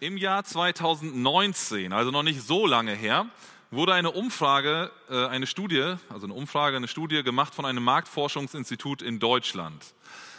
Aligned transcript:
Im 0.00 0.16
Jahr 0.16 0.44
2019, 0.44 1.92
also 1.92 2.12
noch 2.12 2.22
nicht 2.22 2.40
so 2.40 2.68
lange 2.68 2.92
her, 2.92 3.26
wurde 3.72 3.94
eine 3.94 4.12
Umfrage, 4.12 4.92
äh, 5.10 5.26
eine 5.26 5.48
Studie, 5.48 5.96
also 6.08 6.26
eine 6.26 6.34
Umfrage, 6.34 6.76
eine 6.76 6.86
Studie 6.86 7.24
gemacht 7.24 7.52
von 7.52 7.64
einem 7.64 7.82
Marktforschungsinstitut 7.82 9.02
in 9.02 9.18
Deutschland. 9.18 9.84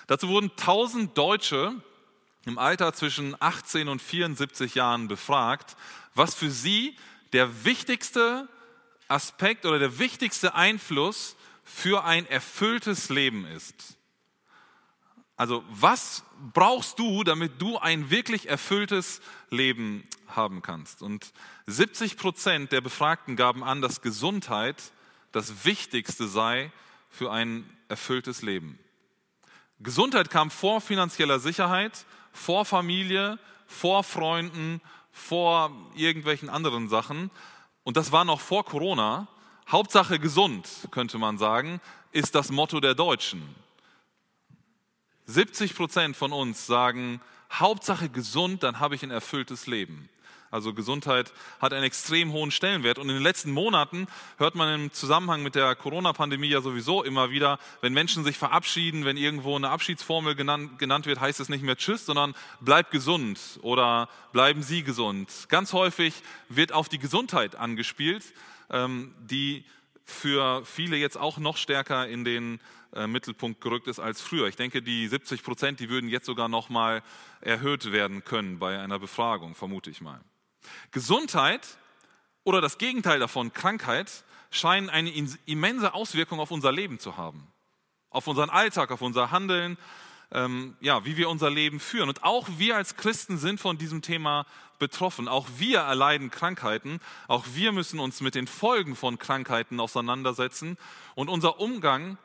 Dazu 0.07 0.29
wurden 0.29 0.51
1000 0.51 1.17
Deutsche 1.17 1.73
im 2.45 2.57
Alter 2.57 2.93
zwischen 2.93 3.35
18 3.37 3.89
und 3.89 4.01
74 4.01 4.75
Jahren 4.75 5.09
befragt, 5.09 5.75
was 6.15 6.35
für 6.35 6.49
sie 6.49 6.95
der 7.33 7.65
wichtigste 7.65 8.47
Aspekt 9.09 9.65
oder 9.65 9.77
der 9.77 9.99
wichtigste 9.99 10.55
Einfluss 10.55 11.35
für 11.65 12.05
ein 12.05 12.25
erfülltes 12.27 13.09
Leben 13.09 13.45
ist. 13.45 13.98
Also 15.39 15.63
was 15.69 16.25
brauchst 16.53 16.99
du, 16.99 17.23
damit 17.23 17.61
du 17.61 17.77
ein 17.77 18.09
wirklich 18.09 18.49
erfülltes 18.49 19.21
Leben 19.49 20.03
haben 20.27 20.61
kannst? 20.61 21.01
Und 21.01 21.31
70 21.65 22.17
Prozent 22.17 22.73
der 22.73 22.81
Befragten 22.81 23.37
gaben 23.37 23.63
an, 23.63 23.81
dass 23.81 24.01
Gesundheit 24.01 24.75
das 25.31 25.63
Wichtigste 25.63 26.27
sei 26.27 26.73
für 27.09 27.31
ein 27.31 27.63
erfülltes 27.87 28.41
Leben. 28.41 28.79
Gesundheit 29.79 30.29
kam 30.29 30.51
vor 30.51 30.81
finanzieller 30.81 31.39
Sicherheit, 31.39 32.05
vor 32.33 32.65
Familie, 32.65 33.39
vor 33.65 34.03
Freunden, 34.03 34.81
vor 35.13 35.71
irgendwelchen 35.95 36.49
anderen 36.49 36.89
Sachen. 36.89 37.31
Und 37.85 37.95
das 37.95 38.11
war 38.11 38.25
noch 38.25 38.41
vor 38.41 38.65
Corona. 38.65 39.29
Hauptsache 39.69 40.19
gesund, 40.19 40.67
könnte 40.91 41.17
man 41.17 41.37
sagen, 41.37 41.79
ist 42.11 42.35
das 42.35 42.51
Motto 42.51 42.81
der 42.81 42.93
Deutschen. 42.93 43.55
70 45.29 45.75
Prozent 45.75 46.17
von 46.17 46.33
uns 46.33 46.65
sagen, 46.65 47.21
Hauptsache 47.51 48.09
gesund, 48.09 48.63
dann 48.63 48.79
habe 48.79 48.95
ich 48.95 49.03
ein 49.03 49.11
erfülltes 49.11 49.67
Leben. 49.67 50.09
Also 50.49 50.73
Gesundheit 50.73 51.31
hat 51.61 51.73
einen 51.73 51.83
extrem 51.83 52.31
hohen 52.31 52.49
Stellenwert. 52.49 52.97
Und 52.97 53.09
in 53.09 53.15
den 53.15 53.23
letzten 53.23 53.51
Monaten 53.51 54.07
hört 54.37 54.55
man 54.55 54.73
im 54.73 54.91
Zusammenhang 54.91 55.43
mit 55.43 55.53
der 55.53 55.75
Corona-Pandemie 55.75 56.47
ja 56.47 56.61
sowieso 56.61 57.03
immer 57.03 57.29
wieder, 57.29 57.59
wenn 57.81 57.93
Menschen 57.93 58.23
sich 58.23 58.39
verabschieden, 58.39 59.05
wenn 59.05 59.17
irgendwo 59.17 59.55
eine 59.55 59.69
Abschiedsformel 59.69 60.33
genannt, 60.33 60.79
genannt 60.79 61.05
wird, 61.05 61.19
heißt 61.19 61.39
es 61.39 61.49
nicht 61.49 61.63
mehr 61.63 61.77
Tschüss, 61.77 62.07
sondern 62.07 62.33
bleib 62.61 62.89
gesund 62.89 63.39
oder 63.61 64.09
bleiben 64.31 64.63
Sie 64.63 64.81
gesund. 64.81 65.31
Ganz 65.49 65.73
häufig 65.73 66.15
wird 66.47 66.71
auf 66.71 66.89
die 66.89 66.99
Gesundheit 66.99 67.55
angespielt, 67.55 68.23
ähm, 68.71 69.13
die 69.19 69.63
für 70.05 70.65
viele 70.65 70.97
jetzt 70.97 71.17
auch 71.17 71.37
noch 71.37 71.57
stärker 71.57 72.07
in 72.07 72.25
den 72.25 72.59
äh, 72.93 73.07
Mittelpunkt 73.07 73.61
gerückt 73.61 73.87
ist 73.87 73.99
als 73.99 74.21
früher. 74.21 74.47
Ich 74.47 74.55
denke, 74.55 74.81
die 74.81 75.07
70 75.07 75.43
Prozent, 75.43 75.79
die 75.79 75.89
würden 75.89 76.09
jetzt 76.09 76.25
sogar 76.25 76.49
noch 76.49 76.69
mal 76.69 77.03
erhöht 77.41 77.91
werden 77.91 78.23
können 78.23 78.59
bei 78.59 78.79
einer 78.79 78.99
Befragung, 78.99 79.55
vermute 79.55 79.89
ich 79.89 80.01
mal. 80.01 80.21
Gesundheit 80.91 81.77
oder 82.43 82.61
das 82.61 82.77
Gegenteil 82.77 83.19
davon, 83.19 83.53
Krankheit, 83.53 84.23
scheinen 84.51 84.89
eine 84.89 85.11
immense 85.45 85.93
Auswirkung 85.93 86.39
auf 86.39 86.51
unser 86.51 86.71
Leben 86.71 86.99
zu 86.99 87.17
haben, 87.17 87.47
auf 88.09 88.27
unseren 88.27 88.49
Alltag, 88.49 88.91
auf 88.91 89.01
unser 89.01 89.31
Handeln, 89.31 89.77
ähm, 90.31 90.75
ja, 90.79 91.05
wie 91.05 91.17
wir 91.17 91.29
unser 91.29 91.49
Leben 91.49 91.79
führen. 91.79 92.09
Und 92.09 92.23
auch 92.23 92.47
wir 92.57 92.75
als 92.75 92.95
Christen 92.95 93.37
sind 93.37 93.59
von 93.59 93.77
diesem 93.77 94.01
Thema 94.01 94.45
betroffen. 94.77 95.27
Auch 95.27 95.47
wir 95.57 95.79
erleiden 95.79 96.31
Krankheiten. 96.31 96.99
Auch 97.27 97.45
wir 97.53 97.71
müssen 97.71 97.99
uns 97.99 98.21
mit 98.21 98.35
den 98.35 98.47
Folgen 98.47 98.95
von 98.95 99.19
Krankheiten 99.19 99.79
auseinandersetzen. 99.79 100.77
Und 101.15 101.29
unser 101.29 101.59
Umgang 101.59 102.17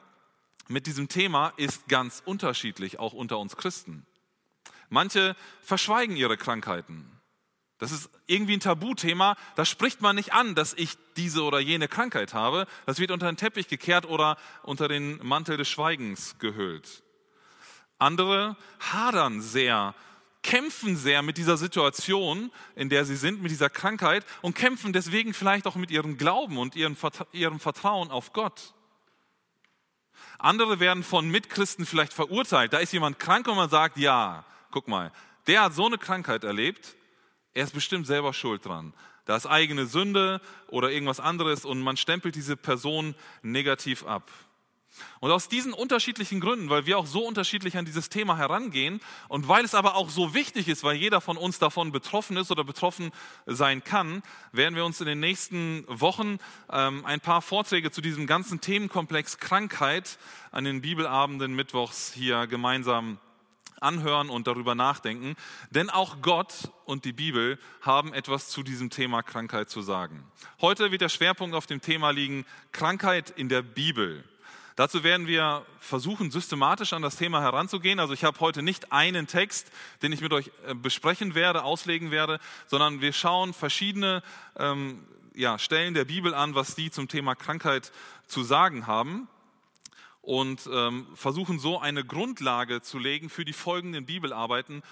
mit 0.69 0.87
diesem 0.87 1.09
Thema 1.09 1.53
ist 1.57 1.89
ganz 1.89 2.23
unterschiedlich, 2.25 2.99
auch 2.99 3.13
unter 3.13 3.39
uns 3.39 3.57
Christen. 3.57 4.07
Manche 4.89 5.37
verschweigen 5.63 6.17
ihre 6.17 6.37
Krankheiten. 6.37 7.11
Das 7.79 7.91
ist 7.91 8.09
irgendwie 8.27 8.55
ein 8.55 8.61
Tabuthema, 8.61 9.37
da 9.57 9.65
spricht 9.65 10.01
man 10.01 10.17
nicht 10.17 10.33
an, 10.33 10.55
dass 10.55 10.75
ich 10.75 10.97
diese 11.17 11.43
oder 11.43 11.59
jene 11.59 11.89
Krankheit 11.89 12.33
habe. 12.33 12.67
Das 12.87 12.99
wird 12.99 13.11
unter 13.11 13.27
den 13.27 13.37
Teppich 13.37 13.69
gekehrt 13.69 14.07
oder 14.07 14.37
unter 14.63 14.89
den 14.89 15.19
Mantel 15.27 15.57
des 15.57 15.69
Schweigens 15.69 16.39
gehüllt. 16.39 17.03
Andere 17.99 18.57
hadern 18.79 19.41
sehr, 19.41 19.95
kämpfen 20.43 20.97
sehr 20.97 21.23
mit 21.23 21.37
dieser 21.37 21.57
Situation, 21.57 22.53
in 22.77 22.89
der 22.89 23.05
sie 23.05 23.17
sind, 23.17 23.43
mit 23.43 23.51
dieser 23.51 23.71
Krankheit 23.71 24.25
und 24.43 24.55
kämpfen 24.55 24.93
deswegen 24.93 25.35
vielleicht 25.35 25.67
auch 25.67 25.77
mit 25.77 25.91
ihrem 25.91 26.17
Glauben 26.17 26.59
und 26.59 26.77
ihrem 26.77 26.97
Vertrauen 26.97 28.11
auf 28.11 28.33
Gott. 28.33 28.74
Andere 30.39 30.81
werden 30.81 31.03
von 31.03 31.29
Mitchristen 31.29 31.87
vielleicht 31.87 32.13
verurteilt. 32.13 32.73
Da 32.73 32.79
ist 32.79 32.93
jemand 32.93 33.19
krank 33.19 33.47
und 33.49 33.57
man 33.57 33.71
sagt, 33.71 33.97
ja, 33.97 34.45
guck 34.71 34.89
mal, 34.89 35.13
der 35.47 35.63
hat 35.63 35.75
so 35.75 35.87
eine 35.87 35.99
Krankheit 35.99 36.45
erlebt, 36.45 36.97
er 37.53 37.65
ist 37.65 37.75
bestimmt 37.75 38.07
selber 38.07 38.33
schuld 38.33 38.65
dran. 38.65 38.93
Da 39.27 39.37
ist 39.37 39.47
eigene 39.47 39.87
Sünde 39.87 40.41
oder 40.69 40.91
irgendwas 40.91 41.21
anderes 41.21 41.65
und 41.65 41.81
man 41.81 41.97
stempelt 41.97 42.35
diese 42.35 42.57
Person 42.57 43.15
negativ 43.43 44.05
ab. 44.05 44.31
Und 45.21 45.31
aus 45.31 45.49
diesen 45.49 45.73
unterschiedlichen 45.73 46.41
Gründen, 46.41 46.71
weil 46.71 46.87
wir 46.87 46.99
auch 46.99 47.07
so 47.07 47.27
unterschiedlich 47.27 47.77
an 47.77 47.85
dieses 47.85 48.09
Thema 48.09 48.37
herangehen 48.37 49.01
und 49.29 49.49
weil 49.49 49.65
es 49.65 49.75
aber 49.75 49.95
auch 49.95 50.11
so 50.11 50.35
wichtig 50.35 50.69
ist, 50.69 50.85
weil 50.85 50.97
jeder 50.97 51.21
von 51.21 51.37
uns 51.37 51.59
davon 51.59 51.93
betroffen 51.93 52.37
ist 52.37 52.51
oder 52.51 52.65
betroffen 52.65 53.11
sein 53.47 53.83
kann, 53.83 54.23
werden 54.53 54.77
wir 54.77 54.85
uns 54.85 55.01
in 55.01 55.07
den 55.07 55.21
nächsten 55.21 55.85
Wochen 55.89 56.39
ähm, 56.71 57.05
ein 57.05 57.21
paar 57.21 57.43
Vorträge 57.43 57.91
zu 57.91 58.01
diesem 58.01 58.27
ganzen 58.27 58.61
Themenkomplex 58.61 59.39
Krankheit 59.39 60.19
an 60.51 60.65
den 60.65 60.81
Bibelabenden 60.81 61.55
Mittwochs 61.55 62.13
hier 62.13 62.47
gemeinsam 62.47 63.19
anhören 63.85 64.31
und 64.31 64.47
darüber 64.47 64.75
nachdenken. 64.75 65.37
Denn 65.71 65.91
auch 65.91 66.21
Gott 66.23 66.71
und 66.85 67.05
die 67.05 67.13
Bibel 67.13 67.59
haben 67.83 68.13
etwas 68.13 68.49
zu 68.49 68.63
diesem 68.63 68.91
Thema 68.91 69.23
Krankheit 69.23 69.71
zu 69.71 69.83
sagen. 69.83 70.25
Heute 70.61 70.91
wird 70.91 71.03
der 71.03 71.09
Schwerpunkt 71.09 71.55
auf 71.55 71.67
dem 71.67 71.81
Thema 71.81 72.11
liegen 72.11 72.45
Krankheit 72.73 73.31
in 73.31 73.49
der 73.49 73.63
Bibel. 73.63 74.25
Dazu 74.77 75.05
werden 75.05 75.29
wir 75.29 75.65
versuchen, 75.79 76.33
systematisch 76.33 76.95
an 76.95 77.03
das 77.03 77.15
Thema 77.15 77.41
heranzugehen. 77.41 78.01
Also 78.01 78.13
ich 78.13 78.25
habe 78.25 78.41
heute 78.41 78.61
nicht 78.61 78.91
einen 78.91 79.29
Text, 79.29 79.71
den 80.03 80.11
ich 80.11 80.21
mit 80.21 80.33
euch 80.33 80.51
äh, 80.67 80.75
besprechen 80.75 81.37
werde, 81.37 81.63
auslegen 81.63 82.11
werde, 82.11 82.41
sondern 82.67 83.01
wir 83.01 83.13
schauen 83.13 83.55
verschiedene 83.55 84.23
ähm, 84.57 85.07
ja, 85.33 85.61
Stellen 85.61 85.95
der 85.95 86.05
Bibel 86.05 86.35
an, 86.35 86.57
was 86.57 86.75
die 86.75 86.91
zum 86.91 87.07
Thema 87.07 87.37
Krankheit 87.37 87.93
zu 88.27 88.43
sagen 88.43 88.89
haben 88.89 89.29
und 90.23 90.69
ähm, 90.73 91.07
versuchen 91.15 91.61
so 91.61 91.79
eine 91.79 92.05
Grundlage 92.05 92.83
zu 92.83 92.99
legen 92.99 93.29
für 93.29 93.45
die 93.45 93.53
folgenden 93.53 94.07
Bibelarbeiten, 94.07 94.83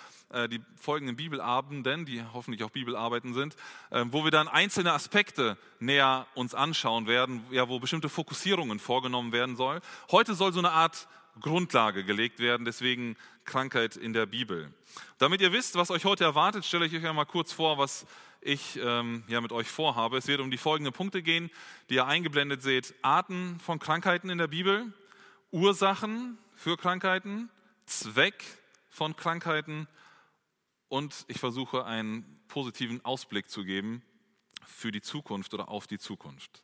die 0.48 0.60
folgenden 0.76 1.16
Bibelabenden, 1.16 2.04
die 2.06 2.22
hoffentlich 2.32 2.64
auch 2.64 2.70
Bibelarbeiten 2.70 3.34
sind, 3.34 3.56
äh, 3.90 4.04
wo 4.08 4.24
wir 4.24 4.30
dann 4.30 4.48
einzelne 4.48 4.92
Aspekte 4.92 5.56
näher 5.78 6.26
uns 6.34 6.54
anschauen 6.54 7.06
werden, 7.06 7.44
ja, 7.50 7.68
wo 7.68 7.78
bestimmte 7.78 8.08
Fokussierungen 8.08 8.78
vorgenommen 8.78 9.32
werden 9.32 9.56
soll. 9.56 9.80
Heute 10.10 10.34
soll 10.34 10.52
so 10.52 10.58
eine 10.58 10.72
Art 10.72 11.08
Grundlage 11.40 12.04
gelegt 12.04 12.40
werden, 12.40 12.64
deswegen 12.64 13.16
Krankheit 13.44 13.96
in 13.96 14.12
der 14.12 14.26
Bibel. 14.26 14.72
Damit 15.18 15.40
ihr 15.40 15.52
wisst, 15.52 15.76
was 15.76 15.90
euch 15.90 16.04
heute 16.04 16.24
erwartet, 16.24 16.64
stelle 16.64 16.86
ich 16.86 16.94
euch 16.94 17.06
einmal 17.06 17.26
kurz 17.26 17.52
vor, 17.52 17.78
was 17.78 18.06
ich 18.40 18.78
ähm, 18.82 19.22
ja 19.28 19.40
mit 19.40 19.52
euch 19.52 19.68
vorhabe. 19.68 20.18
Es 20.18 20.26
wird 20.26 20.40
um 20.40 20.50
die 20.50 20.58
folgenden 20.58 20.92
Punkte 20.92 21.22
gehen, 21.22 21.50
die 21.88 21.94
ihr 21.94 22.06
eingeblendet 22.06 22.62
seht. 22.62 22.94
Arten 23.02 23.58
von 23.60 23.78
Krankheiten 23.78 24.30
in 24.30 24.38
der 24.38 24.48
Bibel, 24.48 24.92
Ursachen 25.50 26.38
für 26.56 26.76
Krankheiten, 26.76 27.50
Zweck 27.86 28.44
von 28.90 29.16
Krankheiten 29.16 29.88
und 30.92 31.24
ich 31.26 31.40
versuche 31.40 31.86
einen 31.86 32.22
positiven 32.48 33.02
Ausblick 33.02 33.48
zu 33.48 33.64
geben 33.64 34.02
für 34.66 34.92
die 34.92 35.00
Zukunft 35.00 35.54
oder 35.54 35.70
auf 35.70 35.86
die 35.86 35.98
Zukunft. 35.98 36.62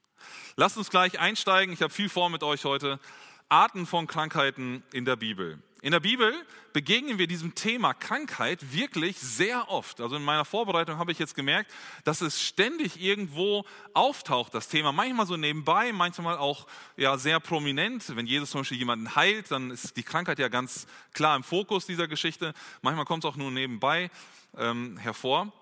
Lasst 0.55 0.77
uns 0.77 0.91
gleich 0.91 1.19
einsteigen. 1.19 1.73
Ich 1.73 1.81
habe 1.81 1.95
viel 1.95 2.11
vor 2.11 2.29
mit 2.29 2.43
euch 2.43 2.67
heute. 2.67 3.01
Arten 3.49 3.87
von 3.87 4.07
Krankheiten 4.07 4.83
in 4.93 5.05
der 5.05 5.17
Bibel. 5.17 5.59
In 5.81 5.93
der 5.93 6.01
Bibel 6.01 6.35
begegnen 6.73 7.19
wir 7.19 7.29
diesem 7.29 7.55
Thema 7.55 7.95
Krankheit 7.95 8.73
wirklich 8.75 9.17
sehr 9.17 9.71
oft. 9.71 10.01
Also 10.01 10.17
in 10.17 10.25
meiner 10.25 10.45
Vorbereitung 10.45 10.99
habe 10.99 11.13
ich 11.13 11.21
jetzt 11.21 11.37
gemerkt, 11.37 11.73
dass 12.03 12.21
es 12.21 12.43
ständig 12.43 13.01
irgendwo 13.01 13.65
auftaucht, 13.95 14.55
das 14.55 14.69
Thema. 14.69 14.91
Manchmal 14.91 15.27
so 15.27 15.37
nebenbei, 15.37 15.93
manchmal 15.93 16.37
auch 16.37 16.67
ja, 16.97 17.17
sehr 17.17 17.39
prominent. 17.39 18.17
Wenn 18.17 18.27
Jesus 18.27 18.51
zum 18.51 18.63
Beispiel 18.63 18.79
jemanden 18.79 19.15
heilt, 19.15 19.53
dann 19.53 19.71
ist 19.71 19.97
die 19.97 20.03
Krankheit 20.03 20.41
ja 20.41 20.49
ganz 20.49 20.89
klar 21.15 21.37
im 21.37 21.45
Fokus 21.45 21.87
dieser 21.87 22.09
Geschichte. 22.09 22.55
Manchmal 22.83 23.05
kommt 23.05 23.25
es 23.25 23.31
auch 23.31 23.37
nur 23.37 23.53
nebenbei 23.53 24.11
ähm, 24.57 24.97
hervor. 24.99 25.53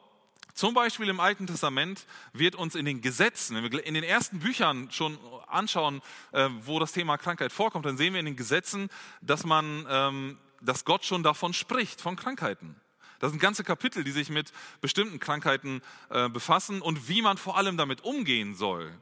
Zum 0.56 0.72
Beispiel 0.72 1.10
im 1.10 1.20
Alten 1.20 1.46
Testament 1.46 2.06
wird 2.32 2.54
uns 2.54 2.76
in 2.76 2.86
den 2.86 3.02
Gesetzen, 3.02 3.56
wenn 3.56 3.70
wir 3.70 3.84
in 3.84 3.92
den 3.92 4.02
ersten 4.02 4.38
Büchern 4.38 4.90
schon 4.90 5.18
anschauen, 5.46 6.00
äh, 6.32 6.48
wo 6.60 6.78
das 6.78 6.92
Thema 6.92 7.18
Krankheit 7.18 7.52
vorkommt, 7.52 7.84
dann 7.84 7.98
sehen 7.98 8.14
wir 8.14 8.20
in 8.20 8.24
den 8.24 8.36
Gesetzen, 8.36 8.88
dass 9.20 9.44
man, 9.44 9.86
ähm, 9.86 10.38
dass 10.62 10.86
Gott 10.86 11.04
schon 11.04 11.22
davon 11.22 11.52
spricht, 11.52 12.00
von 12.00 12.16
Krankheiten. 12.16 12.74
Das 13.18 13.32
sind 13.32 13.38
ganze 13.38 13.64
Kapitel, 13.64 14.02
die 14.02 14.12
sich 14.12 14.30
mit 14.30 14.50
bestimmten 14.80 15.20
Krankheiten 15.20 15.82
äh, 16.08 16.30
befassen 16.30 16.80
und 16.80 17.06
wie 17.06 17.20
man 17.20 17.36
vor 17.36 17.58
allem 17.58 17.76
damit 17.76 18.02
umgehen 18.02 18.54
soll, 18.54 18.98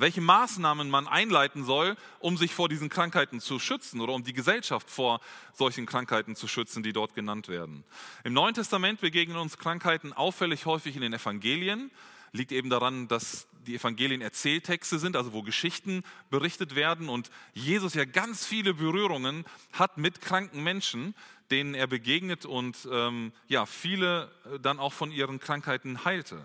welche 0.00 0.20
Maßnahmen 0.20 0.90
man 0.90 1.06
einleiten 1.06 1.64
soll, 1.64 1.96
um 2.18 2.36
sich 2.36 2.54
vor 2.54 2.68
diesen 2.68 2.88
Krankheiten 2.88 3.40
zu 3.40 3.58
schützen 3.58 4.00
oder 4.00 4.12
um 4.12 4.24
die 4.24 4.32
Gesellschaft 4.32 4.90
vor 4.90 5.20
solchen 5.52 5.86
Krankheiten 5.86 6.36
zu 6.36 6.48
schützen, 6.48 6.82
die 6.82 6.92
dort 6.92 7.14
genannt 7.14 7.48
werden. 7.48 7.84
Im 8.24 8.32
Neuen 8.32 8.54
Testament 8.54 9.00
begegnen 9.00 9.36
uns 9.36 9.58
Krankheiten 9.58 10.12
auffällig 10.12 10.66
häufig 10.66 10.96
in 10.96 11.02
den 11.02 11.12
Evangelien. 11.12 11.90
Liegt 12.32 12.52
eben 12.52 12.68
daran, 12.68 13.08
dass 13.08 13.48
die 13.66 13.74
Evangelien 13.74 14.20
Erzähltexte 14.20 14.98
sind, 14.98 15.16
also 15.16 15.32
wo 15.32 15.42
Geschichten 15.42 16.02
berichtet 16.30 16.74
werden 16.74 17.08
und 17.08 17.30
Jesus 17.54 17.94
ja 17.94 18.04
ganz 18.04 18.46
viele 18.46 18.74
Berührungen 18.74 19.44
hat 19.72 19.98
mit 19.98 20.20
kranken 20.20 20.62
Menschen, 20.62 21.14
denen 21.50 21.74
er 21.74 21.86
begegnet 21.86 22.44
und 22.44 22.88
ähm, 22.90 23.32
ja, 23.46 23.66
viele 23.66 24.30
dann 24.60 24.78
auch 24.78 24.92
von 24.92 25.10
ihren 25.10 25.40
Krankheiten 25.40 26.04
heilte. 26.04 26.44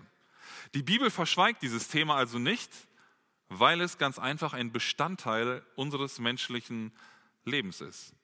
Die 0.74 0.82
Bibel 0.82 1.10
verschweigt 1.10 1.62
dieses 1.62 1.88
Thema 1.88 2.16
also 2.16 2.38
nicht, 2.38 2.70
weil 3.58 3.80
es 3.80 3.98
ganz 3.98 4.18
einfach 4.18 4.52
ein 4.52 4.72
Bestandteil 4.72 5.62
unseres 5.76 6.18
menschlichen 6.18 6.92
Lebens 7.44 7.80
ist. 7.80 8.14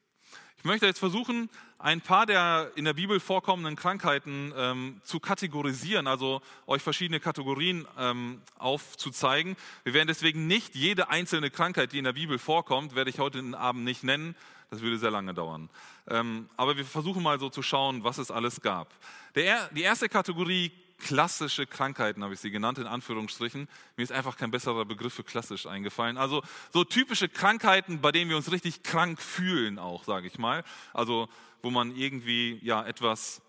Ich 0.59 0.65
möchte 0.65 0.85
jetzt 0.85 0.99
versuchen, 0.99 1.49
ein 1.79 2.03
paar 2.03 2.27
der 2.27 2.71
in 2.75 2.85
der 2.85 2.93
Bibel 2.93 3.19
vorkommenden 3.19 3.77
Krankheiten 3.77 4.53
ähm, 4.55 5.01
zu 5.05 5.19
kategorisieren, 5.19 6.07
also 6.07 6.43
euch 6.67 6.83
verschiedene 6.83 7.19
Kategorien 7.19 7.89
ähm, 7.99 8.43
aufzuzeigen. 8.59 9.57
Wir 9.85 9.95
werden 9.95 10.09
deswegen 10.09 10.47
nicht 10.47 10.75
jede 10.75 11.09
einzelne 11.09 11.51
Krankheit, 11.51 11.93
die 11.93 11.99
in 11.99 12.05
der 12.05 12.13
Bibel 12.13 12.39
vorkommt, 12.39 12.95
werde 12.95 13.09
ich 13.09 13.19
heute 13.19 13.43
Abend 13.57 13.85
nicht 13.85 14.05
nennen. 14.05 14.37
Das 14.69 14.83
würde 14.83 14.99
sehr 14.99 15.11
lange 15.11 15.33
dauern. 15.33 15.71
Ähm, 16.09 16.51
aber 16.59 16.77
wir 16.77 16.85
versuchen 16.85 17.23
mal 17.23 17.41
so 17.41 17.49
zu 17.49 17.63
schauen, 17.63 18.05
was 18.05 18.19
es 18.19 18.31
alles 18.31 18.61
gab. 18.61 18.93
Der, 19.35 19.69
die 19.69 19.83
erste 19.83 20.11
Kategorie 20.11 20.73
klassische 21.01 21.67
Krankheiten, 21.67 22.23
habe 22.23 22.35
ich 22.35 22.41
sie 22.41 22.51
genannt, 22.51 22.79
in 22.79 22.87
Anführungsstrichen. 22.87 23.69
Mir 23.97 24.03
ist 24.03 24.13
einfach 24.13 24.37
kein 24.37 24.53
besserer 24.53 24.85
Begriff 24.85 25.15
für 25.15 25.25
klassisch 25.25 25.67
eingefallen. 25.67 26.17
Also 26.17 26.43
so 26.73 26.85
typische 26.85 27.29
Krankheiten, 27.29 28.01
bei 28.01 28.13
denen 28.13 28.31
wir 28.31 28.37
uns 28.37 28.53
richtig 28.53 28.85
krank 28.85 29.21
fühlen 29.21 29.79
auch, 29.79 30.05
sage 30.05 30.29
ich 30.29 30.39
mal. 30.39 30.63
Also 30.93 31.29
wo 31.63 31.71
man 31.71 31.95
irgendwie 31.97 32.59
ja 32.63 32.85
etwas 32.87 33.43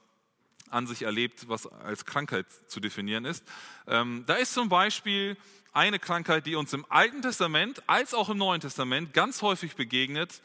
an 0.70 0.88
sich 0.88 1.04
erlebt, 1.04 1.50
was 1.50 1.68
als 1.68 2.06
Krankheit 2.06 2.46
zu 2.68 2.80
definieren 2.80 3.26
ist. 3.26 3.44
Ähm, 3.88 4.24
da 4.26 4.36
ist 4.36 4.54
zum 4.54 4.70
Beispiel 4.70 5.38
eine 5.74 6.00
Krankheit, 6.00 6.46
die 6.46 6.56
uns 6.56 6.74
im 6.74 6.86
Alten 6.90 7.22
Testament 7.22 7.84
als 7.88 8.14
auch 8.14 8.30
im 8.30 8.38
Neuen 8.38 8.62
Testament 8.62 9.14
ganz 9.14 9.42
häufig 9.42 9.76
begegnet. 9.76 10.42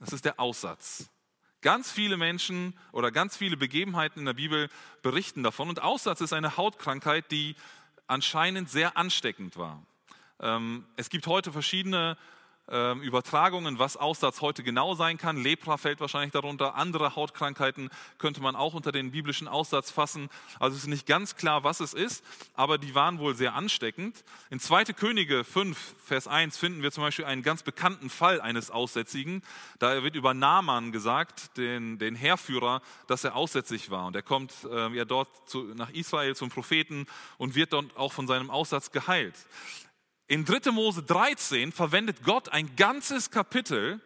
Das 0.00 0.12
ist 0.12 0.24
der 0.24 0.40
Aussatz. 0.40 1.08
Ganz 1.60 1.90
viele 1.90 2.16
Menschen 2.16 2.74
oder 2.92 3.10
ganz 3.10 3.36
viele 3.36 3.56
Begebenheiten 3.56 4.20
in 4.20 4.26
der 4.26 4.34
Bibel 4.34 4.68
berichten 5.02 5.42
davon. 5.42 5.68
Und 5.68 5.82
Aussatz 5.82 6.20
ist 6.20 6.32
eine 6.32 6.56
Hautkrankheit, 6.56 7.30
die 7.30 7.56
anscheinend 8.06 8.70
sehr 8.70 8.96
ansteckend 8.96 9.56
war. 9.56 9.82
Ähm, 10.40 10.86
es 10.96 11.10
gibt 11.10 11.26
heute 11.26 11.52
verschiedene 11.52 12.16
ähm, 12.70 13.02
Übertragungen, 13.02 13.78
was 13.78 13.96
Aussatz 13.96 14.40
heute 14.40 14.62
genau 14.62 14.94
sein 14.94 15.18
kann. 15.18 15.36
Lepra 15.36 15.76
fällt 15.76 16.00
wahrscheinlich 16.00 16.32
darunter. 16.32 16.74
Andere 16.74 17.16
Hautkrankheiten 17.16 17.90
könnte 18.18 18.40
man 18.40 18.56
auch 18.56 18.74
unter 18.74 18.92
den 18.92 19.10
biblischen 19.10 19.48
Aussatz 19.48 19.90
fassen. 19.90 20.28
Also 20.60 20.76
es 20.76 20.82
ist 20.82 20.88
nicht 20.88 21.06
ganz 21.06 21.36
klar, 21.36 21.64
was 21.64 21.80
es 21.80 21.94
ist, 21.94 22.24
aber 22.54 22.78
die 22.78 22.94
waren 22.94 23.18
wohl 23.18 23.34
sehr 23.34 23.54
ansteckend. 23.54 24.24
In 24.50 24.60
2. 24.60 24.84
Könige 24.86 25.44
5, 25.44 25.96
Vers 26.04 26.28
1 26.28 26.56
finden 26.56 26.82
wir 26.82 26.92
zum 26.92 27.04
Beispiel 27.04 27.24
einen 27.24 27.42
ganz 27.42 27.62
bekannten 27.62 28.10
Fall 28.10 28.40
eines 28.40 28.70
Aussätzigen. 28.70 29.42
Da 29.78 30.02
wird 30.02 30.14
über 30.14 30.34
Naaman 30.34 30.92
gesagt, 30.92 31.56
den, 31.56 31.98
den 31.98 32.14
Heerführer, 32.14 32.82
dass 33.06 33.24
er 33.24 33.36
aussätzig 33.36 33.90
war. 33.90 34.06
Und 34.06 34.16
er 34.16 34.22
kommt 34.22 34.52
äh, 34.70 34.88
ja 34.94 35.04
dort 35.04 35.28
zu, 35.48 35.62
nach 35.74 35.90
Israel 35.90 36.36
zum 36.36 36.50
Propheten 36.50 37.06
und 37.38 37.54
wird 37.54 37.72
dort 37.72 37.96
auch 37.96 38.12
von 38.12 38.26
seinem 38.26 38.50
Aussatz 38.50 38.90
geheilt. 38.90 39.34
In 40.30 40.44
3. 40.44 40.72
Mose 40.72 41.02
13 41.02 41.72
verwendet 41.72 42.22
Gott 42.22 42.50
ein 42.50 42.76
ganzes 42.76 43.30
Kapitel, 43.30 43.98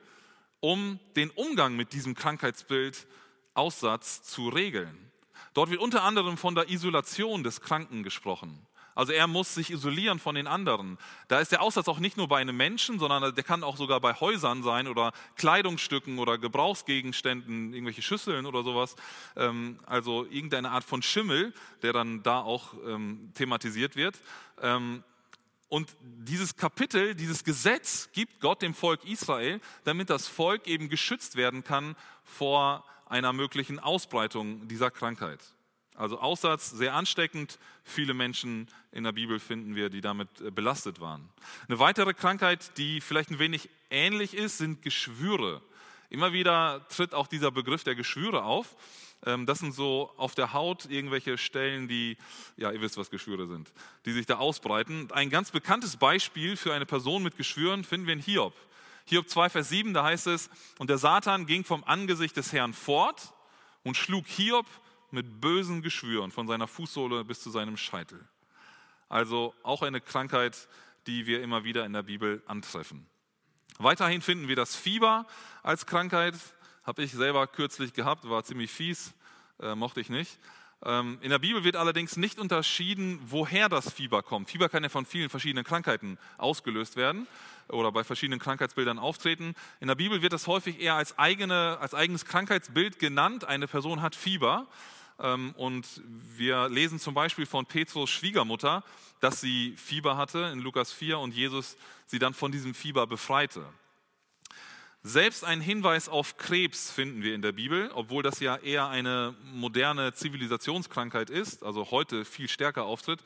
um 0.60 1.00
den 1.16 1.30
Umgang 1.30 1.74
mit 1.74 1.92
diesem 1.92 2.14
Krankheitsbild 2.14 3.08
Aussatz 3.54 4.22
zu 4.22 4.48
regeln. 4.48 5.10
Dort 5.52 5.70
wird 5.70 5.80
unter 5.80 6.04
anderem 6.04 6.36
von 6.36 6.54
der 6.54 6.70
Isolation 6.70 7.42
des 7.42 7.60
Kranken 7.60 8.04
gesprochen. 8.04 8.64
Also 8.94 9.12
er 9.12 9.26
muss 9.26 9.52
sich 9.54 9.70
isolieren 9.70 10.20
von 10.20 10.36
den 10.36 10.46
anderen. 10.46 10.96
Da 11.26 11.40
ist 11.40 11.50
der 11.50 11.60
Aussatz 11.60 11.88
auch 11.88 11.98
nicht 11.98 12.16
nur 12.16 12.28
bei 12.28 12.40
einem 12.40 12.56
Menschen, 12.56 13.00
sondern 13.00 13.34
der 13.34 13.42
kann 13.42 13.64
auch 13.64 13.76
sogar 13.76 14.00
bei 14.00 14.14
Häusern 14.14 14.62
sein 14.62 14.86
oder 14.86 15.10
Kleidungsstücken 15.34 16.20
oder 16.20 16.38
Gebrauchsgegenständen, 16.38 17.72
irgendwelche 17.72 18.02
Schüsseln 18.02 18.46
oder 18.46 18.62
sowas. 18.62 18.94
Ähm, 19.34 19.80
also 19.86 20.24
irgendeine 20.26 20.70
Art 20.70 20.84
von 20.84 21.02
Schimmel, 21.02 21.52
der 21.82 21.92
dann 21.92 22.22
da 22.22 22.42
auch 22.42 22.74
ähm, 22.86 23.32
thematisiert 23.34 23.96
wird. 23.96 24.20
Und 25.72 25.96
dieses 26.02 26.54
Kapitel, 26.56 27.14
dieses 27.14 27.44
Gesetz 27.44 28.10
gibt 28.12 28.40
Gott 28.40 28.60
dem 28.60 28.74
Volk 28.74 29.06
Israel, 29.06 29.58
damit 29.84 30.10
das 30.10 30.28
Volk 30.28 30.66
eben 30.66 30.90
geschützt 30.90 31.34
werden 31.34 31.64
kann 31.64 31.96
vor 32.24 32.84
einer 33.06 33.32
möglichen 33.32 33.78
Ausbreitung 33.78 34.69
dieser 34.69 34.90
Krankheit. 34.90 35.40
Also 35.94 36.20
Aussatz, 36.20 36.69
sehr 36.69 36.92
ansteckend. 36.92 37.58
Viele 37.84 38.12
Menschen 38.12 38.69
in 38.90 39.04
der 39.04 39.12
Bibel 39.12 39.40
finden 39.40 39.74
wir, 39.74 39.88
die 39.88 40.02
damit 40.02 40.42
äh, 40.42 40.50
belastet 40.50 41.00
waren. 41.00 41.26
Eine 41.69 41.78
weitere 41.78 42.12
Krankheit, 42.12 42.76
die 42.76 43.00
vielleicht 43.00 43.30
ein 43.30 43.38
wenig 43.38 43.70
ähnlich 43.88 44.34
ist, 44.34 44.58
sind 44.58 44.82
Geschwüre. 44.82 45.62
Immer 46.10 46.34
wieder 46.34 46.86
tritt 46.88 47.14
auch 47.14 47.28
dieser 47.28 47.50
Begriff 47.50 47.82
der 47.82 47.94
Geschwüre 47.94 48.44
auf. 48.44 48.76
Ähm, 49.24 49.46
das 49.46 49.60
sind 49.60 49.74
so 49.74 50.12
auf 50.16 50.34
der 50.34 50.52
Haut 50.52 50.86
irgendwelche 50.90 51.38
Stellen, 51.38 51.88
die, 51.88 52.16
ja, 52.56 52.70
ihr 52.70 52.80
wisst, 52.80 52.96
was 52.96 53.10
Geschwüre 53.10 53.46
sind, 53.46 53.72
die 54.04 54.12
sich 54.12 54.26
da 54.26 54.38
ausbreiten. 54.38 55.10
Ein 55.12 55.30
ganz 55.30 55.50
bekanntes 55.50 55.96
Beispiel 55.96 56.56
für 56.56 56.72
eine 56.72 56.86
Person 56.86 57.22
mit 57.22 57.36
Geschwüren 57.36 57.84
finden 57.84 58.06
wir 58.06 58.14
in 58.14 58.20
Hiob. 58.20 58.54
Hiob 59.04 59.28
2, 59.28 59.50
Vers 59.50 59.69
7, 59.69 59.94
da 59.94 60.04
heißt 60.04 60.26
es, 60.28 60.48
und 60.78 60.90
der 60.90 60.98
Satan 60.98 61.46
ging 61.46 61.64
vom 61.64 61.82
Angesicht 61.84 62.36
des 62.36 62.52
Herrn 62.52 62.72
fort 62.72 63.32
und 63.82 63.96
schlug 63.96 64.26
Hiob 64.26 64.66
mit 65.10 65.40
bösen 65.40 65.82
Geschwüren 65.82 66.30
von 66.30 66.46
seiner 66.46 66.66
Fußsohle 66.66 67.24
bis 67.24 67.40
zu 67.40 67.50
seinem 67.50 67.76
Scheitel. 67.76 68.26
Also 69.08 69.54
auch 69.62 69.82
eine 69.82 70.00
Krankheit, 70.00 70.69
die 71.06 71.26
wir 71.26 71.42
immer 71.42 71.64
wieder 71.64 71.84
in 71.84 71.92
der 71.92 72.04
Bibel 72.04 72.42
antreffen. 72.46 73.06
Weiterhin 73.78 74.22
finden 74.22 74.48
wir 74.48 74.56
das 74.56 74.76
Fieber 74.76 75.26
als 75.62 75.86
Krankheit. 75.86 76.34
Habe 76.84 77.05
ich 77.05 77.12
selber 77.12 77.46
kürzlich 77.46 77.93
gehabt, 77.93 78.29
war 78.29 78.43
ziemlich 78.43 78.70
fies, 78.70 79.14
äh, 79.61 79.76
mochte 79.76 80.00
ich 80.00 80.11
nicht. 80.11 80.38
Ähm, 80.84 81.19
in 81.20 81.31
der 81.31 81.38
Bibel 81.38 81.62
wird 81.62 81.76
allerdings 81.76 82.17
nicht 82.17 82.40
unterschieden, 82.40 83.20
woher 83.25 83.69
das 83.69 83.93
Fieber 83.93 84.23
kommt. 84.25 84.50
Fieber 84.50 84.69
kann 84.69 84.82
ja 84.82 84.88
von 84.88 85.06
vielen 85.06 85.29
verschiedenen 85.29 85.64
Krankheiten 85.64 86.19
ausgelöst 86.38 86.96
werden 86.96 87.29
oder 87.69 87.93
bei 87.93 88.02
verschiedenen 88.02 88.40
Krankheitsbildern 88.40 88.99
auftreten. 88.99 89.55
In 89.79 89.87
der 89.87 89.94
Bibel 89.94 90.23
wird 90.23 90.32
das 90.32 90.49
häufig 90.49 90.81
eher 90.81 90.94
als, 90.94 91.19
eigene, 91.20 91.79
als 91.81 91.94
eigenes 91.94 92.25
Krankheitsbild 92.25 92.99
genannt. 92.99 93.44
Eine 93.44 93.69
Person 93.69 94.02
hat 94.02 94.17
Fieber. 94.17 94.67
Ähm, 95.20 95.55
und 95.56 95.87
wir 96.37 96.69
lesen 96.69 96.98
zum 96.98 97.15
Beispiel 97.15 97.46
von 97.46 97.65
Petrus 97.65 98.10
Schwiegermutter, 98.10 98.82
dass 99.20 99.41
sie 99.41 99.77
Fieber 99.77 100.17
hatte 100.17 100.51
in 100.53 100.58
Lukas 100.58 100.93
4 100.93 101.20
und 101.20 101.32
Jesus 101.32 101.77
sie 102.06 102.19
dann 102.19 102.34
von 102.34 102.51
diesem 102.51 102.74
Fieber 102.74 103.06
befreite. 103.06 103.65
Selbst 105.05 105.43
einen 105.44 105.61
Hinweis 105.61 106.09
auf 106.09 106.37
Krebs 106.37 106.93
finden 106.93 107.25
wir 107.25 107.35
in 107.35 107.43
der 107.43 107.51
Bibel, 107.51 107.91
obwohl 107.93 108.23
das 108.23 108.39
ja 108.39 108.56
eher 108.56 108.87
eine 108.87 109.35
moderne 109.53 110.13
Zivilisationskrankheit 110.13 111.29
ist, 111.29 111.65
also 111.65 111.91
heute 111.91 112.25
viel 112.25 112.49
stärker 112.49 112.85
auftritt. 112.85 113.19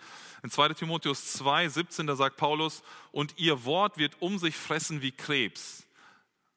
In 0.43 0.51
2 0.51 0.71
Timotheus 0.71 1.35
2, 1.35 1.69
17, 1.69 2.07
da 2.07 2.17
sagt 2.17 2.39
Paulus, 2.39 2.83
und 3.13 3.35
ihr 3.37 3.65
Wort 3.67 3.99
wird 3.99 4.17
um 4.21 4.39
sich 4.39 4.57
fressen 4.57 5.03
wie 5.03 5.13
Krebs. 5.13 5.85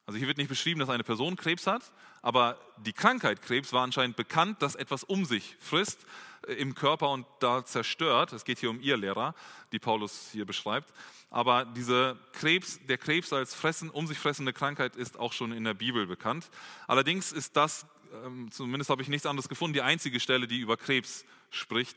Also 0.06 0.18
hier 0.18 0.26
wird 0.26 0.38
nicht 0.38 0.48
beschrieben, 0.48 0.80
dass 0.80 0.88
eine 0.88 1.04
Person 1.04 1.36
Krebs 1.36 1.66
hat, 1.66 1.92
aber 2.22 2.58
die 2.78 2.94
Krankheit 2.94 3.42
Krebs 3.42 3.74
war 3.74 3.84
anscheinend 3.84 4.16
bekannt, 4.16 4.62
dass 4.62 4.74
etwas 4.74 5.04
um 5.04 5.26
sich 5.26 5.54
frisst 5.60 5.98
im 6.46 6.74
Körper 6.74 7.10
und 7.10 7.26
da 7.40 7.64
zerstört. 7.64 8.32
Es 8.32 8.44
geht 8.44 8.58
hier 8.58 8.70
um 8.70 8.80
ihr 8.80 8.96
Lehrer, 8.96 9.34
die 9.72 9.78
Paulus 9.78 10.30
hier 10.32 10.46
beschreibt. 10.46 10.92
Aber 11.30 11.64
diese 11.64 12.18
Krebs, 12.32 12.80
der 12.86 12.98
Krebs 12.98 13.32
als 13.32 13.54
fressen, 13.54 13.90
um 13.90 14.06
sich 14.06 14.18
fressende 14.18 14.52
Krankheit 14.52 14.96
ist 14.96 15.18
auch 15.18 15.32
schon 15.32 15.52
in 15.52 15.64
der 15.64 15.74
Bibel 15.74 16.06
bekannt. 16.06 16.50
Allerdings 16.86 17.32
ist 17.32 17.56
das, 17.56 17.86
ähm, 18.24 18.50
zumindest 18.50 18.90
habe 18.90 19.02
ich 19.02 19.08
nichts 19.08 19.26
anderes 19.26 19.48
gefunden, 19.48 19.74
die 19.74 19.82
einzige 19.82 20.18
Stelle, 20.18 20.48
die 20.48 20.58
über 20.58 20.76
Krebs 20.76 21.24
spricht. 21.50 21.96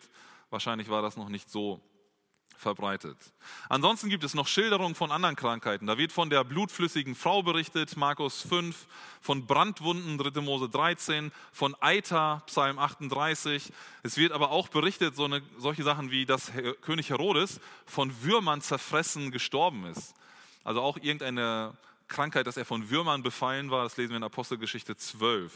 Wahrscheinlich 0.50 0.90
war 0.90 1.02
das 1.02 1.18
noch 1.18 1.30
nicht 1.30 1.50
so 1.50 1.82
verbreitet. 2.64 3.18
Ansonsten 3.70 4.10
gibt 4.10 4.24
es 4.24 4.34
noch 4.34 4.48
Schilderungen 4.48 4.96
von 4.96 5.12
anderen 5.12 5.36
Krankheiten. 5.36 5.86
Da 5.86 6.00
wird 6.00 6.12
von 6.12 6.32
der 6.32 6.44
blutflüssigen 6.44 7.14
Frau 7.14 7.44
berichtet, 7.44 7.96
Markus 7.96 8.42
5, 8.42 8.88
von 9.22 9.46
Brandwunden, 9.46 10.18
3. 10.18 10.42
Mose 10.42 10.70
13, 10.70 11.32
von 11.52 11.76
Eiter, 11.80 12.42
Psalm 12.48 12.80
38. 12.80 13.72
Es 14.02 14.18
wird 14.18 14.32
aber 14.32 14.50
auch 14.50 14.70
berichtet, 14.70 15.16
so 15.16 15.26
eine, 15.26 15.44
solche 15.60 15.84
Sachen 15.84 16.10
wie, 16.10 16.26
dass 16.26 16.52
König 16.82 17.12
Herodes 17.12 17.60
von 17.86 18.12
Würmern 18.24 18.62
zerfressen 18.62 19.30
gestorben 19.30 19.86
ist. 19.86 20.16
Also 20.64 20.82
auch 20.82 20.98
irgendeine 20.98 21.78
Krankheit, 22.08 22.48
dass 22.48 22.58
er 22.58 22.66
von 22.66 22.90
Würmern 22.90 23.22
befallen 23.22 23.70
war, 23.70 23.84
das 23.84 23.98
lesen 23.98 24.12
wir 24.12 24.18
in 24.18 24.24
Apostelgeschichte 24.24 24.96
12. 24.96 25.52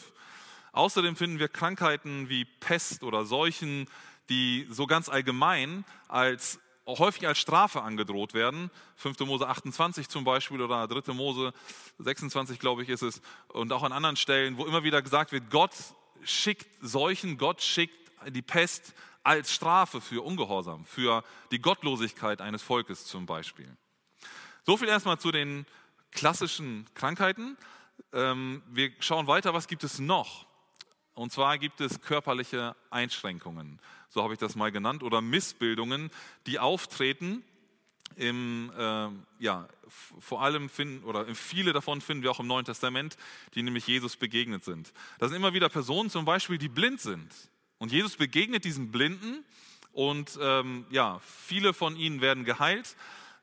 Außerdem 0.74 1.16
finden 1.16 1.40
wir 1.40 1.48
Krankheiten 1.48 2.30
wie 2.30 2.46
Pest 2.46 3.04
oder 3.04 3.26
Seuchen, 3.26 3.88
die 4.30 4.68
so 4.70 4.86
ganz 4.86 5.10
allgemein 5.10 5.86
als 6.08 6.60
häufig 6.88 7.28
als 7.28 7.38
Strafe 7.38 7.82
angedroht 7.82 8.34
werden. 8.34 8.72
5. 8.96 9.20
Mose 9.22 9.48
28 9.48 10.08
zum 10.08 10.24
Beispiel 10.24 10.62
oder 10.62 10.88
3. 10.88 11.14
Mose 11.14 11.54
26, 12.00 12.60
glaube 12.60 12.84
ich, 12.84 12.90
ist 12.90 13.02
es. 13.02 13.22
Und 13.50 13.72
auch 13.74 13.84
an 13.84 13.92
anderen 13.92 14.16
Stellen, 14.16 14.58
wo 14.58 14.66
immer 14.66 14.84
wieder 14.84 15.02
gesagt 15.02 15.32
wird, 15.32 15.50
Gott 15.50 15.74
schickt 16.24 16.68
Seuchen, 16.82 17.38
Gott 17.38 17.62
schickt 17.62 17.96
die 18.30 18.42
Pest 18.42 18.94
als 19.24 19.54
Strafe 19.54 20.00
für 20.00 20.24
Ungehorsam, 20.24 20.86
für 20.86 21.24
die 21.52 21.60
Gottlosigkeit 21.60 22.42
eines 22.42 22.64
Volkes 22.64 23.06
zum 23.06 23.26
Beispiel. 23.26 23.76
So 24.66 24.78
viel 24.78 24.88
erstmal 24.88 25.20
zu 25.20 25.32
den 25.32 25.66
klassischen 26.12 26.88
Krankheiten. 26.94 27.58
Ähm, 28.14 28.64
wir 28.68 28.92
schauen 29.00 29.28
weiter, 29.28 29.54
was 29.54 29.68
gibt 29.68 29.84
es 29.84 30.00
noch? 30.00 30.46
Und 31.14 31.32
zwar 31.32 31.58
gibt 31.58 31.82
es 31.82 32.00
körperliche 32.02 32.76
Einschränkungen, 32.90 33.82
so 34.10 34.24
habe 34.24 34.34
ich 34.34 34.40
das 34.40 34.56
mal 34.56 34.72
genannt, 34.72 35.04
oder 35.04 35.22
Missbildungen, 35.22 36.12
die 36.46 36.60
auftreten. 36.60 37.44
Im, 38.16 38.72
äh, 38.76 39.10
ja, 39.40 39.68
vor 39.90 40.42
allem 40.42 40.70
finden, 40.70 41.04
oder 41.04 41.36
viele 41.36 41.74
davon 41.74 42.02
finden 42.02 42.24
wir 42.24 42.32
auch 42.32 42.40
im 42.40 42.48
Neuen 42.48 42.66
Testament, 42.66 43.18
die 43.54 43.62
nämlich 43.62 43.86
Jesus 43.86 44.16
begegnet 44.16 44.64
sind. 44.64 44.92
Das 45.20 45.30
sind 45.30 45.38
immer 45.38 45.54
wieder 45.54 45.70
Personen 45.70 46.10
zum 46.10 46.26
Beispiel, 46.26 46.58
die 46.58 46.70
blind 46.70 47.02
sind. 47.02 47.32
Und 47.78 47.92
Jesus 47.92 48.16
begegnet 48.16 48.64
diesen 48.66 48.92
Blinden 48.92 49.46
und 49.92 50.38
ähm, 50.42 50.86
ja, 50.90 51.20
viele 51.20 51.74
von 51.74 51.96
ihnen 51.96 52.22
werden 52.22 52.44
geheilt. 52.44 52.96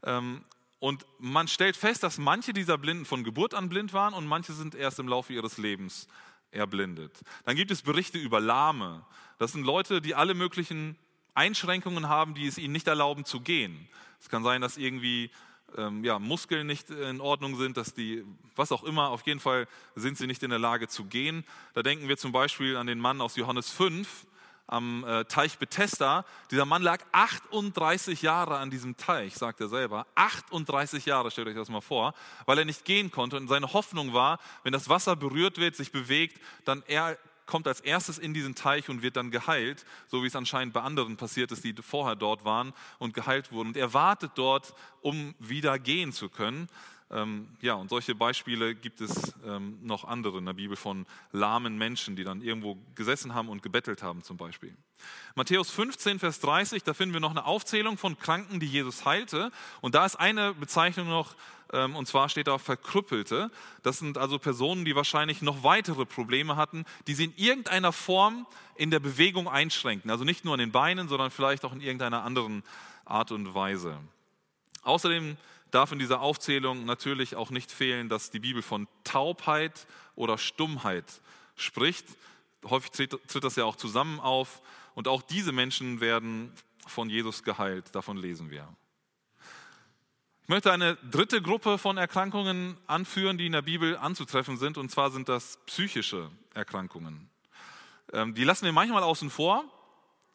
Ähm, 0.02 0.44
und 0.80 1.06
man 1.18 1.48
stellt 1.48 1.76
fest, 1.76 2.02
dass 2.02 2.18
manche 2.18 2.52
dieser 2.52 2.76
Blinden 2.76 3.04
von 3.04 3.24
Geburt 3.24 3.54
an 3.54 3.68
blind 3.68 3.92
waren 3.92 4.12
und 4.12 4.26
manche 4.26 4.52
sind 4.52 4.74
erst 4.74 4.98
im 4.98 5.08
Laufe 5.08 5.32
ihres 5.32 5.56
Lebens 5.56 6.08
erblindet. 6.50 7.22
Dann 7.44 7.56
gibt 7.56 7.70
es 7.70 7.82
Berichte 7.82 8.18
über 8.18 8.40
Lahme. 8.40 9.04
Das 9.38 9.52
sind 9.52 9.64
Leute, 9.64 10.00
die 10.00 10.14
alle 10.14 10.34
möglichen 10.34 10.96
Einschränkungen 11.34 12.08
haben, 12.08 12.34
die 12.34 12.46
es 12.46 12.58
ihnen 12.58 12.72
nicht 12.72 12.86
erlauben 12.86 13.24
zu 13.24 13.40
gehen. 13.40 13.88
Es 14.20 14.28
kann 14.28 14.44
sein, 14.44 14.60
dass 14.60 14.76
irgendwie 14.76 15.30
ähm, 15.76 16.04
ja, 16.04 16.18
Muskeln 16.18 16.66
nicht 16.66 16.90
in 16.90 17.20
Ordnung 17.20 17.56
sind, 17.56 17.76
dass 17.76 17.94
die, 17.94 18.24
was 18.54 18.72
auch 18.72 18.84
immer, 18.84 19.10
auf 19.10 19.22
jeden 19.26 19.40
Fall 19.40 19.66
sind 19.96 20.16
sie 20.16 20.26
nicht 20.26 20.42
in 20.42 20.50
der 20.50 20.58
Lage 20.58 20.88
zu 20.88 21.04
gehen. 21.04 21.44
Da 21.74 21.82
denken 21.82 22.08
wir 22.08 22.16
zum 22.16 22.32
Beispiel 22.32 22.76
an 22.76 22.86
den 22.86 22.98
Mann 22.98 23.20
aus 23.20 23.36
Johannes 23.36 23.70
5, 23.70 24.26
am 24.66 25.04
äh, 25.04 25.24
Teich 25.26 25.58
Bethesda. 25.58 26.24
Dieser 26.50 26.64
Mann 26.64 26.82
lag 26.82 27.04
38 27.12 28.22
Jahre 28.22 28.56
an 28.58 28.70
diesem 28.70 28.96
Teich, 28.96 29.34
sagt 29.34 29.60
er 29.60 29.68
selber. 29.68 30.06
38 30.14 31.04
Jahre, 31.04 31.30
stellt 31.30 31.48
euch 31.48 31.54
das 31.54 31.68
mal 31.68 31.80
vor, 31.80 32.14
weil 32.46 32.58
er 32.58 32.64
nicht 32.64 32.84
gehen 32.84 33.10
konnte. 33.10 33.36
Und 33.36 33.48
seine 33.48 33.72
Hoffnung 33.72 34.14
war, 34.14 34.38
wenn 34.62 34.72
das 34.72 34.88
Wasser 34.88 35.16
berührt 35.16 35.58
wird, 35.58 35.76
sich 35.76 35.92
bewegt, 35.92 36.40
dann 36.64 36.82
er 36.86 37.18
kommt 37.46 37.66
als 37.66 37.80
erstes 37.80 38.18
in 38.18 38.34
diesen 38.34 38.54
Teich 38.54 38.88
und 38.88 39.02
wird 39.02 39.16
dann 39.16 39.30
geheilt, 39.30 39.84
so 40.08 40.22
wie 40.22 40.26
es 40.26 40.36
anscheinend 40.36 40.74
bei 40.74 40.80
anderen 40.80 41.16
passiert 41.16 41.52
ist, 41.52 41.64
die 41.64 41.74
vorher 41.74 42.16
dort 42.16 42.44
waren 42.44 42.72
und 42.98 43.14
geheilt 43.14 43.52
wurden. 43.52 43.68
Und 43.68 43.76
er 43.76 43.92
wartet 43.92 44.32
dort, 44.34 44.74
um 45.00 45.34
wieder 45.38 45.78
gehen 45.78 46.12
zu 46.12 46.28
können. 46.28 46.68
Ähm, 47.10 47.48
ja, 47.60 47.74
und 47.74 47.90
solche 47.90 48.14
Beispiele 48.14 48.74
gibt 48.74 49.00
es 49.00 49.34
ähm, 49.46 49.78
noch 49.82 50.04
andere 50.04 50.38
in 50.38 50.46
der 50.46 50.54
Bibel 50.54 50.76
von 50.76 51.06
lahmen 51.32 51.76
Menschen, 51.76 52.16
die 52.16 52.24
dann 52.24 52.40
irgendwo 52.40 52.78
gesessen 52.94 53.34
haben 53.34 53.48
und 53.48 53.62
gebettelt 53.62 54.02
haben 54.02 54.22
zum 54.22 54.36
Beispiel. 54.36 54.74
Matthäus 55.34 55.70
15, 55.70 56.18
Vers 56.18 56.40
30, 56.40 56.82
da 56.82 56.94
finden 56.94 57.12
wir 57.12 57.20
noch 57.20 57.30
eine 57.30 57.44
Aufzählung 57.44 57.98
von 57.98 58.18
Kranken, 58.18 58.58
die 58.58 58.66
Jesus 58.66 59.04
heilte. 59.04 59.50
Und 59.82 59.94
da 59.94 60.06
ist 60.06 60.16
eine 60.16 60.54
Bezeichnung 60.54 61.08
noch, 61.08 61.36
ähm, 61.72 61.94
und 61.94 62.08
zwar 62.08 62.30
steht 62.30 62.46
da 62.46 62.56
Verkrüppelte. 62.56 63.50
Das 63.82 63.98
sind 63.98 64.16
also 64.16 64.38
Personen, 64.38 64.86
die 64.86 64.96
wahrscheinlich 64.96 65.42
noch 65.42 65.62
weitere 65.62 66.06
Probleme 66.06 66.56
hatten, 66.56 66.84
die 67.06 67.14
sie 67.14 67.26
in 67.26 67.34
irgendeiner 67.36 67.92
Form 67.92 68.46
in 68.76 68.90
der 68.90 69.00
Bewegung 69.00 69.46
einschränken. 69.46 70.10
Also 70.10 70.24
nicht 70.24 70.44
nur 70.44 70.54
an 70.54 70.60
den 70.60 70.72
Beinen, 70.72 71.08
sondern 71.08 71.30
vielleicht 71.30 71.66
auch 71.66 71.72
in 71.72 71.82
irgendeiner 71.82 72.24
anderen 72.24 72.62
Art 73.04 73.30
und 73.30 73.54
Weise. 73.54 73.98
Außerdem 74.82 75.36
darf 75.74 75.92
in 75.92 75.98
dieser 75.98 76.20
Aufzählung 76.20 76.84
natürlich 76.84 77.36
auch 77.36 77.50
nicht 77.50 77.70
fehlen, 77.70 78.08
dass 78.08 78.30
die 78.30 78.40
Bibel 78.40 78.62
von 78.62 78.88
Taubheit 79.02 79.86
oder 80.14 80.38
Stummheit 80.38 81.20
spricht. 81.56 82.06
Häufig 82.64 82.90
tritt, 82.92 83.44
das 83.44 83.56
ja 83.56 83.64
auch 83.64 83.76
zusammen 83.76 84.20
auf. 84.20 84.62
Und 84.94 85.08
auch 85.08 85.22
diese 85.22 85.52
Menschen 85.52 86.00
werden 86.00 86.52
von 86.86 87.10
Jesus 87.10 87.42
geheilt. 87.42 87.94
Davon 87.94 88.16
lesen 88.16 88.50
wir. 88.50 88.68
Ich 90.42 90.48
möchte 90.48 90.70
eine 90.72 90.96
dritte 90.96 91.40
Gruppe 91.40 91.78
von 91.78 91.96
Erkrankungen 91.96 92.76
anführen, 92.86 93.38
die 93.38 93.46
in 93.46 93.52
der 93.52 93.62
Bibel 93.62 93.96
anzutreffen 93.96 94.58
sind. 94.58 94.78
Und 94.78 94.90
zwar 94.90 95.10
sind 95.10 95.28
das 95.28 95.58
psychische 95.66 96.30
Erkrankungen. 96.52 97.30
Ähm, 98.12 98.34
die 98.34 98.44
lassen 98.44 98.66
wir 98.66 98.72
manchmal 98.72 99.02
außen 99.02 99.30
vor, 99.30 99.64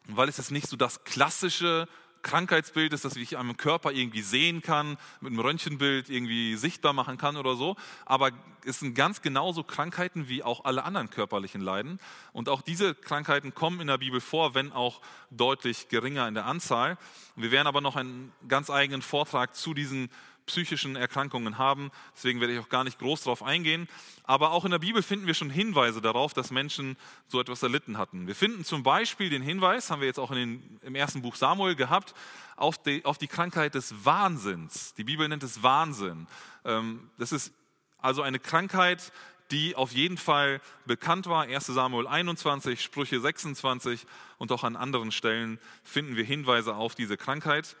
weil 0.06 0.28
es 0.28 0.38
ist 0.38 0.50
nicht 0.50 0.66
so 0.66 0.76
das 0.76 1.04
klassische 1.04 1.88
Krankheitsbild 2.22 2.92
ist, 2.92 3.04
das 3.04 3.16
ich 3.16 3.38
am 3.38 3.56
Körper 3.56 3.92
irgendwie 3.92 4.22
sehen 4.22 4.62
kann, 4.62 4.96
mit 5.20 5.32
einem 5.32 5.40
Röntgenbild 5.40 6.10
irgendwie 6.10 6.56
sichtbar 6.56 6.92
machen 6.92 7.16
kann 7.16 7.36
oder 7.36 7.56
so. 7.56 7.76
Aber 8.04 8.30
es 8.64 8.80
sind 8.80 8.94
ganz 8.94 9.22
genauso 9.22 9.62
Krankheiten 9.62 10.28
wie 10.28 10.42
auch 10.42 10.64
alle 10.64 10.84
anderen 10.84 11.10
körperlichen 11.10 11.60
Leiden. 11.60 11.98
Und 12.32 12.48
auch 12.48 12.62
diese 12.62 12.94
Krankheiten 12.94 13.54
kommen 13.54 13.80
in 13.80 13.86
der 13.86 13.98
Bibel 13.98 14.20
vor, 14.20 14.54
wenn 14.54 14.72
auch 14.72 15.00
deutlich 15.30 15.88
geringer 15.88 16.28
in 16.28 16.34
der 16.34 16.46
Anzahl. 16.46 16.98
Wir 17.36 17.50
werden 17.50 17.66
aber 17.66 17.80
noch 17.80 17.96
einen 17.96 18.32
ganz 18.48 18.70
eigenen 18.70 19.02
Vortrag 19.02 19.54
zu 19.54 19.74
diesen 19.74 20.10
psychischen 20.50 20.96
Erkrankungen 20.96 21.58
haben. 21.58 21.92
Deswegen 22.16 22.40
werde 22.40 22.54
ich 22.54 22.58
auch 22.58 22.68
gar 22.68 22.82
nicht 22.82 22.98
groß 22.98 23.22
darauf 23.22 23.42
eingehen. 23.42 23.88
Aber 24.24 24.50
auch 24.50 24.64
in 24.64 24.72
der 24.72 24.80
Bibel 24.80 25.02
finden 25.02 25.28
wir 25.28 25.34
schon 25.34 25.48
Hinweise 25.48 26.00
darauf, 26.00 26.34
dass 26.34 26.50
Menschen 26.50 26.96
so 27.28 27.40
etwas 27.40 27.62
erlitten 27.62 27.98
hatten. 27.98 28.26
Wir 28.26 28.34
finden 28.34 28.64
zum 28.64 28.82
Beispiel 28.82 29.30
den 29.30 29.42
Hinweis, 29.42 29.90
haben 29.90 30.00
wir 30.00 30.08
jetzt 30.08 30.18
auch 30.18 30.32
in 30.32 30.36
den, 30.36 30.80
im 30.82 30.96
ersten 30.96 31.22
Buch 31.22 31.36
Samuel 31.36 31.76
gehabt, 31.76 32.14
auf 32.56 32.82
die, 32.82 33.04
auf 33.04 33.16
die 33.16 33.28
Krankheit 33.28 33.74
des 33.76 34.04
Wahnsinns. 34.04 34.92
Die 34.94 35.04
Bibel 35.04 35.28
nennt 35.28 35.44
es 35.44 35.62
Wahnsinn. 35.62 36.26
Ähm, 36.64 37.10
das 37.16 37.30
ist 37.30 37.52
also 37.98 38.22
eine 38.22 38.40
Krankheit, 38.40 39.12
die 39.52 39.76
auf 39.76 39.92
jeden 39.92 40.16
Fall 40.16 40.60
bekannt 40.86 41.26
war. 41.26 41.44
1 41.44 41.66
Samuel 41.66 42.08
21, 42.08 42.82
Sprüche 42.82 43.20
26 43.20 44.06
und 44.38 44.50
auch 44.50 44.64
an 44.64 44.74
anderen 44.74 45.12
Stellen 45.12 45.60
finden 45.84 46.16
wir 46.16 46.24
Hinweise 46.24 46.74
auf 46.74 46.94
diese 46.94 47.16
Krankheit 47.16 47.76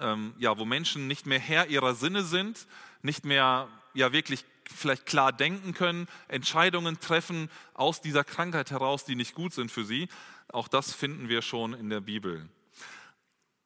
ähm, 0.00 0.34
ja, 0.38 0.58
wo 0.58 0.64
Menschen 0.64 1.06
nicht 1.06 1.26
mehr 1.26 1.38
Herr 1.38 1.66
ihrer 1.68 1.94
Sinne 1.94 2.22
sind, 2.24 2.66
nicht 3.02 3.24
mehr 3.24 3.68
ja 3.94 4.12
wirklich 4.12 4.44
vielleicht 4.72 5.06
klar 5.06 5.32
denken 5.32 5.74
können, 5.74 6.08
Entscheidungen 6.28 6.98
treffen 7.00 7.50
aus 7.74 8.00
dieser 8.00 8.24
Krankheit 8.24 8.70
heraus, 8.70 9.04
die 9.04 9.14
nicht 9.14 9.34
gut 9.34 9.52
sind 9.52 9.70
für 9.70 9.84
sie. 9.84 10.08
Auch 10.48 10.68
das 10.68 10.92
finden 10.92 11.28
wir 11.28 11.42
schon 11.42 11.74
in 11.74 11.90
der 11.90 12.00
Bibel. 12.00 12.48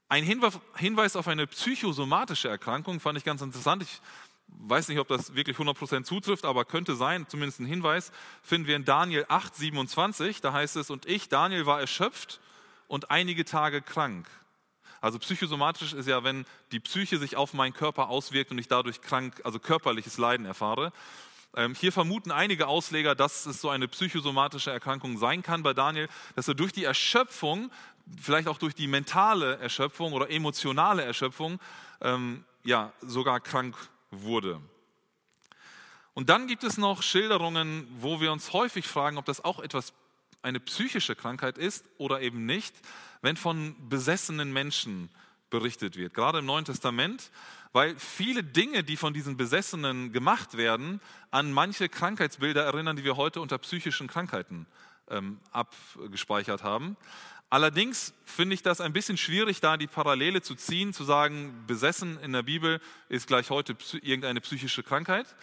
Ein 0.09 0.25
Hinweis 0.25 1.17
auf 1.17 1.29
eine 1.29 1.47
psychosomatische 1.47 2.49
Erkrankung 2.49 2.99
fand 2.99 3.19
ich 3.19 3.25
ganz 3.25 3.43
interessant. 3.43 3.83
Ich 3.83 4.01
weiß 4.47 4.89
nicht, 4.89 4.99
ob 4.99 5.09
das 5.09 5.35
wirklich 5.35 5.59
100% 5.59 6.05
zutrifft, 6.05 6.47
aber 6.47 6.65
könnte 6.65 6.97
sein, 6.97 7.27
zumindest 7.29 7.61
ein 7.61 7.67
Hinweis, 7.67 8.11
finden 8.43 8.67
wir 8.67 8.77
in 8.77 8.87
Daniel 8.87 9.27
8, 9.29 9.55
27. 9.55 10.41
Da 10.41 10.55
heißt 10.55 10.77
es, 10.77 10.89
und 10.89 11.05
ich, 11.05 11.29
Daniel, 11.29 11.67
war 11.67 11.81
erschöpft 11.81 12.41
und 12.87 13.11
einige 13.11 13.45
Tage 13.45 13.83
krank. 13.83 14.27
Also 15.01 15.19
psychosomatisch 15.19 15.93
ist 15.93 16.09
ja, 16.09 16.25
wenn 16.25 16.45
die 16.73 16.81
Psyche 16.81 17.19
sich 17.19 17.37
auf 17.37 17.55
meinen 17.55 17.73
Körper 17.73 18.09
auswirkt 18.09 18.51
und 18.51 18.59
ich 18.59 18.69
dadurch 18.69 19.01
krank, 19.01 19.41
also 19.45 19.59
körperliches 19.59 20.19
Leiden 20.19 20.47
erfahre. 20.47 20.93
Ähm, 21.57 21.75
hier 21.75 21.93
vermuten 21.93 22.31
einige 22.31 22.67
Ausleger, 22.67 23.15
dass 23.15 23.47
es 23.47 23.61
so 23.61 23.71
eine 23.71 23.89
psychosomatische 23.89 24.71
Erkrankung 24.71 25.19
sein 25.19 25.43
kann 25.43 25.63
bei 25.63 25.73
Daniel, 25.73 26.09
dass 26.37 26.49
er 26.49 26.55
durch 26.55 26.73
die 26.73 26.85
Erschöpfung, 26.85 27.71
vielleicht 28.21 28.49
auch 28.49 28.59
durch 28.59 28.75
die 28.75 28.87
mentale 28.87 29.57
Erschöpfung 29.59 30.13
oder 30.13 30.31
emotionale 30.31 31.03
Erschöpfung, 31.05 31.59
ähm, 32.01 32.45
ja, 32.65 32.93
sogar 33.01 33.41
krank 33.41 33.77
wurde. 34.11 34.61
Und 36.15 36.29
dann 36.29 36.49
gibt 36.49 36.65
es 36.65 36.77
noch 36.79 37.03
Schilderungen, 37.03 37.87
wo 38.01 38.21
wir 38.21 38.33
uns 38.33 38.53
häufig 38.53 38.87
fragen, 38.87 39.19
ob 39.19 39.25
das 39.25 39.45
auch 39.45 39.61
etwas 39.61 39.95
eine 40.43 40.61
psychische 40.61 41.15
Krankheit 41.15 41.59
ist 41.59 41.85
oder 41.97 42.21
eben 42.21 42.45
nicht, 42.45 42.75
wenn 43.23 43.37
von 43.37 43.77
besessenen 43.89 44.53
Menschen 44.53 45.11
berichtet 45.51 45.97
wird, 45.97 46.15
gerade 46.15 46.39
im 46.39 46.47
Neuen 46.47 46.65
Testament, 46.65 47.31
weil 47.73 47.97
viele 47.97 48.43
Dinge, 48.43 48.85
die 48.85 48.97
von 48.97 49.15
diesen 49.15 49.37
Besessenen 49.37 50.13
gemacht 50.13 50.57
werden, 50.57 51.01
an 51.31 51.53
manche 51.53 51.89
Krankheitsbilder 51.89 52.65
erinnern, 52.65 52.97
die 52.97 53.05
wir 53.05 53.17
heute 53.17 53.41
unter 53.41 53.59
psychischen 53.59 54.09
Krankheiten 54.09 54.67
ähm, 55.11 55.39
abgespeichert 55.53 56.63
haben. 56.63 56.97
Allerdings 57.51 58.13
finde 58.27 58.55
ich 58.55 58.63
das 58.63 58.83
ein 58.83 58.93
bisschen 58.93 59.17
schwierig, 59.17 59.61
da 59.61 59.79
die 59.79 59.87
Parallele 59.87 60.43
zu 60.43 60.55
ziehen, 60.55 60.93
zu 60.93 61.05
sagen, 61.05 61.65
besessen 61.67 62.21
in 62.21 62.33
der 62.35 62.43
Bibel 62.43 62.79
ist 63.09 63.27
gleich 63.27 63.49
heute 63.49 63.75
irgendeine 64.03 64.43
psychische 64.43 64.83
Krankheit. 64.83 65.35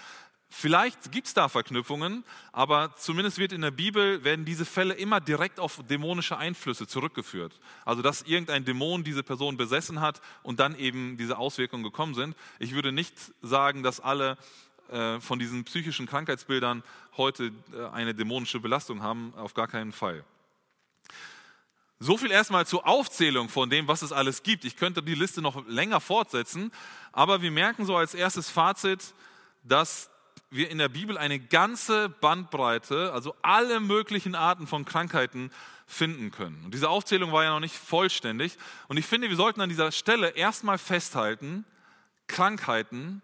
Vielleicht 0.57 1.11
gibt 1.11 1.27
es 1.27 1.33
da 1.33 1.49
Verknüpfungen, 1.49 2.23
aber 2.53 2.95
zumindest 2.95 3.39
wird 3.39 3.51
in 3.51 3.59
der 3.59 3.71
Bibel, 3.71 4.23
werden 4.23 4.45
diese 4.45 4.63
Fälle 4.63 4.93
immer 4.93 5.19
direkt 5.19 5.59
auf 5.59 5.81
dämonische 5.89 6.37
Einflüsse 6.37 6.87
zurückgeführt. 6.87 7.59
Also 7.83 8.01
dass 8.01 8.21
irgendein 8.21 8.63
Dämon 8.63 9.03
diese 9.03 9.21
Person 9.21 9.57
besessen 9.57 9.99
hat 9.99 10.21
und 10.43 10.61
dann 10.61 10.79
eben 10.79 11.17
diese 11.17 11.37
Auswirkungen 11.37 11.83
gekommen 11.83 12.13
sind. 12.15 12.37
Ich 12.57 12.73
würde 12.73 12.93
nicht 12.93 13.13
sagen, 13.41 13.83
dass 13.83 13.99
alle 13.99 14.37
äh, 14.89 15.19
von 15.19 15.39
diesen 15.39 15.65
psychischen 15.65 16.05
Krankheitsbildern 16.05 16.83
heute 17.17 17.51
äh, 17.73 17.87
eine 17.91 18.15
dämonische 18.15 18.61
Belastung 18.61 19.03
haben, 19.03 19.33
auf 19.35 19.55
gar 19.55 19.67
keinen 19.67 19.91
Fall. 19.91 20.23
So 21.99 22.15
viel 22.15 22.31
erstmal 22.31 22.65
zur 22.65 22.87
Aufzählung 22.87 23.49
von 23.49 23.69
dem, 23.69 23.89
was 23.89 24.03
es 24.03 24.13
alles 24.13 24.41
gibt. 24.41 24.63
Ich 24.63 24.77
könnte 24.77 25.03
die 25.03 25.15
Liste 25.15 25.41
noch 25.41 25.67
länger 25.67 25.99
fortsetzen, 25.99 26.71
aber 27.11 27.41
wir 27.41 27.51
merken 27.51 27.85
so 27.85 27.97
als 27.97 28.13
erstes 28.13 28.49
Fazit, 28.49 29.13
dass 29.63 30.09
wir 30.55 30.69
in 30.69 30.77
der 30.77 30.89
Bibel 30.89 31.17
eine 31.17 31.39
ganze 31.39 32.09
Bandbreite, 32.09 33.11
also 33.13 33.35
alle 33.41 33.79
möglichen 33.79 34.35
Arten 34.35 34.67
von 34.67 34.85
Krankheiten 34.85 35.51
finden 35.87 36.31
können. 36.31 36.61
Und 36.65 36.73
diese 36.73 36.89
Aufzählung 36.89 37.31
war 37.31 37.43
ja 37.43 37.51
noch 37.51 37.59
nicht 37.59 37.75
vollständig. 37.75 38.57
Und 38.87 38.97
ich 38.97 39.05
finde, 39.05 39.29
wir 39.29 39.35
sollten 39.35 39.61
an 39.61 39.69
dieser 39.69 39.91
Stelle 39.91 40.29
erstmal 40.29 40.77
festhalten, 40.77 41.65
Krankheiten 42.27 43.21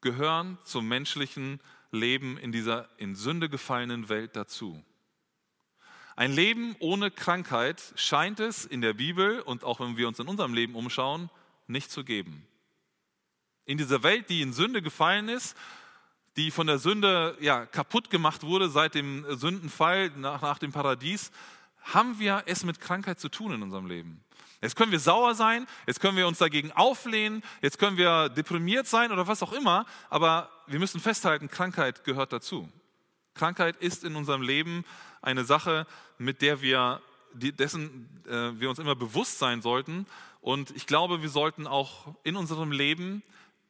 gehören 0.00 0.58
zum 0.64 0.88
menschlichen 0.88 1.60
Leben 1.90 2.36
in 2.38 2.52
dieser 2.52 2.88
in 2.98 3.14
Sünde 3.14 3.48
gefallenen 3.48 4.08
Welt 4.08 4.34
dazu. 4.36 4.84
Ein 6.16 6.32
Leben 6.32 6.76
ohne 6.78 7.10
Krankheit 7.10 7.82
scheint 7.96 8.38
es 8.38 8.64
in 8.64 8.80
der 8.80 8.92
Bibel 8.92 9.40
und 9.40 9.64
auch 9.64 9.80
wenn 9.80 9.96
wir 9.96 10.06
uns 10.06 10.18
in 10.18 10.28
unserem 10.28 10.54
Leben 10.54 10.74
umschauen, 10.74 11.30
nicht 11.66 11.90
zu 11.90 12.04
geben. 12.04 12.46
In 13.64 13.78
dieser 13.78 14.02
Welt, 14.02 14.28
die 14.28 14.42
in 14.42 14.52
Sünde 14.52 14.82
gefallen 14.82 15.28
ist, 15.28 15.56
die 16.36 16.50
von 16.50 16.66
der 16.66 16.78
Sünde 16.78 17.36
ja, 17.40 17.66
kaputt 17.66 18.10
gemacht 18.10 18.42
wurde 18.42 18.68
seit 18.68 18.94
dem 18.94 19.24
Sündenfall 19.36 20.10
nach, 20.16 20.42
nach 20.42 20.58
dem 20.58 20.72
Paradies, 20.72 21.30
haben 21.82 22.18
wir 22.18 22.42
es 22.46 22.64
mit 22.64 22.80
Krankheit 22.80 23.20
zu 23.20 23.28
tun 23.28 23.52
in 23.52 23.62
unserem 23.62 23.86
Leben. 23.86 24.24
Jetzt 24.60 24.76
können 24.76 24.92
wir 24.92 25.00
sauer 25.00 25.34
sein, 25.34 25.66
jetzt 25.86 26.00
können 26.00 26.16
wir 26.16 26.26
uns 26.26 26.38
dagegen 26.38 26.72
auflehnen, 26.72 27.42
jetzt 27.60 27.78
können 27.78 27.98
wir 27.98 28.30
deprimiert 28.30 28.86
sein 28.86 29.12
oder 29.12 29.26
was 29.26 29.42
auch 29.42 29.52
immer, 29.52 29.84
aber 30.08 30.48
wir 30.66 30.78
müssen 30.78 31.00
festhalten, 31.00 31.48
Krankheit 31.48 32.04
gehört 32.04 32.32
dazu. 32.32 32.68
Krankheit 33.34 33.76
ist 33.76 34.04
in 34.04 34.16
unserem 34.16 34.40
Leben 34.42 34.84
eine 35.20 35.44
Sache, 35.44 35.86
mit 36.18 36.40
der 36.40 36.62
wir, 36.62 37.02
dessen 37.34 38.08
äh, 38.26 38.58
wir 38.58 38.70
uns 38.70 38.78
immer 38.78 38.94
bewusst 38.94 39.38
sein 39.38 39.60
sollten. 39.60 40.06
Und 40.40 40.70
ich 40.70 40.86
glaube, 40.86 41.20
wir 41.20 41.28
sollten 41.28 41.66
auch 41.66 42.14
in 42.22 42.36
unserem 42.36 42.70
Leben 42.70 43.22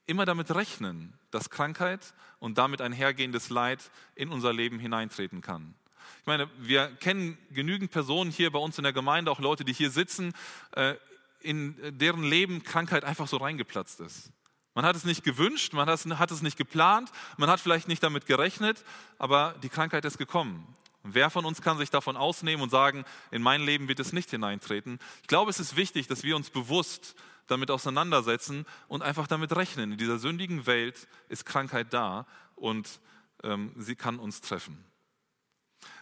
immer 0.06 0.24
damit 0.24 0.54
rechnen, 0.54 1.14
dass 1.30 1.50
Krankheit 1.50 2.14
und 2.38 2.58
damit 2.58 2.80
einhergehendes 2.80 3.50
Leid 3.50 3.90
in 4.14 4.30
unser 4.30 4.52
Leben 4.52 4.78
hineintreten 4.78 5.40
kann. 5.40 5.74
Ich 6.20 6.26
meine, 6.26 6.48
wir 6.58 6.88
kennen 6.96 7.38
genügend 7.50 7.90
Personen 7.90 8.30
hier 8.30 8.50
bei 8.50 8.58
uns 8.58 8.78
in 8.78 8.84
der 8.84 8.92
Gemeinde, 8.92 9.30
auch 9.30 9.40
Leute, 9.40 9.64
die 9.64 9.72
hier 9.72 9.90
sitzen, 9.90 10.32
äh, 10.72 10.94
in 11.40 11.76
deren 11.98 12.24
Leben 12.24 12.62
Krankheit 12.62 13.04
einfach 13.04 13.28
so 13.28 13.36
reingeplatzt 13.36 14.00
ist. 14.00 14.30
Man 14.74 14.84
hat 14.84 14.96
es 14.96 15.04
nicht 15.04 15.22
gewünscht, 15.22 15.72
man 15.72 15.88
hat 15.88 16.30
es 16.30 16.42
nicht 16.42 16.56
geplant, 16.56 17.10
man 17.36 17.48
hat 17.48 17.60
vielleicht 17.60 17.86
nicht 17.86 18.02
damit 18.02 18.26
gerechnet, 18.26 18.84
aber 19.18 19.54
die 19.62 19.68
Krankheit 19.68 20.04
ist 20.04 20.18
gekommen. 20.18 20.66
Wer 21.04 21.28
von 21.28 21.44
uns 21.44 21.60
kann 21.60 21.76
sich 21.76 21.90
davon 21.90 22.16
ausnehmen 22.16 22.62
und 22.62 22.70
sagen, 22.70 23.04
in 23.30 23.42
mein 23.42 23.62
Leben 23.62 23.88
wird 23.88 24.00
es 24.00 24.14
nicht 24.14 24.30
hineintreten? 24.30 24.98
Ich 25.20 25.28
glaube, 25.28 25.50
es 25.50 25.60
ist 25.60 25.76
wichtig, 25.76 26.06
dass 26.06 26.24
wir 26.24 26.34
uns 26.34 26.48
bewusst 26.50 27.14
damit 27.46 27.70
auseinandersetzen 27.70 28.66
und 28.88 29.02
einfach 29.02 29.26
damit 29.26 29.54
rechnen. 29.54 29.92
In 29.92 29.98
dieser 29.98 30.18
sündigen 30.18 30.66
Welt 30.66 31.08
ist 31.28 31.44
Krankheit 31.44 31.92
da 31.92 32.26
und 32.54 33.00
ähm, 33.42 33.72
sie 33.76 33.96
kann 33.96 34.18
uns 34.18 34.40
treffen. 34.40 34.84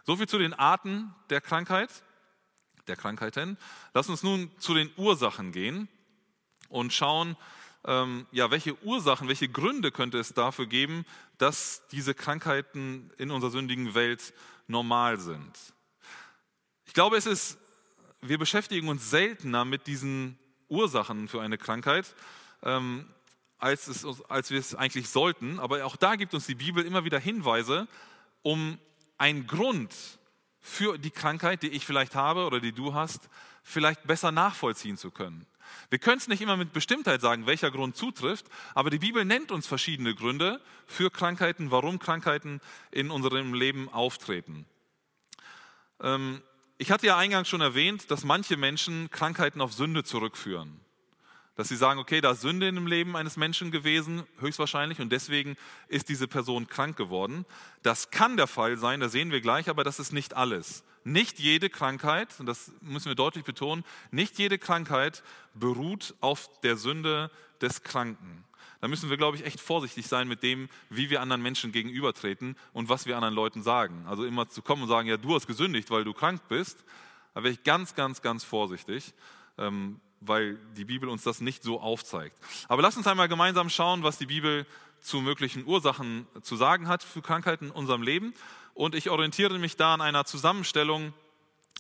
So 0.05 0.17
viel 0.17 0.29
zu 0.29 0.39
den 0.39 0.55
Arten 0.55 1.15
der 1.31 1.41
Krankheit, 1.41 2.03
der 2.87 2.97
Krankheiten. 2.97 3.57
Lass 3.95 4.09
uns 4.09 4.23
nun 4.23 4.51
zu 4.59 4.75
den 4.75 4.91
Ursachen 4.97 5.53
gehen 5.53 5.89
und 6.69 6.93
schauen, 6.93 7.37
ähm, 7.85 8.27
ja, 8.31 8.51
welche 8.51 8.81
Ursachen, 8.85 9.29
welche 9.29 9.49
Gründe 9.49 9.91
könnte 9.91 10.19
es 10.19 10.35
dafür 10.35 10.67
geben, 10.67 11.05
dass 11.39 11.87
diese 11.91 12.15
Krankheiten 12.15 13.11
in 13.19 13.31
unserer 13.31 13.51
sündigen 13.51 13.95
Welt 13.95 14.33
normal 14.69 15.19
sind. 15.19 15.59
Ich 16.87 16.95
glaube, 16.95 17.17
es 17.17 17.27
ist, 17.27 17.59
wir 18.21 18.39
beschäftigen 18.39 18.89
uns 18.89 19.11
seltener 19.11 19.65
mit 19.65 19.87
diesen 19.87 20.39
Ursachen 20.73 21.29
für 21.29 21.41
eine 21.43 21.59
Krankheit, 21.59 22.15
ähm, 22.63 23.07
als, 23.59 23.87
es, 23.87 24.05
als 24.29 24.51
wir 24.51 24.59
es 24.59 24.75
eigentlich 24.75 25.09
sollten. 25.09 25.61
Aber 25.61 25.85
auch 25.85 25.97
da 25.97 26.17
gibt 26.17 26.35
uns 26.35 26.47
die 26.47 26.55
Bibel 26.55 26.85
immer 26.85 27.05
wieder 27.05 27.19
Hinweise, 27.19 27.87
um 28.43 28.79
einen 29.19 29.47
Grund 29.47 29.95
für 30.61 30.99
die 30.99 31.11
Krankheit, 31.11 31.63
die 31.63 31.69
ich 31.69 31.85
vielleicht 31.85 32.15
habe 32.15 32.47
oder 32.47 32.59
die 32.59 32.73
du 32.73 32.95
hast, 32.95 33.29
vielleicht 33.63 34.05
besser 34.07 34.33
nachvollziehen 34.33 34.97
zu 34.97 35.11
können. 35.11 35.47
Wir 35.91 35.99
können 35.99 36.19
es 36.19 36.29
nicht 36.29 36.41
immer 36.41 36.57
mit 36.57 36.73
Bestimmtheit 36.73 37.21
sagen, 37.21 37.47
welcher 37.47 37.71
Grund 37.71 37.97
zutrifft, 37.97 38.47
aber 38.75 38.91
die 38.91 38.99
Bibel 38.99 39.25
nennt 39.25 39.53
uns 39.53 39.67
verschiedene 39.67 40.15
Gründe 40.15 40.61
für 40.87 41.11
Krankheiten, 41.11 41.71
warum 41.71 41.99
Krankheiten 41.99 42.61
in 42.91 43.11
unserem 43.11 43.55
Leben 43.55 43.89
auftreten. 43.89 44.67
Ähm, 46.01 46.43
ich 46.83 46.91
hatte 46.91 47.07
ja 47.07 47.17
eingangs 47.17 47.49
schon 47.49 47.61
erwähnt, 47.61 48.11
dass 48.11 48.25
manche 48.25 48.57
Menschen 48.57 49.09
Krankheiten 49.09 49.61
auf 49.61 49.73
Sünde 49.73 50.03
zurückführen. 50.03 50.81
Dass 51.55 51.69
sie 51.69 51.77
sagen, 51.77 52.01
okay, 52.01 52.21
da 52.21 52.33
ist 52.33 52.41
Sünde 52.41 52.67
in 52.67 52.75
dem 52.75 52.89
Leben 52.89 53.15
eines 53.15 53.37
Menschen 53.37 53.71
gewesen, 53.71 54.25
höchstwahrscheinlich, 54.41 54.99
und 54.99 55.13
deswegen 55.13 55.57
ist 55.87 56.09
diese 56.09 56.27
Person 56.27 56.67
krank 56.67 56.97
geworden. 56.97 57.47
Das 57.85 58.11
kann 58.11 58.37
der 58.37 58.49
Fall 58.49 58.79
sein, 58.79 58.99
das 58.99 59.13
sehen 59.13 59.31
wir 59.31 59.41
gleich, 59.41 59.69
aber 59.69 59.85
das 59.85 60.01
ist 60.01 60.13
nicht 60.13 60.35
alles. 60.35 60.83
Nicht 61.05 61.39
jede 61.39 61.71
Krankheit, 61.71 62.35
und 62.41 62.47
das 62.47 62.73
müssen 62.81 63.07
wir 63.07 63.15
deutlich 63.15 63.45
betonen, 63.45 63.85
nicht 64.11 64.37
jede 64.41 64.59
Krankheit 64.59 65.23
beruht 65.55 66.17
auf 66.21 66.51
der 66.63 66.77
Sünde 66.77 67.31
des 67.61 67.85
Kranken. 67.85 68.43
Da 68.83 68.89
müssen 68.89 69.11
wir, 69.11 69.17
glaube 69.17 69.37
ich, 69.37 69.47
echt 69.47 69.61
vorsichtig 69.61 70.09
sein 70.09 70.27
mit 70.27 70.43
dem, 70.43 70.69
wie 70.91 71.09
wir 71.09 71.21
anderen 71.21 71.41
Menschen 71.41 71.71
gegenübertreten 71.71 72.57
und 72.73 72.89
was 72.89 73.07
wir 73.07 73.15
anderen 73.15 73.37
Leuten 73.37 73.63
sagen. 73.63 74.05
Also 74.09 74.25
immer 74.25 74.49
zu 74.49 74.61
kommen 74.61 74.83
und 74.83 74.89
sagen, 74.89 75.09
ja, 75.09 75.17
du 75.17 75.37
hast 75.37 75.47
gesündigt, 75.47 75.93
weil 75.93 76.03
du 76.03 76.13
krank 76.13 76.43
bist, 76.49 76.85
da 77.33 77.45
wäre 77.45 77.53
ich 77.53 77.63
ganz, 77.63 77.95
ganz, 77.95 78.23
ganz 78.23 78.43
vorsichtig, 78.43 79.15
ähm, 79.57 80.01
weil 80.21 80.59
die 80.77 80.85
Bibel 80.85 81.09
uns 81.09 81.23
das 81.23 81.41
nicht 81.41 81.63
so 81.63 81.81
aufzeigt. 81.81 82.37
Aber 82.67 82.83
lass 82.83 82.97
uns 82.97 83.07
einmal 83.07 83.29
gemeinsam 83.29 83.71
schauen, 83.71 84.03
was 84.03 84.19
die 84.19 84.27
Bibel 84.27 84.67
zu 85.01 85.21
möglichen 85.21 85.65
Ursachen 85.65 86.27
zu 86.43 86.57
sagen 86.57 86.89
hat 86.89 87.05
für 87.05 87.23
Krankheiten 87.23 87.67
in 87.67 87.71
unserem 87.71 88.03
Leben. 88.03 88.35
Und 88.75 88.97
ich 88.97 89.11
orientiere 89.11 89.61
mich 89.61 89.77
da 89.77 89.95
an 89.95 90.01
einer 90.01 90.25
Zusammenstellung 90.25 91.15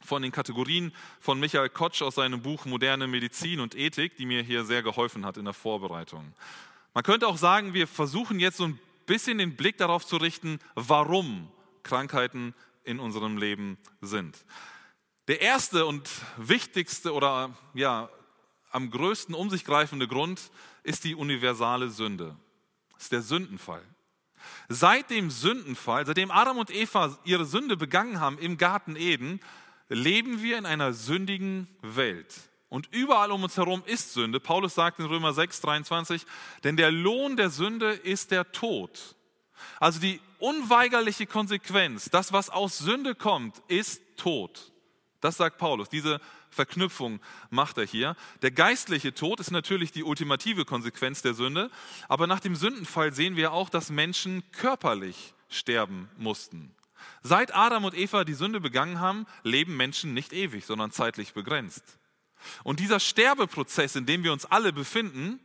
von 0.05 0.23
den 0.23 0.31
Kategorien 0.31 0.93
von 1.19 1.41
Michael 1.41 1.69
Kotsch 1.69 2.01
aus 2.01 2.15
seinem 2.15 2.43
Buch 2.43 2.65
Moderne 2.65 3.09
Medizin 3.09 3.59
und 3.59 3.75
Ethik, 3.75 4.17
die 4.19 4.27
mir 4.27 4.45
hier 4.45 4.65
sehr 4.65 4.85
geholfen 4.85 5.27
hat 5.27 5.37
in 5.37 5.47
der 5.47 5.55
Vorbereitung. 5.55 6.33
Man 6.95 7.05
könnte 7.05 7.27
auch 7.27 7.39
sagen, 7.39 7.75
wir 7.75 7.87
versuchen 7.87 8.39
jetzt 8.39 8.59
so 8.59 8.65
ein 8.65 8.79
bisschen 9.07 9.39
den 9.39 9.57
Blick 9.57 9.79
darauf 9.79 10.07
zu 10.07 10.17
richten, 10.17 10.59
warum 10.75 11.51
Krankheiten 11.83 12.55
in 12.85 13.01
unserem 13.01 13.39
Leben 13.39 13.79
sind. 14.01 14.45
Der 15.29 15.41
erste 15.41 15.87
und 15.87 16.09
wichtigste 16.37 17.13
oder 17.15 17.57
ja, 17.75 18.11
am 18.71 18.91
größten 18.91 19.35
um 19.35 19.51
sich 19.51 19.65
greifende 19.65 20.09
Grund 20.09 20.51
ist 20.83 21.05
die 21.05 21.15
universale 21.15 21.91
Sünde. 21.91 22.37
Das 22.95 23.05
ist 23.05 23.13
der 23.13 23.23
Sündenfall. 23.23 23.83
Seit 24.69 25.11
dem 25.11 25.31
Sündenfall, 25.31 26.05
seitdem 26.07 26.31
Adam 26.31 26.59
und 26.59 26.71
Eva 26.71 27.17
ihre 27.25 27.45
Sünde 27.45 27.77
begangen 27.77 28.21
haben 28.21 28.39
im 28.39 28.59
Garten 28.59 28.97
Eden, 28.97 29.41
leben 29.89 30.43
wir 30.43 30.59
in 30.59 30.67
einer 30.67 30.93
sündigen 30.93 31.69
Welt. 31.83 32.35
Und 32.73 32.89
überall 32.91 33.31
um 33.33 33.43
uns 33.43 33.59
herum 33.59 33.83
ist 33.85 34.15
Sünde. 34.15 34.41
Paulus 34.41 34.75
sagt 34.75 34.99
in 34.99 35.05
Römer 35.05 35.35
6, 35.35 35.61
23, 35.61 36.25
denn 36.65 36.79
der 36.79 36.91
Lohn 36.91 37.37
der 37.37 37.51
Sünde 37.51 37.91
ist 37.93 38.31
der 38.31 38.51
Tod. 38.51 39.15
Also 39.79 40.01
die 40.01 40.23
unweigerliche 40.39 41.27
Konsequenz, 41.27 42.09
das, 42.09 42.33
was 42.33 42.49
aus 42.49 42.79
Sünde 42.79 43.15
kommt, 43.15 43.61
ist 43.69 44.01
Tod. 44.17 44.73
Das 45.21 45.37
sagt 45.37 45.59
Paulus. 45.59 45.91
Diese 45.91 46.19
Verknüpfung 46.49 47.21
macht 47.51 47.77
er 47.77 47.85
hier. 47.85 48.17
Der 48.41 48.53
geistliche 48.53 49.13
Tod 49.13 49.39
ist 49.39 49.51
natürlich 49.51 49.93
die 49.93 50.03
ultimative 50.03 50.65
Konsequenz 50.65 51.21
der 51.21 51.35
Sünde, 51.35 51.71
aber 52.09 52.27
nach 52.27 52.41
dem 52.41 52.57
Sündenfall 52.57 53.13
sehen 53.13 53.37
wir 53.37 53.53
auch, 53.53 53.69
dass 53.69 53.91
Menschen 53.91 54.51
körperlich 54.51 55.35
sterben 55.51 56.09
mussten. 56.17 56.75
Seit 57.23 57.55
Adam 57.55 57.85
und 57.85 57.95
Eva 57.95 58.25
die 58.25 58.33
Sünde 58.33 58.63
begangen 58.63 58.99
haben, 58.99 59.27
leben 59.43 59.77
Menschen 59.77 60.15
nicht 60.15 60.33
ewig, 60.33 60.65
sondern 60.65 60.91
zeitlich 60.91 61.35
begrenzt. 61.35 61.99
Und 62.65 62.81
dieser 62.81 63.01
Sterbeprozess, 63.01 63.97
in 63.97 64.07
dem 64.07 64.25
wir 64.25 64.33
uns 64.33 64.45
alle 64.45 64.73
befinden, 64.73 65.41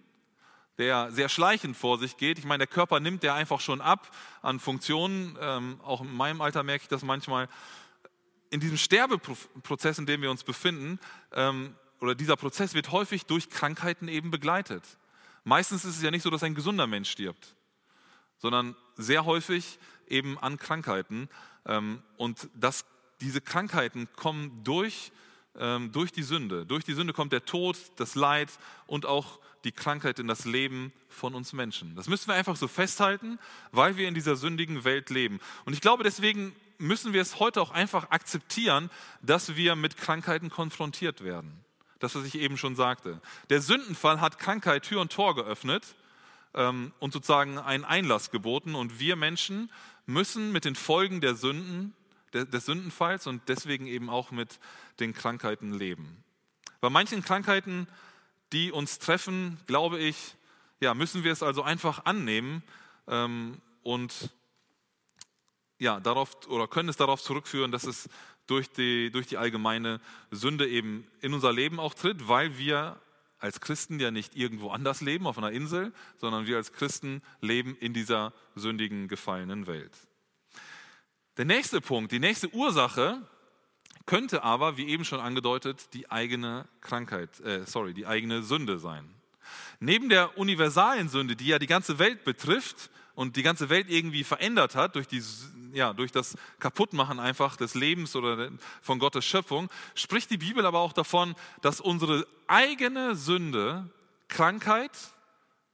der 0.77 1.11
sehr 1.11 1.29
schleichend 1.29 1.75
vor 1.75 1.97
sich 1.97 2.17
geht. 2.17 2.37
Ich 2.37 2.45
meine, 2.45 2.59
der 2.59 2.67
Körper 2.67 2.99
nimmt 2.99 3.23
ja 3.23 3.33
einfach 3.33 3.59
schon 3.59 3.81
ab 3.81 4.15
an 4.41 4.59
Funktionen. 4.59 5.37
Ähm, 5.41 5.81
auch 5.83 6.01
in 6.01 6.13
meinem 6.13 6.41
Alter 6.41 6.63
merke 6.63 6.83
ich 6.83 6.87
das 6.87 7.03
manchmal. 7.03 7.49
In 8.51 8.59
diesem 8.59 8.77
Sterbeprozess, 8.77 9.97
in 9.97 10.05
dem 10.05 10.21
wir 10.21 10.31
uns 10.31 10.43
befinden, 10.43 10.99
ähm, 11.33 11.75
oder 11.99 12.13
dieser 12.13 12.35
Prozess 12.35 12.75
wird 12.75 12.91
häufig 12.91 13.25
durch 13.25 13.49
Krankheiten 13.49 14.07
eben 14.07 14.29
begleitet. 14.29 14.83
Meistens 15.43 15.83
ist 15.83 15.97
es 15.97 16.03
ja 16.03 16.11
nicht 16.11 16.21
so, 16.21 16.29
dass 16.29 16.43
ein 16.43 16.55
gesunder 16.55 16.85
Mensch 16.87 17.09
stirbt, 17.09 17.55
sondern 18.37 18.75
sehr 18.95 19.25
häufig 19.25 19.79
eben 20.07 20.37
an 20.37 20.57
Krankheiten. 20.57 21.27
Ähm, 21.65 22.03
und 22.17 22.49
das, 22.53 22.85
diese 23.19 23.41
Krankheiten 23.41 24.07
kommen 24.15 24.63
durch 24.63 25.11
ähm, 25.59 25.91
durch 25.91 26.11
die 26.11 26.23
Sünde. 26.23 26.65
Durch 26.65 26.83
die 26.83 26.93
Sünde 26.93 27.13
kommt 27.13 27.33
der 27.33 27.45
Tod, 27.45 27.77
das 27.97 28.15
Leid 28.15 28.49
und 28.85 29.05
auch 29.05 29.39
die 29.63 29.71
Krankheit 29.71 30.19
in 30.19 30.27
das 30.27 30.45
Leben 30.45 30.93
von 31.09 31.35
uns 31.35 31.53
Menschen. 31.53 31.95
Das 31.95 32.07
müssen 32.07 32.27
wir 32.27 32.35
einfach 32.35 32.55
so 32.55 32.67
festhalten, 32.67 33.39
weil 33.71 33.97
wir 33.97 34.07
in 34.07 34.13
dieser 34.13 34.35
sündigen 34.35 34.83
Welt 34.83 35.09
leben. 35.09 35.39
Und 35.65 35.73
ich 35.73 35.81
glaube, 35.81 36.03
deswegen 36.03 36.55
müssen 36.77 37.13
wir 37.13 37.21
es 37.21 37.39
heute 37.39 37.61
auch 37.61 37.71
einfach 37.71 38.11
akzeptieren, 38.11 38.89
dass 39.21 39.55
wir 39.55 39.75
mit 39.75 39.97
Krankheiten 39.97 40.49
konfrontiert 40.49 41.23
werden. 41.23 41.63
Das, 41.99 42.15
was 42.15 42.25
ich 42.25 42.35
eben 42.35 42.57
schon 42.57 42.75
sagte. 42.75 43.19
Der 43.49 43.61
Sündenfall 43.61 44.21
hat 44.21 44.37
Krankheit 44.37 44.83
Tür 44.83 45.01
und 45.01 45.11
Tor 45.11 45.35
geöffnet 45.35 45.95
ähm, 46.53 46.93
und 46.99 47.11
sozusagen 47.11 47.57
einen 47.57 47.85
Einlass 47.85 48.29
geboten. 48.29 48.75
Und 48.75 48.99
wir 48.99 49.15
Menschen 49.15 49.71
müssen 50.05 50.51
mit 50.51 50.65
den 50.65 50.75
Folgen 50.75 51.21
der 51.21 51.35
Sünden, 51.35 51.93
des, 52.45 52.65
Sündenfalls 52.65 53.27
und 53.27 53.41
deswegen 53.47 53.87
eben 53.87 54.09
auch 54.09 54.31
mit 54.31 54.59
den 54.99 55.13
Krankheiten 55.13 55.73
leben. 55.73 56.23
Bei 56.81 56.89
manchen 56.89 57.23
Krankheiten, 57.23 57.87
die 58.53 58.71
uns 58.71 58.99
treffen, 58.99 59.57
glaube 59.67 59.99
ich, 59.99 60.35
ja, 60.79 60.93
müssen 60.93 61.23
wir 61.23 61.31
es 61.31 61.43
also 61.43 61.63
einfach 61.63 62.05
annehmen 62.05 62.63
ähm, 63.07 63.59
und 63.83 64.31
ja, 65.79 65.99
darauf 65.99 66.47
oder 66.47 66.67
können 66.67 66.89
es 66.89 66.97
darauf 66.97 67.21
zurückführen, 67.21 67.71
dass 67.71 67.83
es 67.83 68.09
durch 68.47 68.69
die, 68.71 69.11
durch 69.11 69.27
die 69.27 69.37
allgemeine 69.37 69.99
Sünde 70.31 70.67
eben 70.67 71.07
in 71.21 71.33
unser 71.33 71.53
Leben 71.53 71.79
auch 71.79 71.93
tritt, 71.93 72.27
weil 72.27 72.57
wir 72.57 72.99
als 73.39 73.61
Christen 73.61 73.99
ja 73.99 74.09
nicht 74.09 74.35
irgendwo 74.35 74.71
anders 74.71 75.01
leben, 75.01 75.27
auf 75.27 75.37
einer 75.37 75.51
Insel, 75.51 75.93
sondern 76.17 76.47
wir 76.47 76.57
als 76.57 76.73
Christen 76.73 77.21
leben 77.41 77.77
in 77.79 77.93
dieser 77.93 78.33
sündigen, 78.55 79.07
gefallenen 79.07 79.67
Welt. 79.67 79.91
Der 81.37 81.45
nächste 81.45 81.81
Punkt, 81.81 82.11
die 82.11 82.19
nächste 82.19 82.49
Ursache 82.49 83.21
könnte 84.07 84.41
aber, 84.43 84.77
wie 84.77 84.87
eben 84.87 85.05
schon 85.05 85.19
angedeutet, 85.19 85.93
die 85.93 86.09
eigene 86.09 86.67
Krankheit, 86.81 87.39
äh, 87.41 87.63
sorry, 87.65 87.93
die 87.93 88.07
eigene 88.07 88.41
Sünde 88.41 88.79
sein. 88.79 89.13
Neben 89.79 90.09
der 90.09 90.35
universalen 90.37 91.09
Sünde, 91.09 91.35
die 91.35 91.45
ja 91.45 91.59
die 91.59 91.67
ganze 91.67 91.99
Welt 91.99 92.23
betrifft 92.23 92.89
und 93.13 93.35
die 93.35 93.43
ganze 93.43 93.69
Welt 93.69 93.87
irgendwie 93.87 94.23
verändert 94.23 94.75
hat 94.75 94.95
durch, 94.95 95.07
die, 95.07 95.21
ja, 95.73 95.93
durch 95.93 96.11
das 96.11 96.35
Kaputtmachen 96.59 97.19
einfach 97.19 97.55
des 97.55 97.75
Lebens 97.75 98.15
oder 98.15 98.49
von 98.81 98.97
Gottes 98.97 99.23
Schöpfung, 99.23 99.69
spricht 99.93 100.31
die 100.31 100.37
Bibel 100.37 100.65
aber 100.65 100.79
auch 100.79 100.93
davon, 100.93 101.35
dass 101.61 101.79
unsere 101.79 102.25
eigene 102.47 103.15
Sünde 103.15 103.87
Krankheit 104.27 104.91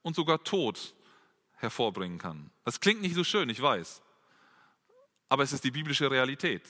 und 0.01 0.15
sogar 0.15 0.43
Tod 0.43 0.93
hervorbringen 1.55 2.17
kann. 2.17 2.51
Das 2.65 2.81
klingt 2.81 3.01
nicht 3.01 3.15
so 3.15 3.23
schön, 3.23 3.47
ich 3.47 3.61
weiß, 3.61 4.01
aber 5.29 5.43
es 5.43 5.53
ist 5.53 5.63
die 5.63 5.71
biblische 5.71 6.09
Realität. 6.09 6.63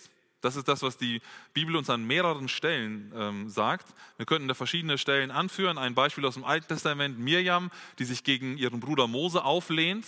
Das 0.44 0.58
ist 0.58 0.68
das, 0.68 0.82
was 0.82 0.98
die 0.98 1.22
Bibel 1.54 1.78
uns 1.78 1.90
an 1.90 2.06
mehreren 2.06 2.50
Stellen 2.50 3.14
ähm, 3.16 3.50
sagt. 3.50 3.88
Wir 4.18 4.26
könnten 4.26 4.50
da 4.50 4.54
verschiedene 4.54 4.98
Stellen 4.98 5.32
anführen. 5.32 5.78
Ein 5.78 5.96
Beispiel 5.96 6.26
aus 6.26 6.34
dem 6.34 6.44
Alten 6.44 6.68
Testament, 6.68 7.18
Mirjam, 7.18 7.72
die 7.98 8.04
sich 8.04 8.26
gegen 8.26 8.58
ihren 8.58 8.82
Bruder 8.82 9.08
Mose 9.08 9.46
auflehnt 9.46 10.06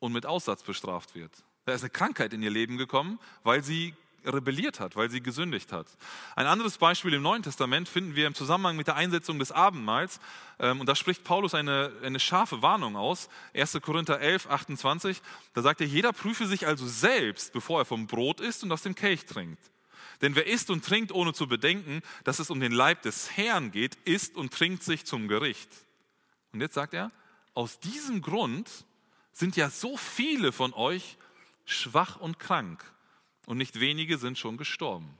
und 0.00 0.12
mit 0.12 0.26
Aussatz 0.26 0.62
bestraft 0.62 1.14
wird. 1.14 1.32
Da 1.64 1.72
ist 1.72 1.82
eine 1.82 1.90
Krankheit 1.90 2.34
in 2.34 2.42
ihr 2.42 2.50
Leben 2.50 2.76
gekommen, 2.76 3.18
weil 3.42 3.64
sie 3.64 3.94
rebelliert 4.28 4.80
hat, 4.80 4.96
weil 4.96 5.10
sie 5.10 5.20
gesündigt 5.20 5.72
hat. 5.72 5.86
Ein 6.36 6.46
anderes 6.46 6.78
Beispiel 6.78 7.14
im 7.14 7.22
Neuen 7.22 7.42
Testament 7.42 7.88
finden 7.88 8.14
wir 8.14 8.26
im 8.26 8.34
Zusammenhang 8.34 8.76
mit 8.76 8.86
der 8.86 8.96
Einsetzung 8.96 9.38
des 9.38 9.52
Abendmahls. 9.52 10.20
Ähm, 10.58 10.80
und 10.80 10.88
da 10.88 10.94
spricht 10.94 11.24
Paulus 11.24 11.54
eine, 11.54 11.92
eine 12.02 12.20
scharfe 12.20 12.62
Warnung 12.62 12.96
aus. 12.96 13.28
1. 13.54 13.78
Korinther 13.82 14.20
11, 14.20 14.48
28. 14.48 15.22
Da 15.54 15.62
sagt 15.62 15.80
er, 15.80 15.86
jeder 15.86 16.12
prüfe 16.12 16.46
sich 16.46 16.66
also 16.66 16.86
selbst, 16.86 17.52
bevor 17.52 17.80
er 17.80 17.84
vom 17.84 18.06
Brot 18.06 18.40
isst 18.40 18.62
und 18.62 18.72
aus 18.72 18.82
dem 18.82 18.94
Kelch 18.94 19.26
trinkt. 19.26 19.62
Denn 20.20 20.34
wer 20.34 20.46
isst 20.46 20.70
und 20.70 20.84
trinkt, 20.84 21.12
ohne 21.12 21.32
zu 21.32 21.46
bedenken, 21.46 22.02
dass 22.24 22.38
es 22.38 22.50
um 22.50 22.60
den 22.60 22.72
Leib 22.72 23.02
des 23.02 23.36
Herrn 23.36 23.70
geht, 23.70 23.96
isst 24.04 24.36
und 24.36 24.52
trinkt 24.52 24.82
sich 24.82 25.04
zum 25.04 25.28
Gericht. 25.28 25.70
Und 26.52 26.60
jetzt 26.60 26.74
sagt 26.74 26.94
er, 26.94 27.12
aus 27.54 27.78
diesem 27.78 28.22
Grund 28.22 28.68
sind 29.32 29.56
ja 29.56 29.70
so 29.70 29.96
viele 29.96 30.50
von 30.50 30.72
euch 30.74 31.16
schwach 31.64 32.16
und 32.16 32.38
krank 32.38 32.84
und 33.48 33.56
nicht 33.56 33.80
wenige 33.80 34.18
sind 34.18 34.38
schon 34.38 34.58
gestorben. 34.58 35.18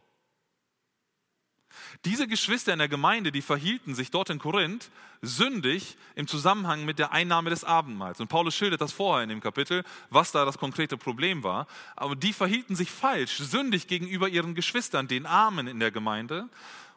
Diese 2.04 2.28
Geschwister 2.28 2.74
in 2.74 2.78
der 2.78 2.88
Gemeinde, 2.88 3.32
die 3.32 3.40
verhielten 3.40 3.94
sich 3.94 4.10
dort 4.10 4.28
in 4.28 4.38
Korinth 4.38 4.90
sündig 5.22 5.96
im 6.14 6.26
Zusammenhang 6.26 6.84
mit 6.84 6.98
der 6.98 7.12
Einnahme 7.12 7.48
des 7.48 7.64
Abendmahls. 7.64 8.20
Und 8.20 8.28
Paulus 8.28 8.54
schildert 8.54 8.82
das 8.82 8.92
vorher 8.92 9.22
in 9.22 9.30
dem 9.30 9.40
Kapitel, 9.40 9.82
was 10.10 10.30
da 10.30 10.44
das 10.44 10.58
konkrete 10.58 10.98
Problem 10.98 11.42
war. 11.42 11.66
Aber 11.96 12.16
die 12.16 12.34
verhielten 12.34 12.76
sich 12.76 12.90
falsch, 12.90 13.38
sündig 13.38 13.86
gegenüber 13.86 14.28
ihren 14.28 14.54
Geschwistern, 14.54 15.08
den 15.08 15.24
Armen 15.24 15.66
in 15.66 15.80
der 15.80 15.90
Gemeinde. 15.90 16.50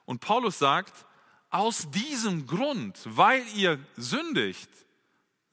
Und 0.05 0.19
Paulus 0.19 0.59
sagt, 0.59 1.05
aus 1.49 1.89
diesem 1.91 2.45
Grund, 2.45 2.99
weil 3.05 3.43
ihr 3.55 3.79
sündigt, 3.95 4.69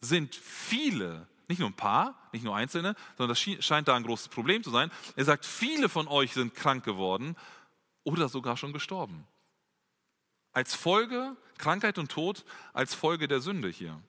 sind 0.01 0.35
viele 0.35 1.29
nicht 1.49 1.59
nur 1.59 1.69
ein 1.69 1.77
paar, 1.77 2.15
nicht 2.33 2.45
nur 2.45 2.55
einzelne, 2.55 2.95
sondern 3.17 3.35
das 3.35 3.65
scheint 3.65 3.89
da 3.89 3.97
ein 3.97 4.05
großes 4.05 4.29
Problem 4.29 4.63
zu 4.63 4.71
sein. 4.71 4.91
Er 5.17 5.25
sagt, 5.25 5.47
viele 5.47 5.89
von 5.89 6.07
euch 6.07 6.35
sind 6.35 6.55
krank 6.55 6.85
geworden 6.85 7.37
oder 8.05 8.29
sogar 8.29 8.57
schon 8.57 8.73
gestorben. 8.73 9.27
Als 10.53 10.75
Folge, 10.75 11.37
Krankheit 11.57 11.99
und 11.99 12.11
Tod, 12.11 12.45
als 12.73 12.95
Folge 12.95 13.29
der 13.29 13.41
Sünde 13.41 13.69
hier. 13.69 14.01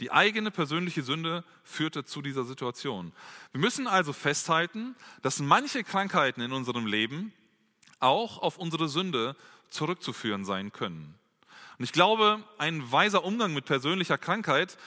Die 0.00 0.12
eigene 0.12 0.52
persönliche 0.52 1.02
Sünde 1.02 1.44
führte 1.64 2.04
zu 2.04 2.22
dieser 2.22 2.44
Situation. 2.44 3.12
Wir 3.50 3.60
müssen 3.60 3.88
also 3.88 4.12
festhalten, 4.12 4.94
dass 5.22 5.40
manche 5.40 5.82
Krankheiten 5.82 6.40
in 6.40 6.52
unserem 6.52 6.86
Leben 6.86 7.32
auch 7.98 8.38
auf 8.38 8.58
unsere 8.58 8.88
Sünde 8.88 9.34
zurückzuführen 9.70 10.44
sein 10.44 10.72
können. 10.72 11.18
Und 11.78 11.84
ich 11.84 11.92
glaube, 11.92 12.42
ein 12.58 12.90
weiser 12.90 13.24
Umgang 13.24 13.54
mit 13.54 13.64
persönlicher 13.64 14.18
Krankheit 14.18 14.78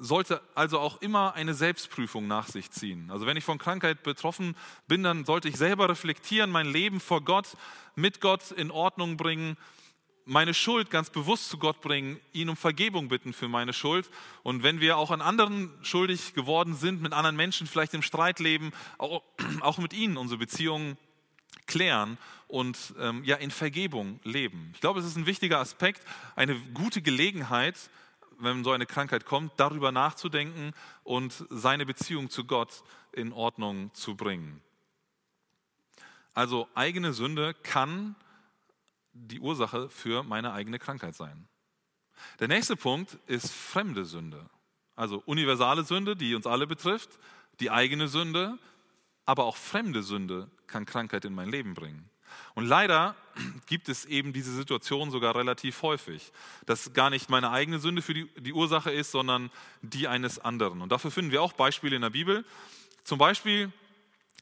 sollte 0.00 0.40
also 0.54 0.78
auch 0.80 1.02
immer 1.02 1.34
eine 1.34 1.52
Selbstprüfung 1.52 2.26
nach 2.26 2.48
sich 2.48 2.70
ziehen. 2.70 3.10
Also 3.10 3.26
wenn 3.26 3.36
ich 3.36 3.44
von 3.44 3.58
Krankheit 3.58 4.02
betroffen 4.02 4.56
bin, 4.88 5.02
dann 5.02 5.26
sollte 5.26 5.48
ich 5.48 5.56
selber 5.56 5.90
reflektieren, 5.90 6.50
mein 6.50 6.66
Leben 6.66 7.00
vor 7.00 7.22
Gott, 7.22 7.56
mit 7.94 8.20
Gott 8.20 8.50
in 8.50 8.70
Ordnung 8.70 9.18
bringen, 9.18 9.58
meine 10.24 10.54
Schuld 10.54 10.90
ganz 10.90 11.10
bewusst 11.10 11.50
zu 11.50 11.58
Gott 11.58 11.82
bringen, 11.82 12.18
ihn 12.32 12.48
um 12.48 12.56
Vergebung 12.56 13.08
bitten 13.08 13.34
für 13.34 13.48
meine 13.48 13.74
Schuld. 13.74 14.08
Und 14.42 14.62
wenn 14.62 14.80
wir 14.80 14.96
auch 14.96 15.10
an 15.10 15.20
anderen 15.20 15.70
schuldig 15.82 16.32
geworden 16.32 16.74
sind, 16.74 17.02
mit 17.02 17.12
anderen 17.12 17.36
Menschen 17.36 17.66
vielleicht 17.66 17.92
im 17.92 18.02
Streit 18.02 18.38
leben, 18.38 18.72
auch, 18.98 19.78
mit 19.78 19.92
ihnen 19.92 20.16
unsere 20.16 20.38
Beziehungen 20.38 20.96
klären 21.66 22.16
und 22.48 22.94
ähm, 22.98 23.22
ja 23.24 23.36
in 23.36 23.50
Vergebung 23.50 24.18
leben. 24.24 24.70
Ich 24.74 24.80
glaube, 24.80 25.00
es 25.00 25.06
ist 25.06 25.16
ein 25.16 25.26
wichtiger 25.26 25.58
Aspekt, 25.58 26.02
eine 26.36 26.58
gute 26.74 27.02
Gelegenheit, 27.02 27.90
wenn 28.40 28.64
so 28.64 28.72
eine 28.72 28.86
Krankheit 28.86 29.24
kommt, 29.24 29.52
darüber 29.56 29.92
nachzudenken 29.92 30.72
und 31.04 31.44
seine 31.50 31.86
Beziehung 31.86 32.30
zu 32.30 32.44
Gott 32.44 32.82
in 33.12 33.32
Ordnung 33.32 33.92
zu 33.94 34.16
bringen. 34.16 34.60
Also 36.34 36.68
eigene 36.74 37.12
Sünde 37.12 37.54
kann 37.54 38.16
die 39.12 39.40
Ursache 39.40 39.90
für 39.90 40.22
meine 40.22 40.52
eigene 40.52 40.78
Krankheit 40.78 41.14
sein. 41.14 41.48
Der 42.38 42.48
nächste 42.48 42.76
Punkt 42.76 43.18
ist 43.26 43.50
fremde 43.50 44.04
Sünde. 44.04 44.48
Also 44.94 45.22
universale 45.26 45.84
Sünde, 45.84 46.16
die 46.16 46.34
uns 46.34 46.46
alle 46.46 46.66
betrifft, 46.66 47.18
die 47.60 47.70
eigene 47.70 48.08
Sünde, 48.08 48.58
aber 49.24 49.44
auch 49.44 49.56
fremde 49.56 50.02
Sünde 50.02 50.50
kann 50.66 50.86
Krankheit 50.86 51.24
in 51.24 51.34
mein 51.34 51.50
Leben 51.50 51.74
bringen. 51.74 52.08
Und 52.54 52.66
leider 52.66 53.14
gibt 53.66 53.88
es 53.88 54.04
eben 54.04 54.32
diese 54.32 54.52
Situation 54.52 55.10
sogar 55.10 55.36
relativ 55.36 55.82
häufig, 55.82 56.32
dass 56.66 56.92
gar 56.92 57.10
nicht 57.10 57.30
meine 57.30 57.50
eigene 57.50 57.78
Sünde 57.78 58.02
für 58.02 58.14
die, 58.14 58.28
die 58.36 58.52
Ursache 58.52 58.90
ist, 58.90 59.10
sondern 59.10 59.50
die 59.82 60.08
eines 60.08 60.38
anderen. 60.38 60.82
Und 60.82 60.92
dafür 60.92 61.10
finden 61.10 61.30
wir 61.30 61.42
auch 61.42 61.52
Beispiele 61.52 61.96
in 61.96 62.02
der 62.02 62.10
Bibel. 62.10 62.44
Zum 63.04 63.18
Beispiel, 63.18 63.72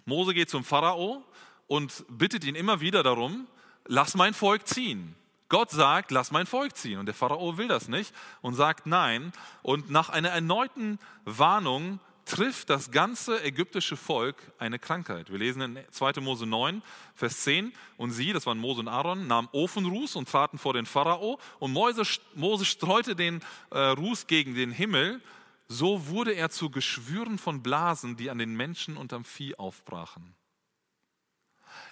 Mose 0.04 0.34
geht 0.34 0.50
zum 0.50 0.64
Pharao 0.64 1.24
und 1.66 2.04
bittet 2.08 2.44
ihn 2.44 2.54
immer 2.54 2.80
wieder 2.80 3.02
darum, 3.02 3.46
lass 3.86 4.14
mein 4.14 4.34
Volk 4.34 4.66
ziehen. 4.66 5.14
Gott 5.48 5.70
sagt, 5.70 6.10
lass 6.10 6.30
mein 6.30 6.46
Volk 6.46 6.76
ziehen. 6.76 6.98
Und 6.98 7.06
der 7.06 7.14
Pharao 7.14 7.56
will 7.56 7.68
das 7.68 7.88
nicht 7.88 8.14
und 8.42 8.54
sagt 8.54 8.86
nein. 8.86 9.32
Und 9.62 9.90
nach 9.90 10.10
einer 10.10 10.28
erneuten 10.28 10.98
Warnung 11.24 12.00
trifft 12.28 12.70
das 12.70 12.90
ganze 12.90 13.42
ägyptische 13.42 13.96
Volk 13.96 14.36
eine 14.58 14.78
Krankheit. 14.78 15.30
Wir 15.30 15.38
lesen 15.38 15.62
in 15.62 15.78
2. 15.90 16.20
Mose 16.20 16.46
9, 16.46 16.82
Vers 17.14 17.40
10. 17.40 17.72
Und 17.96 18.10
sie, 18.10 18.32
das 18.32 18.46
waren 18.46 18.58
Mose 18.58 18.80
und 18.80 18.88
Aaron, 18.88 19.26
nahmen 19.26 19.48
Ofenruß 19.52 20.16
und 20.16 20.28
traten 20.28 20.58
vor 20.58 20.74
den 20.74 20.86
Pharao. 20.86 21.40
Und 21.58 21.72
Mose, 21.72 22.02
Mose 22.34 22.64
streute 22.64 23.16
den 23.16 23.40
äh, 23.70 23.78
Ruß 23.78 24.26
gegen 24.26 24.54
den 24.54 24.70
Himmel. 24.70 25.20
So 25.68 26.06
wurde 26.08 26.32
er 26.32 26.50
zu 26.50 26.70
Geschwüren 26.70 27.38
von 27.38 27.62
Blasen, 27.62 28.16
die 28.16 28.30
an 28.30 28.38
den 28.38 28.54
Menschen 28.54 28.96
und 28.96 29.12
am 29.12 29.24
Vieh 29.24 29.54
aufbrachen. 29.56 30.34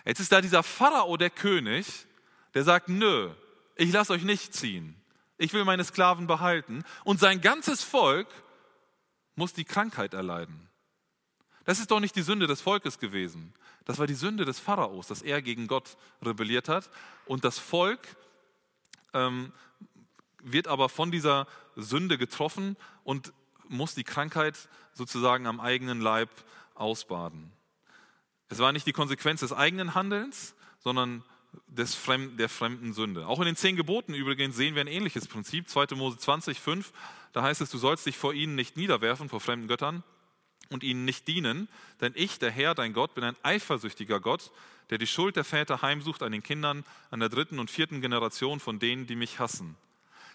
Jetzt 0.04 0.20
ist 0.20 0.32
da 0.32 0.40
dieser 0.40 0.62
Pharao, 0.62 1.16
der 1.16 1.30
König, 1.30 1.86
der 2.54 2.64
sagt, 2.64 2.88
nö, 2.88 3.30
ich 3.74 3.92
lasse 3.92 4.12
euch 4.12 4.22
nicht 4.22 4.54
ziehen. 4.54 4.94
Ich 5.38 5.52
will 5.52 5.64
meine 5.64 5.84
Sklaven 5.84 6.26
behalten. 6.26 6.84
Und 7.04 7.20
sein 7.20 7.40
ganzes 7.40 7.82
Volk 7.82 8.28
muss 9.36 9.52
die 9.52 9.64
Krankheit 9.64 10.14
erleiden. 10.14 10.68
Das 11.64 11.78
ist 11.78 11.90
doch 11.90 12.00
nicht 12.00 12.16
die 12.16 12.22
Sünde 12.22 12.46
des 12.46 12.60
Volkes 12.60 12.98
gewesen. 12.98 13.54
Das 13.84 13.98
war 13.98 14.06
die 14.06 14.14
Sünde 14.14 14.44
des 14.44 14.58
Pharaos, 14.58 15.06
dass 15.06 15.22
er 15.22 15.42
gegen 15.42 15.66
Gott 15.66 15.96
rebelliert 16.22 16.68
hat. 16.68 16.90
Und 17.26 17.44
das 17.44 17.58
Volk 17.58 18.00
ähm, 19.12 19.52
wird 20.42 20.68
aber 20.68 20.88
von 20.88 21.10
dieser 21.10 21.46
Sünde 21.74 22.18
getroffen 22.18 22.76
und 23.04 23.32
muss 23.68 23.94
die 23.94 24.04
Krankheit 24.04 24.68
sozusagen 24.92 25.46
am 25.46 25.60
eigenen 25.60 26.00
Leib 26.00 26.30
ausbaden. 26.74 27.52
Es 28.48 28.58
war 28.58 28.72
nicht 28.72 28.86
die 28.86 28.92
Konsequenz 28.92 29.40
des 29.40 29.52
eigenen 29.52 29.94
Handelns, 29.94 30.54
sondern 30.78 31.24
des 31.66 31.94
Fremden, 31.94 32.36
der 32.36 32.48
fremden 32.48 32.92
Sünde. 32.92 33.26
Auch 33.26 33.40
in 33.40 33.46
den 33.46 33.56
zehn 33.56 33.76
Geboten 33.76 34.14
übrigens 34.14 34.56
sehen 34.56 34.74
wir 34.74 34.82
ein 34.82 34.88
ähnliches 34.88 35.26
Prinzip. 35.26 35.68
2. 35.68 35.94
Mose 35.96 36.18
20, 36.18 36.60
5, 36.60 36.92
da 37.36 37.42
heißt 37.42 37.60
es, 37.60 37.68
du 37.68 37.76
sollst 37.76 38.06
dich 38.06 38.16
vor 38.16 38.32
ihnen 38.32 38.54
nicht 38.54 38.78
niederwerfen, 38.78 39.28
vor 39.28 39.40
fremden 39.40 39.68
Göttern 39.68 40.02
und 40.70 40.82
ihnen 40.82 41.04
nicht 41.04 41.28
dienen, 41.28 41.68
denn 42.00 42.14
ich, 42.16 42.38
der 42.38 42.50
Herr, 42.50 42.74
dein 42.74 42.94
Gott, 42.94 43.14
bin 43.14 43.24
ein 43.24 43.36
eifersüchtiger 43.42 44.20
Gott, 44.20 44.50
der 44.88 44.96
die 44.96 45.06
Schuld 45.06 45.36
der 45.36 45.44
Väter 45.44 45.82
heimsucht 45.82 46.22
an 46.22 46.32
den 46.32 46.42
Kindern, 46.42 46.82
an 47.10 47.20
der 47.20 47.28
dritten 47.28 47.58
und 47.58 47.70
vierten 47.70 48.00
Generation 48.00 48.58
von 48.58 48.78
denen, 48.78 49.06
die 49.06 49.16
mich 49.16 49.38
hassen. 49.38 49.76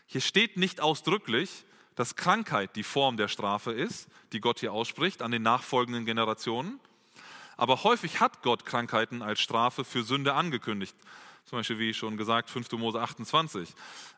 Hier 0.05 0.21
steht 0.21 0.57
nicht 0.57 0.79
ausdrücklich, 0.79 1.65
dass 1.95 2.15
Krankheit 2.15 2.75
die 2.75 2.83
Form 2.83 3.17
der 3.17 3.29
Strafe 3.29 3.71
ist, 3.71 4.07
die 4.31 4.39
Gott 4.39 4.59
hier 4.59 4.71
ausspricht 4.71 5.23
an 5.23 5.31
den 5.31 5.41
nachfolgenden 5.41 6.05
Generationen. 6.05 6.79
Aber 7.57 7.83
häufig 7.83 8.19
hat 8.19 8.43
Gott 8.43 8.63
Krankheiten 8.63 9.23
als 9.23 9.39
Strafe 9.39 9.85
für 9.85 10.03
Sünde 10.03 10.35
angekündigt. 10.35 10.95
Zum 11.45 11.59
Beispiel, 11.59 11.79
wie 11.79 11.93
schon 11.93 12.17
gesagt, 12.17 12.49
5. 12.49 12.71
Mose 12.73 13.01
28. 13.01 13.73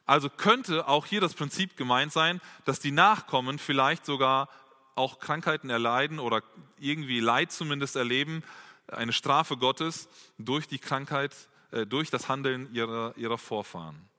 Also 0.06 0.30
könnte 0.30 0.88
auch 0.88 1.06
hier 1.06 1.22
das 1.22 1.34
Prinzip 1.34 1.78
gemeint 1.78 2.12
sein, 2.12 2.42
dass 2.66 2.80
die 2.80 2.92
Nachkommen 2.92 3.58
vielleicht 3.60 4.06
sogar 4.06 4.50
auch 4.96 5.20
Krankheiten 5.20 5.70
erleiden 5.70 6.20
oder 6.20 6.44
irgendwie 6.80 7.20
Leid 7.20 7.52
zumindest 7.52 7.96
erleben, 7.96 8.44
eine 8.88 9.14
Strafe 9.14 9.58
Gottes 9.58 10.08
durch 10.38 10.68
die 10.68 10.80
Krankheit, 10.80 11.36
äh, 11.72 11.86
durch 11.86 12.10
das 12.10 12.30
Handeln 12.30 12.72
ihrer, 12.74 13.14
ihrer 13.18 13.38
Vorfahren. 13.38 14.10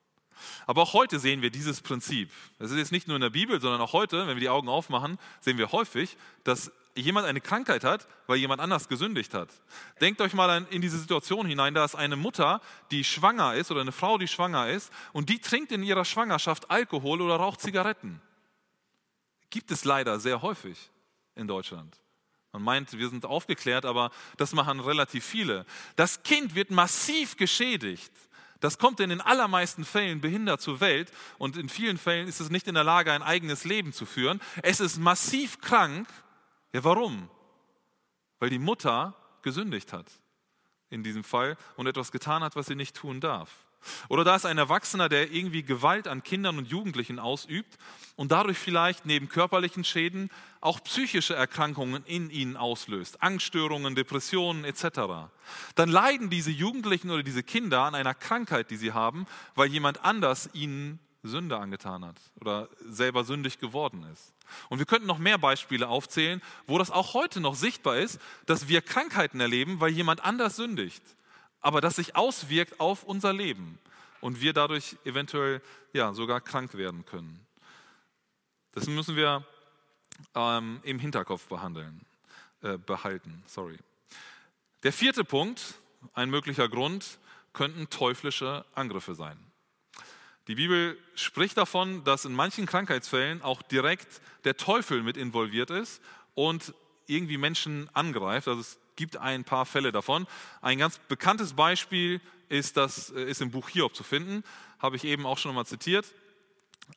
Aber 0.66 0.82
auch 0.82 0.92
heute 0.94 1.18
sehen 1.18 1.42
wir 1.42 1.50
dieses 1.50 1.80
Prinzip. 1.80 2.30
Es 2.58 2.70
ist 2.70 2.76
jetzt 2.76 2.92
nicht 2.92 3.06
nur 3.06 3.16
in 3.16 3.22
der 3.22 3.30
Bibel, 3.30 3.60
sondern 3.60 3.80
auch 3.80 3.92
heute, 3.92 4.26
wenn 4.26 4.36
wir 4.36 4.40
die 4.40 4.48
Augen 4.48 4.68
aufmachen, 4.68 5.18
sehen 5.40 5.58
wir 5.58 5.72
häufig, 5.72 6.16
dass 6.42 6.72
jemand 6.96 7.26
eine 7.26 7.40
Krankheit 7.40 7.84
hat, 7.84 8.06
weil 8.26 8.38
jemand 8.38 8.60
anders 8.60 8.88
gesündigt 8.88 9.34
hat. 9.34 9.48
Denkt 10.00 10.20
euch 10.20 10.34
mal 10.34 10.66
in 10.70 10.80
diese 10.80 10.98
Situation 10.98 11.46
hinein, 11.46 11.74
da 11.74 11.84
ist 11.84 11.94
eine 11.94 12.16
Mutter, 12.16 12.60
die 12.90 13.04
schwanger 13.04 13.54
ist 13.54 13.70
oder 13.70 13.80
eine 13.80 13.92
Frau, 13.92 14.18
die 14.18 14.28
schwanger 14.28 14.68
ist 14.68 14.92
und 15.12 15.28
die 15.28 15.40
trinkt 15.40 15.72
in 15.72 15.82
ihrer 15.82 16.04
Schwangerschaft 16.04 16.70
Alkohol 16.70 17.20
oder 17.20 17.36
raucht 17.36 17.60
Zigaretten. 17.60 18.20
Gibt 19.50 19.70
es 19.70 19.84
leider 19.84 20.20
sehr 20.20 20.42
häufig 20.42 20.90
in 21.34 21.48
Deutschland. 21.48 21.96
Man 22.52 22.62
meint, 22.62 22.92
wir 22.96 23.08
sind 23.08 23.26
aufgeklärt, 23.26 23.84
aber 23.84 24.10
das 24.36 24.52
machen 24.52 24.78
relativ 24.78 25.24
viele. 25.24 25.66
Das 25.96 26.22
Kind 26.22 26.54
wird 26.54 26.70
massiv 26.70 27.36
geschädigt. 27.36 28.12
Das 28.60 28.78
kommt 28.78 29.00
in 29.00 29.10
den 29.10 29.20
allermeisten 29.20 29.84
Fällen 29.84 30.20
behindert 30.20 30.60
zur 30.60 30.80
Welt 30.80 31.12
und 31.36 31.56
in 31.56 31.68
vielen 31.68 31.98
Fällen 31.98 32.28
ist 32.28 32.40
es 32.40 32.50
nicht 32.50 32.66
in 32.68 32.74
der 32.74 32.84
Lage, 32.84 33.12
ein 33.12 33.22
eigenes 33.22 33.64
Leben 33.64 33.92
zu 33.92 34.06
führen. 34.06 34.40
Es 34.62 34.80
ist 34.80 34.98
massiv 34.98 35.60
krank. 35.60 36.08
Ja, 36.74 36.82
warum? 36.82 37.30
Weil 38.40 38.50
die 38.50 38.58
Mutter 38.58 39.14
gesündigt 39.42 39.92
hat 39.92 40.10
in 40.90 41.04
diesem 41.04 41.22
Fall 41.22 41.56
und 41.76 41.86
etwas 41.86 42.10
getan 42.10 42.42
hat, 42.42 42.56
was 42.56 42.66
sie 42.66 42.74
nicht 42.74 42.96
tun 42.96 43.20
darf. 43.20 43.48
Oder 44.08 44.24
da 44.24 44.34
ist 44.34 44.44
ein 44.44 44.58
Erwachsener, 44.58 45.08
der 45.08 45.30
irgendwie 45.30 45.62
Gewalt 45.62 46.08
an 46.08 46.24
Kindern 46.24 46.58
und 46.58 46.66
Jugendlichen 46.66 47.20
ausübt 47.20 47.78
und 48.16 48.32
dadurch 48.32 48.58
vielleicht 48.58 49.06
neben 49.06 49.28
körperlichen 49.28 49.84
Schäden 49.84 50.30
auch 50.60 50.82
psychische 50.82 51.34
Erkrankungen 51.34 52.04
in 52.06 52.28
ihnen 52.30 52.56
auslöst, 52.56 53.22
Angststörungen, 53.22 53.94
Depressionen 53.94 54.64
etc. 54.64 55.30
Dann 55.76 55.88
leiden 55.90 56.28
diese 56.28 56.50
Jugendlichen 56.50 57.10
oder 57.10 57.22
diese 57.22 57.44
Kinder 57.44 57.82
an 57.82 57.94
einer 57.94 58.14
Krankheit, 58.14 58.72
die 58.72 58.76
sie 58.76 58.92
haben, 58.92 59.26
weil 59.54 59.68
jemand 59.68 60.04
anders 60.04 60.50
ihnen 60.54 60.98
Sünde 61.24 61.58
angetan 61.58 62.04
hat 62.04 62.16
oder 62.40 62.68
selber 62.84 63.24
sündig 63.24 63.58
geworden 63.58 64.06
ist. 64.12 64.32
Und 64.68 64.78
wir 64.78 64.86
könnten 64.86 65.06
noch 65.06 65.18
mehr 65.18 65.38
Beispiele 65.38 65.88
aufzählen, 65.88 66.42
wo 66.66 66.78
das 66.78 66.90
auch 66.90 67.14
heute 67.14 67.40
noch 67.40 67.54
sichtbar 67.54 67.96
ist, 67.96 68.20
dass 68.46 68.68
wir 68.68 68.82
Krankheiten 68.82 69.40
erleben, 69.40 69.80
weil 69.80 69.90
jemand 69.90 70.24
anders 70.24 70.56
sündigt 70.56 71.02
aber 71.64 71.80
das 71.80 71.96
sich 71.96 72.14
auswirkt 72.14 72.78
auf 72.78 73.04
unser 73.04 73.32
Leben 73.32 73.78
und 74.20 74.42
wir 74.42 74.52
dadurch 74.52 74.98
eventuell 75.04 75.62
ja, 75.94 76.12
sogar 76.12 76.42
krank 76.42 76.74
werden 76.74 77.06
können. 77.06 77.40
Das 78.72 78.86
müssen 78.86 79.16
wir 79.16 79.46
ähm, 80.34 80.80
im 80.82 80.98
Hinterkopf 80.98 81.46
behandeln, 81.46 82.04
äh, 82.60 82.76
behalten. 82.76 83.42
Sorry. 83.46 83.78
Der 84.82 84.92
vierte 84.92 85.24
Punkt, 85.24 85.74
ein 86.12 86.28
möglicher 86.28 86.68
Grund, 86.68 87.18
könnten 87.54 87.88
teuflische 87.88 88.66
Angriffe 88.74 89.14
sein. 89.14 89.38
Die 90.46 90.56
Bibel 90.56 90.98
spricht 91.14 91.56
davon, 91.56 92.04
dass 92.04 92.26
in 92.26 92.34
manchen 92.34 92.66
Krankheitsfällen 92.66 93.40
auch 93.40 93.62
direkt 93.62 94.20
der 94.44 94.56
Teufel 94.56 95.02
mit 95.02 95.16
involviert 95.16 95.70
ist 95.70 96.02
und 96.34 96.74
irgendwie 97.06 97.38
Menschen 97.38 97.88
angreift. 97.94 98.48
Also 98.48 98.60
es 98.60 98.78
gibt 98.96 99.16
ein 99.16 99.44
paar 99.44 99.64
Fälle 99.64 99.90
davon. 99.90 100.26
Ein 100.60 100.78
ganz 100.78 100.98
bekanntes 101.08 101.54
Beispiel 101.54 102.20
ist, 102.48 102.76
das, 102.76 103.10
äh, 103.10 103.24
ist 103.24 103.40
im 103.40 103.50
Buch 103.50 103.68
Hiob 103.70 103.94
zu 103.94 104.02
finden, 104.02 104.44
habe 104.78 104.96
ich 104.96 105.04
eben 105.04 105.24
auch 105.24 105.38
schon 105.38 105.54
mal 105.54 105.64
zitiert. 105.64 106.06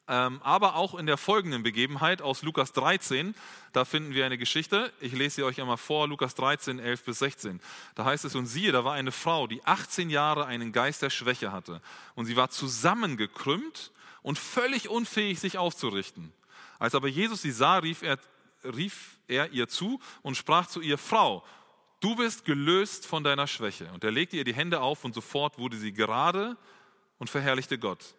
Ähm, 0.10 0.42
aber 0.44 0.76
auch 0.76 0.96
in 0.96 1.06
der 1.06 1.18
folgenden 1.18 1.64
Begebenheit 1.64 2.22
aus 2.22 2.42
Lukas 2.42 2.72
13, 2.74 3.36
da 3.74 3.84
finden 3.84 4.14
wir 4.14 4.26
eine 4.26 4.38
Geschichte. 4.38 4.92
Ich 5.02 5.12
lese 5.12 5.38
sie 5.38 5.44
euch 5.44 5.60
einmal 5.60 5.78
vor, 5.78 6.08
Lukas 6.08 6.36
13, 6.36 6.80
11 6.80 7.04
bis 7.04 7.20
16. 7.20 7.60
Da 7.96 8.06
heißt 8.06 8.24
es, 8.26 8.36
und 8.36 8.46
siehe, 8.46 8.72
da 8.72 8.86
war 8.86 8.94
eine 8.94 9.12
Frau, 9.12 9.48
die 9.48 9.64
18 9.66 10.10
Jahre 10.10 10.46
einen 10.46 10.72
Geist 10.72 11.02
der 11.02 11.10
Schwäche 11.10 11.52
hatte. 11.52 11.82
Und 12.16 12.26
sie 12.26 12.38
war 12.38 12.50
zusammengekrümmt 12.50 13.92
und 14.22 14.40
völlig 14.40 14.90
unfähig, 14.90 15.40
sich 15.40 15.58
aufzurichten. 15.58 16.32
Als 16.80 16.96
aber 16.96 17.08
Jesus 17.08 17.42
sie 17.42 17.52
sah, 17.52 17.78
rief 17.78 18.02
er, 18.02 18.18
rief 18.64 19.18
er 19.28 19.52
ihr 19.52 19.68
zu 19.68 20.00
und 20.22 20.36
sprach 20.36 20.68
zu 20.68 20.82
ihr, 20.82 20.98
Frau, 20.98 21.44
du 22.00 22.16
bist 22.16 22.46
gelöst 22.46 23.06
von 23.06 23.24
deiner 23.24 23.48
Schwäche. 23.48 23.92
Und 23.94 24.04
er 24.04 24.12
legte 24.12 24.38
ihr 24.38 24.44
die 24.44 24.56
Hände 24.56 24.82
auf 24.82 25.04
und 25.04 25.14
sofort 25.14 25.58
wurde 25.58 25.78
sie 25.78 25.94
gerade 25.94 26.58
und 27.20 27.30
verherrlichte 27.30 27.80
Gott. 27.80 28.16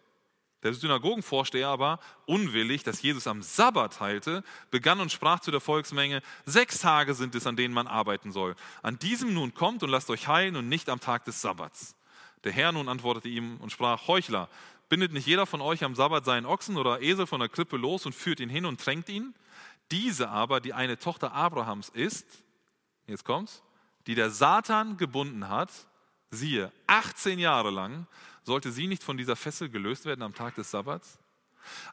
Der 0.63 0.73
Synagogenvorsteher 0.73 1.69
aber, 1.69 1.99
unwillig, 2.25 2.83
dass 2.83 3.01
Jesus 3.01 3.27
am 3.27 3.41
Sabbat 3.41 4.01
heilte, 4.01 4.43
begann 4.71 4.99
und 4.99 5.11
sprach 5.11 5.39
zu 5.39 5.51
der 5.51 5.61
Volksmenge, 5.61 6.21
sechs 6.45 6.79
Tage 6.79 7.13
sind 7.13 7.33
es, 7.35 7.47
an 7.47 7.55
denen 7.55 7.73
man 7.73 7.87
arbeiten 7.87 8.31
soll. 8.31 8.55
An 8.81 8.99
diesem 8.99 9.33
nun 9.33 9.53
kommt 9.53 9.83
und 9.83 9.89
lasst 9.89 10.09
euch 10.09 10.27
heilen 10.27 10.57
und 10.57 10.67
nicht 10.67 10.89
am 10.89 10.99
Tag 10.99 11.23
des 11.23 11.41
Sabbats. 11.41 11.95
Der 12.43 12.51
Herr 12.51 12.73
nun 12.73 12.89
antwortete 12.89 13.29
ihm 13.29 13.57
und 13.57 13.71
sprach, 13.71 14.07
Heuchler, 14.07 14.49
bindet 14.89 15.13
nicht 15.13 15.27
jeder 15.27 15.45
von 15.45 15.61
euch 15.61 15.83
am 15.83 15.95
Sabbat 15.95 16.25
seinen 16.25 16.45
Ochsen 16.45 16.75
oder 16.75 17.01
Esel 17.01 17.27
von 17.27 17.39
der 17.39 17.49
Krippe 17.49 17.77
los 17.77 18.05
und 18.05 18.13
führt 18.13 18.41
ihn 18.41 18.49
hin 18.49 18.65
und 18.65 18.81
tränkt 18.81 19.07
ihn? 19.07 19.33
Diese 19.91 20.29
aber, 20.29 20.59
die 20.59 20.73
eine 20.73 20.97
Tochter 20.99 21.31
Abrahams 21.33 21.89
ist, 21.89 22.25
jetzt 23.07 23.23
kommt's, 23.23 23.63
die 24.07 24.15
der 24.15 24.29
Satan 24.29 24.97
gebunden 24.97 25.47
hat, 25.49 25.71
siehe, 26.31 26.71
18 26.87 27.39
Jahre 27.39 27.69
lang, 27.71 28.07
sollte 28.49 28.71
sie 28.71 28.87
nicht 28.87 29.03
von 29.03 29.15
dieser 29.15 29.35
Fessel 29.35 29.69
gelöst 29.69 30.05
werden 30.05 30.23
am 30.23 30.33
Tag 30.33 30.55
des 30.55 30.71
Sabbats? 30.71 31.19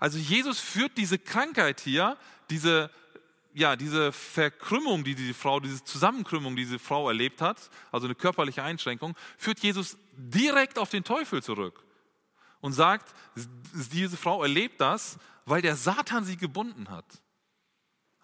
Also 0.01 0.19
Jesus 0.19 0.59
führt 0.59 0.97
diese 0.97 1.19
Krankheit 1.19 1.81
hier, 1.81 2.17
diese, 2.49 2.91
ja, 3.53 3.77
diese 3.77 4.11
Verkrümmung, 4.11 5.05
die 5.05 5.15
diese 5.15 5.35
Frau, 5.35 5.61
diese 5.61 5.85
Zusammenkrümmung, 5.85 6.57
die 6.57 6.65
diese 6.65 6.79
Frau 6.79 7.09
erlebt 7.09 7.43
hat, 7.43 7.71
also 7.93 8.07
eine 8.07 8.15
körperliche 8.15 8.63
Einschränkung, 8.63 9.15
führt 9.37 9.61
Jesus 9.61 9.99
direkt 10.17 10.79
auf 10.79 10.89
den 10.89 11.05
Teufel 11.05 11.43
zurück 11.43 11.85
und 12.61 12.73
sagt, 12.73 13.15
diese 13.93 14.17
Frau 14.17 14.43
erlebt 14.43 14.81
das, 14.81 15.19
weil 15.45 15.61
der 15.61 15.77
Satan 15.77 16.25
sie 16.25 16.39
gebunden 16.39 16.89
hat. 16.89 17.05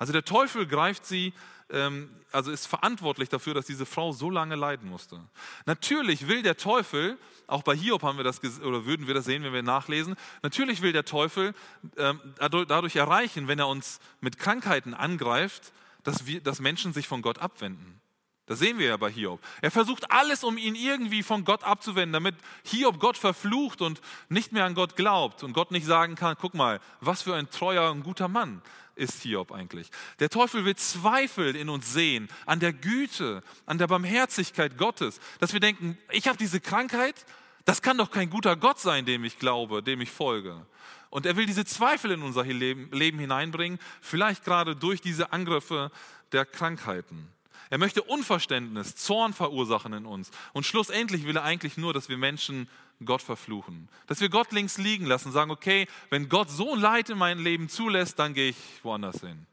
Also 0.03 0.12
der 0.12 0.25
Teufel 0.25 0.67
greift 0.67 1.07
sie 1.07 1.33
ähm, 1.71 2.11
also 2.33 2.51
ist 2.51 2.67
verantwortlich 2.67 3.29
dafür, 3.29 3.55
dass 3.55 3.67
diese 3.67 3.87
Frau 3.87 4.11
so 4.11 4.29
lange 4.29 4.57
leiden 4.57 4.88
musste. 4.88 5.21
Natürlich 5.65 6.27
will 6.27 6.43
der 6.43 6.57
Teufel, 6.57 7.19
auch 7.47 7.62
bei 7.62 7.77
Hiob 7.77 8.03
haben 8.03 8.17
wir 8.17 8.25
das 8.25 8.41
oder 8.62 8.85
würden 8.85 9.07
wir 9.07 9.15
das 9.15 9.27
sehen, 9.27 9.45
wenn 9.45 9.53
wir 9.53 9.62
nachlesen. 9.62 10.17
Natürlich 10.43 10.83
will 10.83 10.93
der 10.93 11.05
Teufel 11.05 11.55
ähm, 11.97 12.21
dadurch 12.41 12.97
erreichen, 12.97 13.47
wenn 13.47 13.61
er 13.61 13.69
uns 13.69 14.01
mit 14.21 14.38
Krankheiten 14.38 14.93
angreift, 14.93 15.73
dass, 16.03 16.27
wir, 16.27 16.41
dass 16.41 16.59
Menschen 16.59 16.93
sich 16.93 17.07
von 17.07 17.23
Gott 17.23 17.38
abwenden. 17.38 18.01
Das 18.47 18.59
sehen 18.59 18.79
wir 18.79 18.88
ja 18.88 18.97
bei 18.97 19.11
Hiob. 19.11 19.41
Er 19.61 19.71
versucht 19.71 20.11
alles, 20.11 20.43
um 20.43 20.59
ihn 20.59 20.75
irgendwie 20.75 21.23
von 21.23 21.45
Gott 21.45 21.62
abzuwenden, 21.62 22.12
damit 22.12 22.35
Hiob 22.65 22.99
Gott 22.99 23.17
verflucht 23.17 23.81
und 23.81 24.01
nicht 24.29 24.51
mehr 24.51 24.65
an 24.65 24.75
Gott 24.75 24.97
glaubt 24.97 25.45
und 25.45 25.53
Gott 25.53 25.71
nicht 25.71 25.87
sagen 25.87 26.17
kann, 26.17 26.37
guck 26.41 26.55
mal, 26.55 26.81
was 27.01 27.23
für 27.23 27.37
ein 27.37 27.51
treuer 27.51 27.93
und 27.93 28.03
guter 28.03 28.27
Mann 28.27 28.61
ist 28.94 29.22
Hiob 29.22 29.52
eigentlich. 29.52 29.90
Der 30.18 30.28
Teufel 30.28 30.64
will 30.64 30.76
Zweifel 30.76 31.57
in 31.57 31.68
uns 31.68 31.92
sehen 31.92 32.28
an 32.46 32.61
der 32.61 32.72
Güte, 32.72 33.42
an 33.66 33.78
der 33.78 33.87
Barmherzigkeit 33.87 34.76
Gottes, 34.78 35.20
dass 35.40 35.52
wir 35.52 35.61
denken, 35.61 35.98
ich 36.11 36.28
habe 36.28 36.38
diese 36.38 36.61
Krankheit, 36.61 37.26
das 37.64 37.83
kann 37.83 37.98
doch 37.98 38.11
kein 38.11 38.31
guter 38.31 38.57
Gott 38.57 38.81
sein, 38.81 39.05
dem 39.05 39.24
ich 39.24 39.38
glaube, 39.38 39.83
dem 39.83 40.00
ich 40.00 40.11
folge. 40.11 40.66
Und 41.11 41.26
er 41.26 41.37
will 41.37 41.46
diese 41.46 41.64
Zweifel 41.64 42.11
in 42.11 42.22
unser 42.22 42.44
Leben, 42.44 43.18
hineinbringen, 43.18 43.78
vielleicht 44.00 44.44
gerade 44.44 44.74
durch 44.74 45.00
diese 45.00 45.33
Angriffe 45.33 45.90
der 46.33 46.46
Krankheiten. 46.46 47.28
Er 47.72 47.78
möchte 47.78 48.02
Unverständnis, 48.02 48.96
Zorn 48.96 49.32
verursachen 49.32 49.94
in 49.94 50.04
uns. 50.04 50.30
Und 50.52 50.66
schlussendlich 50.66 51.24
will 51.24 51.37
er 51.37 51.42
eigentlich 51.42 51.78
nur, 51.78 51.94
dass 51.94 52.11
wir 52.11 52.18
Menschen 52.18 52.68
Gott 53.02 53.22
verfluchen. 53.22 53.88
Dass 54.06 54.20
wir 54.20 54.28
Gott 54.28 54.52
links 54.52 54.76
liegen 54.76 55.06
lassen 55.06 55.32
sagen, 55.32 55.50
okay, 55.50 55.88
wenn 56.11 56.28
Gott 56.28 56.50
so 56.50 56.74
Leid 56.74 57.08
in 57.08 57.16
mein 57.16 57.38
Leben 57.38 57.70
zulässt, 57.70 58.18
dann 58.18 58.35
gehe 58.35 58.50
ich 58.50 58.56
woanders 58.82 59.22
hin. 59.22 59.46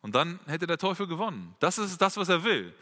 Und 0.00 0.16
dann 0.16 0.40
hätte 0.46 0.66
der 0.66 0.76
Teufel 0.76 1.06
gewonnen. 1.06 1.54
Das 1.60 1.78
ist 1.78 2.02
das, 2.02 2.16
was 2.16 2.28
er 2.28 2.42
will. 2.42 2.74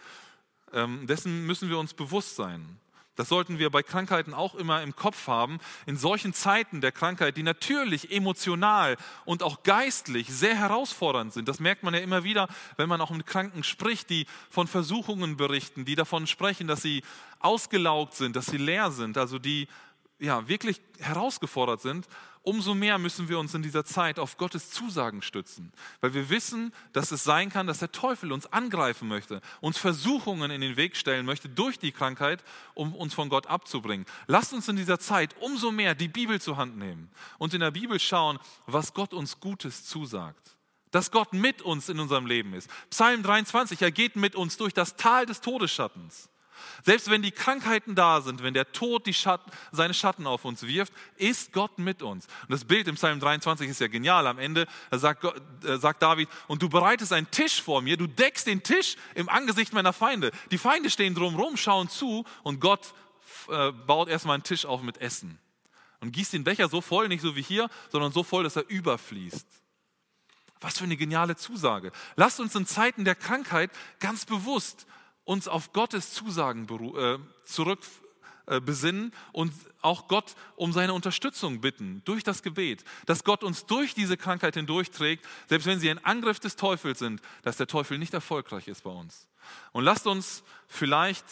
Ähm, 0.73 1.07
dessen 1.07 1.45
müssen 1.45 1.69
wir 1.69 1.79
uns 1.79 1.93
bewusst 1.93 2.37
sein. 2.37 2.79
Das 3.21 3.29
sollten 3.29 3.59
wir 3.59 3.69
bei 3.69 3.83
Krankheiten 3.83 4.33
auch 4.33 4.55
immer 4.55 4.83
im 4.83 4.97
Kopf 4.97 5.27
haben. 5.27 5.59
In 5.85 5.99
solchen 5.99 6.33
Zeiten 6.33 6.81
der 6.81 6.91
Krankheit, 6.91 7.37
die 7.37 7.43
natürlich 7.43 8.11
emotional 8.11 8.97
und 9.27 9.43
auch 9.43 9.63
geistlich 9.63 10.29
sehr 10.29 10.57
herausfordernd 10.57 11.35
sind. 11.35 11.47
Das 11.47 11.61
merkt 11.61 11.83
man 11.83 11.93
ja 11.93 12.01
immer 12.01 12.25
wieder, 12.25 12.49
wenn 12.79 12.89
man 12.89 13.03
auch 13.03 13.11
mit 13.11 13.27
Kranken 13.27 13.63
spricht, 13.63 14.09
die 14.09 14.25
von 14.49 14.67
Versuchungen 14.67 15.37
berichten, 15.37 15.85
die 15.85 15.97
davon 15.97 16.27
sprechen, 16.27 16.67
dass 16.67 16.81
sie 16.81 17.03
ausgelaugt 17.41 18.15
sind, 18.15 18.37
dass 18.37 18.47
sie 18.47 18.57
leer 18.57 18.91
sind, 18.91 19.19
also 19.19 19.39
die 19.39 19.69
ja 20.19 20.49
wirklich 20.49 20.81
herausgefordert 20.99 21.83
sind 21.83 22.09
umso 22.43 22.75
mehr 22.75 22.99
müssen 22.99 23.29
wir 23.29 23.39
uns 23.39 23.55
in 23.55 23.63
dieser 23.63 23.85
Zeit 23.85 24.19
auf 24.19 24.37
Gottes 24.37 24.71
Zusagen 24.71 25.23
stützen, 25.23 25.73
weil 26.01 26.15
wir 26.15 26.31
wissen, 26.31 26.73
dass 26.93 27.11
es 27.11 27.25
sein 27.25 27.51
kann, 27.51 27.67
dass 27.67 27.79
der 27.79 27.93
Teufel 27.93 28.33
uns 28.33 28.47
angreifen 28.53 29.09
möchte, 29.09 29.41
uns 29.61 29.79
Versuchungen 29.79 30.51
in 30.51 30.61
den 30.61 30.77
Weg 30.77 30.97
stellen 30.97 31.27
möchte 31.27 31.49
durch 31.49 31.79
die 31.79 31.93
Krankheit, 31.93 32.43
um 32.75 32.95
uns 32.95 33.15
von 33.15 33.29
Gott 33.29 33.47
abzubringen. 33.47 34.07
Lasst 34.27 34.53
uns 34.53 34.69
in 34.69 34.77
dieser 34.77 34.99
Zeit 34.99 35.35
umso 35.41 35.71
mehr 35.71 35.95
die 35.95 36.09
Bibel 36.09 36.41
zur 36.41 36.57
Hand 36.57 36.77
nehmen 36.77 37.11
und 37.39 37.55
in 37.55 37.61
der 37.61 37.71
Bibel 37.71 38.01
schauen, 38.01 38.39
was 38.67 38.95
Gott 38.95 39.13
uns 39.13 39.41
Gutes 39.41 39.85
zusagt. 39.85 40.57
Dass 40.91 41.13
Gott 41.13 41.33
mit 41.33 41.63
uns 41.63 41.89
in 41.89 42.01
unserem 42.01 42.27
Leben 42.27 42.53
ist. 42.53 42.69
Psalm 42.91 43.23
23, 43.23 43.81
er 43.81 43.93
geht 43.93 44.17
mit 44.17 44.35
uns 44.35 44.57
durch 44.57 44.75
das 44.75 44.97
Tal 44.97 45.25
des 45.25 45.41
Todesschattens. 45.41 46.31
Selbst 46.85 47.11
wenn 47.11 47.23
die 47.23 47.31
Krankheiten 47.31 47.95
da 47.95 48.21
sind, 48.21 48.43
wenn 48.43 48.55
der 48.55 48.73
Tod 48.73 49.09
Schatten, 49.15 49.51
seine 49.73 49.95
Schatten 49.95 50.27
auf 50.27 50.45
uns 50.45 50.63
wirft, 50.63 50.93
ist 51.17 51.53
Gott 51.53 51.79
mit 51.79 52.03
uns. 52.03 52.27
Und 52.43 52.51
das 52.51 52.65
Bild 52.65 52.89
im 52.89 52.95
Psalm 52.95 53.21
23 53.21 53.69
ist 53.69 53.81
ja 53.81 53.89
genial. 53.89 54.27
Am 54.27 54.39
Ende 54.39 54.67
sagt, 54.91 55.23
Gott, 55.23 55.41
äh, 55.65 55.79
sagt 55.79 56.03
David, 56.03 56.29
und 56.49 56.63
du 56.63 56.69
bereitest 56.69 57.13
einen 57.13 57.31
Tisch 57.31 57.63
vor 57.63 57.83
mir, 57.83 57.97
du 57.97 58.07
deckst 58.07 58.47
den 58.47 58.63
Tisch 58.63 58.97
im 59.15 59.29
Angesicht 59.29 59.73
meiner 59.73 59.93
Feinde. 59.93 60.31
Die 60.51 60.59
Feinde 60.59 60.91
stehen 60.91 61.15
drumherum, 61.15 61.57
schauen 61.57 61.89
zu 61.89 62.25
und 62.43 62.61
Gott 62.61 62.95
äh, 63.49 63.73
baut 63.73 64.09
erstmal 64.09 64.35
einen 64.35 64.43
Tisch 64.43 64.65
auf 64.65 64.83
mit 64.83 64.99
Essen. 64.99 65.39
Und 66.01 66.13
gießt 66.13 66.33
den 66.33 66.45
Becher 66.45 66.69
so 66.69 66.81
voll, 66.81 67.09
nicht 67.09 67.21
so 67.21 67.37
wie 67.37 67.43
hier, 67.43 67.69
sondern 67.91 68.13
so 68.13 68.23
voll, 68.23 68.43
dass 68.43 68.57
er 68.57 68.69
überfließt. 68.69 69.47
Was 70.61 70.79
für 70.79 70.85
eine 70.85 70.97
geniale 70.97 71.37
Zusage. 71.37 71.93
Lasst 72.17 72.41
uns 72.41 72.55
in 72.55 72.67
Zeiten 72.67 73.05
der 73.05 73.15
Krankheit 73.15 73.71
ganz 73.99 74.25
bewusst 74.25 74.87
uns 75.31 75.47
auf 75.47 75.73
Gottes 75.73 76.13
Zusagen 76.13 76.67
äh, 76.97 77.19
zurück 77.45 77.79
äh, 78.47 78.61
und 79.31 79.53
auch 79.81 80.09
Gott 80.09 80.35
um 80.57 80.73
seine 80.73 80.93
Unterstützung 80.93 81.61
bitten 81.61 82.03
durch 82.05 82.25
das 82.25 82.43
Gebet, 82.43 82.83
dass 83.07 83.23
Gott 83.23 83.45
uns 83.45 83.65
durch 83.65 83.95
diese 83.95 84.17
Krankheit 84.17 84.55
hindurchträgt, 84.55 85.25
selbst 85.49 85.67
wenn 85.67 85.79
sie 85.79 85.89
ein 85.89 86.05
Angriff 86.05 86.41
des 86.41 86.57
Teufels 86.57 86.99
sind, 86.99 87.23
dass 87.43 87.57
der 87.57 87.69
Teufel 87.69 87.97
nicht 87.97 88.13
erfolgreich 88.13 88.67
ist 88.67 88.83
bei 88.83 88.91
uns. 88.91 89.29
Und 89.71 89.85
lasst 89.85 90.09
uns 90.09 90.43
vielleicht 90.67 91.25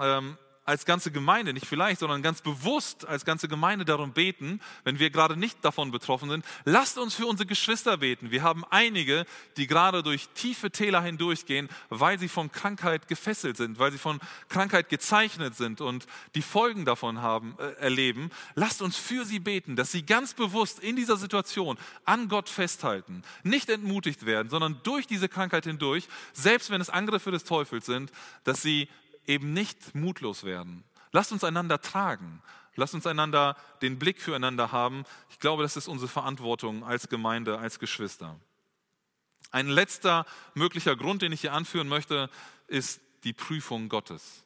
ähm, 0.00 0.36
als 0.68 0.84
ganze 0.84 1.10
Gemeinde, 1.10 1.54
nicht 1.54 1.64
vielleicht, 1.64 2.00
sondern 2.00 2.20
ganz 2.20 2.42
bewusst 2.42 3.06
als 3.06 3.24
ganze 3.24 3.48
Gemeinde 3.48 3.86
darum 3.86 4.12
beten, 4.12 4.60
wenn 4.84 4.98
wir 4.98 5.08
gerade 5.08 5.34
nicht 5.34 5.64
davon 5.64 5.90
betroffen 5.90 6.28
sind. 6.28 6.44
Lasst 6.66 6.98
uns 6.98 7.14
für 7.14 7.26
unsere 7.26 7.46
Geschwister 7.46 7.96
beten. 7.96 8.30
Wir 8.30 8.42
haben 8.42 8.64
einige, 8.68 9.24
die 9.56 9.66
gerade 9.66 10.02
durch 10.02 10.28
tiefe 10.34 10.70
Täler 10.70 11.00
hindurchgehen, 11.00 11.70
weil 11.88 12.18
sie 12.18 12.28
von 12.28 12.52
Krankheit 12.52 13.08
gefesselt 13.08 13.56
sind, 13.56 13.78
weil 13.78 13.92
sie 13.92 13.98
von 13.98 14.20
Krankheit 14.50 14.90
gezeichnet 14.90 15.56
sind 15.56 15.80
und 15.80 16.06
die 16.34 16.42
Folgen 16.42 16.84
davon 16.84 17.22
haben, 17.22 17.56
äh, 17.58 17.80
erleben. 17.80 18.30
Lasst 18.54 18.82
uns 18.82 18.98
für 18.98 19.24
sie 19.24 19.38
beten, 19.38 19.74
dass 19.74 19.90
sie 19.90 20.04
ganz 20.04 20.34
bewusst 20.34 20.80
in 20.80 20.96
dieser 20.96 21.16
Situation 21.16 21.78
an 22.04 22.28
Gott 22.28 22.50
festhalten, 22.50 23.22
nicht 23.42 23.70
entmutigt 23.70 24.26
werden, 24.26 24.50
sondern 24.50 24.80
durch 24.82 25.06
diese 25.06 25.30
Krankheit 25.30 25.64
hindurch, 25.64 26.08
selbst 26.34 26.68
wenn 26.68 26.82
es 26.82 26.90
Angriffe 26.90 27.30
des 27.30 27.44
Teufels 27.44 27.86
sind, 27.86 28.12
dass 28.44 28.60
sie 28.60 28.86
eben 29.28 29.52
nicht 29.52 29.94
mutlos 29.94 30.44
werden. 30.44 30.84
Lasst 31.12 31.32
uns 31.32 31.44
einander 31.44 31.80
tragen. 31.80 32.42
Lasst 32.74 32.94
uns 32.94 33.06
einander 33.06 33.56
den 33.82 33.98
Blick 33.98 34.20
füreinander 34.20 34.70
haben. 34.70 35.04
Ich 35.30 35.40
glaube, 35.40 35.62
das 35.62 35.76
ist 35.76 35.88
unsere 35.88 36.08
Verantwortung 36.08 36.84
als 36.84 37.08
Gemeinde, 37.08 37.58
als 37.58 37.78
Geschwister. 37.78 38.36
Ein 39.50 39.68
letzter 39.68 40.26
möglicher 40.54 40.94
Grund, 40.94 41.22
den 41.22 41.32
ich 41.32 41.40
hier 41.40 41.54
anführen 41.54 41.88
möchte, 41.88 42.30
ist 42.66 43.00
die 43.24 43.32
Prüfung 43.32 43.88
Gottes. 43.88 44.44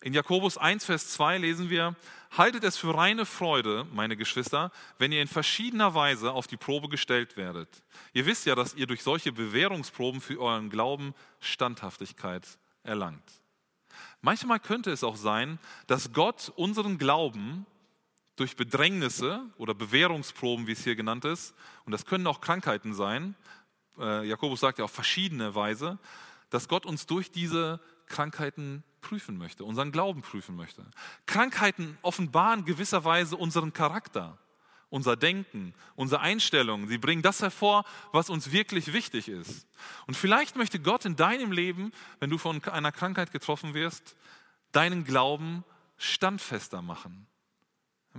In 0.00 0.14
Jakobus 0.14 0.56
1, 0.56 0.84
Vers 0.84 1.10
2 1.10 1.38
lesen 1.38 1.70
wir, 1.70 1.96
haltet 2.30 2.62
es 2.62 2.76
für 2.76 2.96
reine 2.96 3.26
Freude, 3.26 3.84
meine 3.92 4.16
Geschwister, 4.16 4.70
wenn 4.98 5.10
ihr 5.10 5.20
in 5.20 5.28
verschiedener 5.28 5.94
Weise 5.94 6.32
auf 6.32 6.46
die 6.46 6.56
Probe 6.56 6.88
gestellt 6.88 7.36
werdet. 7.36 7.82
Ihr 8.12 8.24
wisst 8.24 8.46
ja, 8.46 8.54
dass 8.54 8.74
ihr 8.74 8.86
durch 8.86 9.02
solche 9.02 9.32
Bewährungsproben 9.32 10.20
für 10.20 10.40
euren 10.40 10.70
Glauben 10.70 11.14
Standhaftigkeit 11.40 12.46
erlangt. 12.84 13.37
Manchmal 14.20 14.60
könnte 14.60 14.90
es 14.90 15.04
auch 15.04 15.16
sein, 15.16 15.58
dass 15.86 16.12
Gott 16.12 16.52
unseren 16.56 16.98
Glauben 16.98 17.66
durch 18.36 18.56
Bedrängnisse 18.56 19.42
oder 19.56 19.74
Bewährungsproben, 19.74 20.66
wie 20.66 20.72
es 20.72 20.84
hier 20.84 20.96
genannt 20.96 21.24
ist, 21.24 21.54
und 21.84 21.92
das 21.92 22.04
können 22.04 22.26
auch 22.26 22.40
Krankheiten 22.40 22.94
sein, 22.94 23.34
äh, 23.98 24.26
Jakobus 24.26 24.60
sagt 24.60 24.78
ja 24.78 24.84
auf 24.84 24.92
verschiedene 24.92 25.54
Weise, 25.54 25.98
dass 26.50 26.68
Gott 26.68 26.86
uns 26.86 27.06
durch 27.06 27.30
diese 27.30 27.80
Krankheiten 28.06 28.84
prüfen 29.00 29.36
möchte, 29.38 29.64
unseren 29.64 29.92
Glauben 29.92 30.22
prüfen 30.22 30.56
möchte. 30.56 30.84
Krankheiten 31.26 31.98
offenbaren 32.02 32.64
gewisserweise 32.64 33.36
unseren 33.36 33.72
Charakter 33.72 34.38
unser 34.90 35.16
Denken, 35.16 35.74
unsere 35.96 36.20
Einstellung. 36.20 36.88
Sie 36.88 36.98
bringen 36.98 37.22
das 37.22 37.42
hervor, 37.42 37.84
was 38.12 38.30
uns 38.30 38.52
wirklich 38.52 38.92
wichtig 38.92 39.28
ist. 39.28 39.66
Und 40.06 40.16
vielleicht 40.16 40.56
möchte 40.56 40.80
Gott 40.80 41.04
in 41.04 41.16
deinem 41.16 41.52
Leben, 41.52 41.92
wenn 42.20 42.30
du 42.30 42.38
von 42.38 42.62
einer 42.64 42.92
Krankheit 42.92 43.32
getroffen 43.32 43.74
wirst, 43.74 44.16
deinen 44.72 45.04
Glauben 45.04 45.64
standfester 45.96 46.82
machen. 46.82 47.26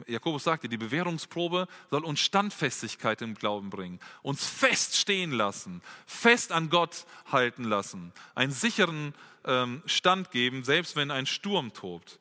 Jakobus 0.08 0.44
sagte, 0.44 0.70
die 0.70 0.78
Bewährungsprobe 0.78 1.68
soll 1.90 2.06
uns 2.06 2.20
Standfestigkeit 2.20 3.22
im 3.22 3.34
Glauben 3.34 3.70
bringen, 3.70 4.00
uns 4.22 4.46
fest 4.46 4.96
stehen 4.96 5.32
lassen, 5.32 5.82
fest 6.06 6.52
an 6.52 6.70
Gott 6.70 7.06
halten 7.32 7.64
lassen, 7.64 8.14
einen 8.36 8.52
sicheren 8.52 9.14
ähm, 9.46 9.82
Stand 9.86 10.32
geben, 10.32 10.64
selbst 10.64 10.96
wenn 10.96 11.12
ein 11.12 11.26
Sturm 11.26 11.74
tobt. 11.74 12.20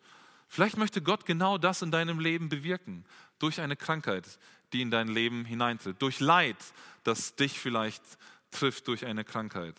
Vielleicht 0.48 0.78
möchte 0.78 1.02
Gott 1.02 1.26
genau 1.26 1.58
das 1.58 1.82
in 1.82 1.90
deinem 1.90 2.20
Leben 2.20 2.48
bewirken 2.48 3.04
durch 3.38 3.61
eine 3.61 3.77
Krankheit, 3.77 4.38
die 4.72 4.83
in 4.83 4.90
dein 4.90 5.09
Leben 5.09 5.44
hineintritt, 5.44 6.01
durch 6.03 6.20
Leid, 6.20 6.57
das 7.05 7.37
dich 7.37 7.59
vielleicht 7.59 8.03
trifft 8.51 8.88
durch 8.88 9.07
eine 9.07 9.24
Krankheit. 9.24 9.77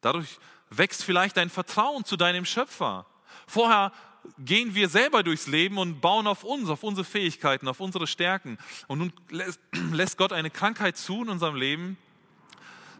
Dadurch 0.00 0.38
wächst 0.70 1.04
vielleicht 1.04 1.36
dein 1.36 1.50
Vertrauen 1.50 2.04
zu 2.04 2.16
deinem 2.16 2.44
Schöpfer. 2.44 3.06
Vorher 3.46 3.92
gehen 4.38 4.74
wir 4.74 4.88
selber 4.88 5.22
durchs 5.22 5.46
Leben 5.46 5.78
und 5.78 6.00
bauen 6.00 6.26
auf 6.26 6.44
uns, 6.44 6.68
auf 6.68 6.82
unsere 6.82 7.04
Fähigkeiten, 7.04 7.68
auf 7.68 7.80
unsere 7.80 8.06
Stärken. 8.06 8.58
Und 8.86 8.98
nun 8.98 9.12
lässt 9.30 9.60
Gott 10.18 10.32
eine 10.32 10.50
Krankheit 10.50 10.96
zu 10.96 11.22
in 11.22 11.28
unserem 11.28 11.56
Leben, 11.56 11.96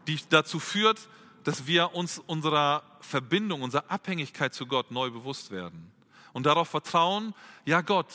die 0.07 0.19
dazu 0.29 0.59
führt, 0.59 1.07
dass 1.43 1.67
wir 1.67 1.93
uns 1.93 2.19
unserer 2.19 2.83
Verbindung, 3.01 3.61
unserer 3.61 3.89
Abhängigkeit 3.89 4.53
zu 4.53 4.65
Gott 4.65 4.91
neu 4.91 5.11
bewusst 5.11 5.51
werden. 5.51 5.91
Und 6.31 6.45
darauf 6.45 6.69
vertrauen, 6.69 7.33
ja 7.65 7.81
Gott, 7.81 8.07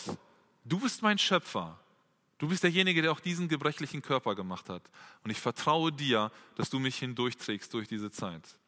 Du 0.69 0.79
bist 0.79 1.03
mein 1.03 1.19
Schöpfer. 1.19 1.79
Du 2.37 2.49
bist 2.49 2.63
derjenige, 2.63 3.03
der 3.03 3.11
auch 3.11 3.21
diesen 3.21 3.49
gebrechlichen 3.49 4.03
Körper 4.03 4.35
gemacht 4.35 4.69
hat. 4.69 4.83
Und 5.25 5.31
ich 5.31 5.41
vertraue 5.41 5.91
dir, 5.91 6.31
dass 6.57 6.71
du 6.71 6.79
mich 6.79 6.97
hindurchträgst 6.97 7.73
durch 7.73 7.89
diese 7.89 8.11
Zeit. 8.11 8.59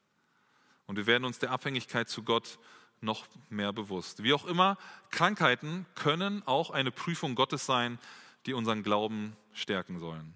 Und 0.87 0.97
wir 0.97 1.07
werden 1.07 1.25
uns 1.25 1.39
der 1.39 1.53
Abhängigkeit 1.53 2.09
zu 2.09 2.25
Gott 2.25 2.59
noch 3.01 3.27
mehr 3.49 3.73
bewusst. 3.73 4.23
Wie 4.23 4.33
auch 4.33 4.47
immer, 4.47 4.77
Krankheiten 5.11 5.87
können 5.95 6.43
auch 6.47 6.71
eine 6.71 6.91
Prüfung 6.91 7.35
Gottes 7.35 7.67
sein, 7.67 7.99
die 8.47 8.55
unseren 8.55 8.83
Glauben 8.83 9.37
stärken 9.53 10.01
sollen. 10.01 10.35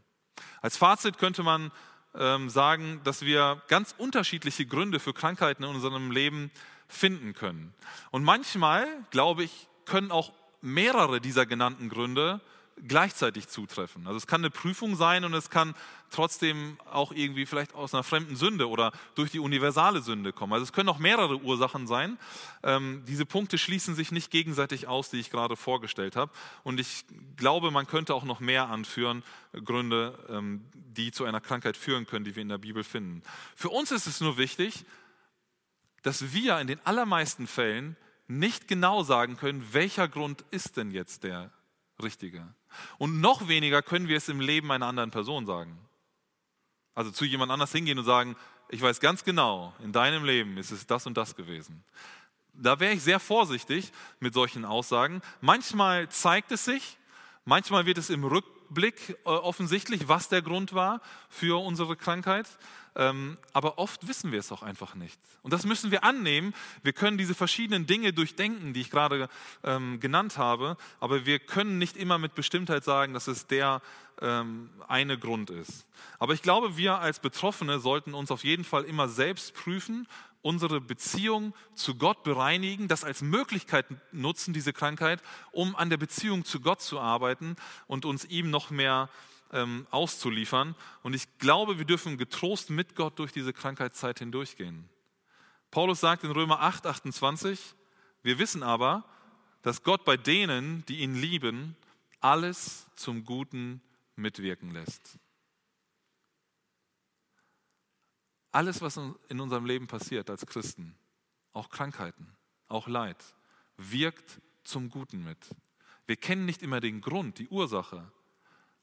Als 0.61 0.77
Fazit 0.77 1.19
könnte 1.19 1.43
man 1.43 1.73
ähm, 2.15 2.51
sagen, 2.51 3.01
dass 3.05 3.23
wir 3.23 3.63
ganz 3.69 3.95
unterschiedliche 3.99 4.67
Gründe 4.67 5.01
für 5.01 5.13
Krankheiten 5.13 5.65
in 5.65 5.71
unserem 5.71 6.11
Leben 6.11 6.51
finden 6.89 7.33
können. 7.33 7.75
Und 8.11 8.23
manchmal, 8.23 8.87
glaube 9.11 9.45
ich, 9.45 9.69
können 9.85 10.11
auch 10.11 10.33
mehrere 10.65 11.21
dieser 11.21 11.47
genannten 11.47 11.89
Gründe 11.89 12.41
gleichzeitig 12.89 13.49
zutreffen. 13.49 14.07
Also 14.07 14.17
es 14.17 14.27
kann 14.27 14.41
eine 14.41 14.51
Prüfung 14.51 14.97
sein 14.97 15.25
und 15.25 15.33
es 15.35 15.51
kann 15.51 15.75
trotzdem 16.11 16.77
auch 16.91 17.13
irgendwie 17.13 17.47
vielleicht 17.47 17.75
aus 17.75 17.95
einer 17.95 18.03
fremden 18.03 18.37
Sünde 18.37 18.69
oder 18.69 18.93
durch 19.15 19.31
die 19.31 19.39
universale 19.39 20.03
Sünde 20.03 20.33
kommen. 20.33 20.53
Also 20.53 20.65
es 20.65 20.73
können 20.73 20.89
auch 20.89 20.99
mehrere 20.99 21.41
Ursachen 21.41 21.87
sein. 21.87 22.19
Ähm, 22.63 23.03
diese 23.07 23.27
Punkte 23.27 23.59
schließen 23.59 23.95
sich 23.95 24.13
nicht 24.13 24.31
gegenseitig 24.31 24.87
aus, 24.87 25.11
die 25.11 25.19
ich 25.19 25.31
gerade 25.31 25.57
vorgestellt 25.57 26.17
habe. 26.17 26.33
Und 26.63 26.81
ich 26.81 27.05
glaube, 27.37 27.71
man 27.71 27.87
könnte 27.87 28.15
auch 28.15 28.25
noch 28.25 28.41
mehr 28.41 28.69
anführen, 28.69 29.23
Gründe, 29.53 30.19
ähm, 30.29 30.65
die 30.75 31.13
zu 31.13 31.25
einer 31.25 31.41
Krankheit 31.41 31.77
führen 31.77 32.07
können, 32.07 32.25
die 32.25 32.35
wir 32.35 32.43
in 32.43 32.49
der 32.49 32.59
Bibel 32.59 32.85
finden. 32.85 33.23
Für 33.55 33.71
uns 33.71 33.93
ist 33.93 34.07
es 34.07 34.21
nur 34.21 34.37
wichtig, 34.37 34.85
dass 36.03 36.33
wir 36.33 36.59
in 36.61 36.67
den 36.67 36.81
allermeisten 36.85 37.47
Fällen 37.47 37.97
nicht 38.27 38.69
genau 38.69 39.03
sagen 39.03 39.37
können, 39.37 39.67
welcher 39.73 40.09
Grund 40.09 40.45
ist 40.51 40.77
denn 40.77 40.91
jetzt 40.91 41.25
der 41.25 41.51
richtige. 42.03 42.47
Und 42.99 43.21
noch 43.21 43.49
weniger 43.49 43.83
können 43.83 44.09
wir 44.09 44.17
es 44.17 44.29
im 44.29 44.41
Leben 44.41 44.71
einer 44.73 44.87
anderen 44.87 45.11
Person 45.11 45.47
sagen. 45.47 45.79
Also 46.95 47.11
zu 47.11 47.25
jemand 47.25 47.53
anders 47.53 47.73
hingehen 47.73 47.99
und 47.99 48.05
sagen, 48.05 48.37
ich 48.69 48.81
weiß 48.81 49.01
ganz 49.01 49.25
genau, 49.25 49.75
in 49.83 49.93
deinem 49.93 50.25
Leben 50.25 50.57
ist 50.57 50.71
es 50.71 50.87
das 50.87 51.07
und 51.07 51.17
das 51.17 51.37
gewesen. 51.37 51.85
Da 52.55 52.79
wäre 52.81 52.95
ich 52.95 53.03
sehr 53.03 53.21
vorsichtig 53.21 53.93
mit 54.21 54.33
solchen 54.33 54.65
Aussagen. 54.65 55.21
Manchmal 55.41 56.09
zeigt 56.09 56.53
es 56.53 56.65
sich, 56.65 56.99
manchmal 57.45 57.85
wird 57.85 57.99
es 57.99 58.11
im 58.11 58.25
Rückblick 58.75 59.17
äh, 59.25 59.29
offensichtlich, 59.29 60.09
was 60.09 60.29
der 60.29 60.43
Grund 60.43 60.75
war 60.75 61.01
für 61.29 61.63
unsere 61.63 61.97
Krankheit. 61.97 62.47
Ähm, 62.97 63.39
aber 63.53 63.79
oft 63.79 64.07
wissen 64.07 64.33
wir 64.33 64.39
es 64.39 64.53
auch 64.53 64.63
einfach 64.63 64.95
nicht. 64.95 65.19
Und 65.43 65.53
das 65.53 65.65
müssen 65.65 65.91
wir 65.91 66.05
annehmen. 66.05 66.55
Wir 66.83 66.93
können 66.93 67.19
diese 67.19 67.35
verschiedenen 67.35 67.87
Dinge 67.87 68.13
durchdenken, 68.13 68.73
die 68.73 68.81
ich 68.81 68.91
gerade 68.91 69.29
ähm, 69.65 69.99
genannt 70.01 70.39
habe, 70.39 70.77
aber 71.01 71.27
wir 71.27 71.39
können 71.39 71.79
nicht 71.79 71.97
immer 71.97 72.19
mit 72.19 72.35
Bestimmtheit 72.35 72.85
sagen, 72.85 73.13
dass 73.13 73.27
es 73.27 73.47
der 73.47 73.83
ähm, 74.21 74.71
eine 74.87 75.19
Grund 75.19 75.51
ist. 75.51 75.87
Aber 76.19 76.35
ich 76.35 76.43
glaube, 76.43 76.77
wir 76.77 76.99
als 76.99 77.19
Betroffene 77.19 77.81
sollten 77.81 78.15
uns 78.15 78.31
auf 78.31 78.45
jeden 78.45 78.65
Fall 78.65 78.85
immer 78.85 79.09
selbst 79.09 79.55
prüfen, 79.55 80.07
unsere 80.45 80.79
Beziehung 80.79 81.55
zu 81.75 81.95
Gott 81.95 82.23
bereinigen, 82.23 82.87
das 82.87 83.03
als 83.03 83.23
Möglichkeit 83.23 83.87
nutzen, 84.13 84.53
diese 84.53 84.75
Krankheit, 84.75 85.23
um 85.53 85.75
an 85.75 85.89
der 85.89 85.97
Beziehung 85.97 86.45
zu 86.45 86.61
Gott 86.61 86.83
zu 86.83 87.01
arbeiten 87.01 87.57
und 87.87 88.05
uns 88.05 88.27
ihm 88.27 88.51
noch 88.51 88.69
mehr 88.69 89.09
ähm, 89.53 89.87
auszuliefern. 89.91 90.75
Und 91.03 91.15
ich 91.15 91.39
glaube, 91.39 91.79
wir 91.79 91.87
dürfen 91.87 92.19
getrost 92.19 92.69
mit 92.69 92.95
Gott 92.95 93.19
durch 93.19 93.33
diese 93.33 93.55
Krankheitszeit 93.55 94.19
hindurchgehen. 94.19 94.91
Paulus 95.71 96.01
sagt 96.01 96.25
in 96.25 96.31
Römer 96.31 96.61
8, 96.61 96.87
28, 96.87 97.59
wir 98.23 98.39
wissen 98.39 98.63
aber, 98.63 99.05
dass 99.63 99.83
Gott 99.83 100.05
bei 100.05 100.19
denen, 100.19 100.85
die 100.87 100.99
ihn 100.99 101.15
lieben, 101.15 101.75
alles 102.21 102.87
zum 102.97 103.25
Guten 103.25 103.81
mitwirken 104.15 104.73
lässt. 104.73 105.19
Alles, 108.55 108.81
was 108.81 109.01
in 109.29 109.41
unserem 109.41 109.67
Leben 109.67 109.89
passiert 109.89 110.31
als 110.31 110.47
Christen, 110.47 110.95
auch 111.55 111.71
Krankheiten, 111.71 112.37
auch 112.69 112.87
Leid, 112.87 113.17
wirkt 113.77 114.41
zum 114.63 114.91
Guten 114.91 115.25
mit. 115.25 115.39
Wir 116.07 116.15
kennen 116.15 116.45
nicht 116.47 116.63
immer 116.63 116.79
den 116.79 117.01
Grund, 117.01 117.41
die 117.41 117.49
Ursache, 117.49 118.13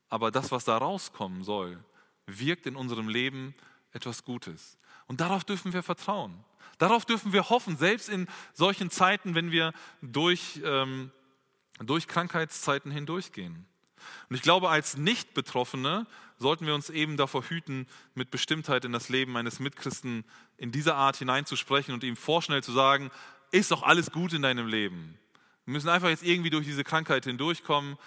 aber 0.09 0.29
das, 0.29 0.51
was 0.51 0.65
da 0.65 0.77
rauskommen 0.77 1.45
soll, 1.45 1.81
wirkt 2.25 2.65
in 2.65 2.75
unserem 2.75 3.07
Leben 3.07 3.55
etwas 3.93 4.25
Gutes. 4.25 4.77
Und 5.07 5.21
darauf 5.21 5.45
dürfen 5.45 5.71
wir 5.71 5.83
vertrauen. 5.83 6.43
Darauf 6.77 7.05
dürfen 7.05 7.31
wir 7.31 7.49
hoffen, 7.49 7.77
selbst 7.77 8.09
in 8.09 8.27
solchen 8.53 8.89
Zeiten, 8.89 9.35
wenn 9.35 9.53
wir 9.53 9.71
durch, 10.01 10.59
ähm, 10.65 11.11
durch 11.79 12.09
Krankheitszeiten 12.09 12.91
hindurchgehen. 12.91 13.65
Und 14.29 14.35
ich 14.35 14.41
glaube, 14.41 14.67
als 14.67 14.97
Nicht-Betroffene 14.97 16.07
sollten 16.41 16.65
wir 16.65 16.75
uns 16.75 16.89
eben 16.89 17.17
davor 17.17 17.43
hüten, 17.43 17.87
mit 18.15 18.31
Bestimmtheit 18.31 18.83
in 18.85 18.91
das 18.91 19.09
Leben 19.09 19.37
eines 19.37 19.59
Mitchristen 19.59 20.25
in 20.57 20.71
dieser 20.71 20.95
Art 20.95 21.17
hineinzusprechen 21.17 21.93
und 21.93 22.03
ihm 22.03 22.15
vorschnell 22.15 22.63
zu 22.63 22.71
sagen, 22.71 23.11
ist 23.51 23.71
doch 23.71 23.83
alles 23.83 24.11
gut 24.11 24.33
in 24.33 24.41
deinem 24.41 24.67
Leben. 24.67 25.17
Wir 25.65 25.73
müssen 25.73 25.89
einfach 25.89 26.09
jetzt 26.09 26.23
irgendwie 26.23 26.49
durch 26.49 26.65
diese 26.65 26.83
Krankheit 26.83 27.25
hindurchkommen. 27.25 27.97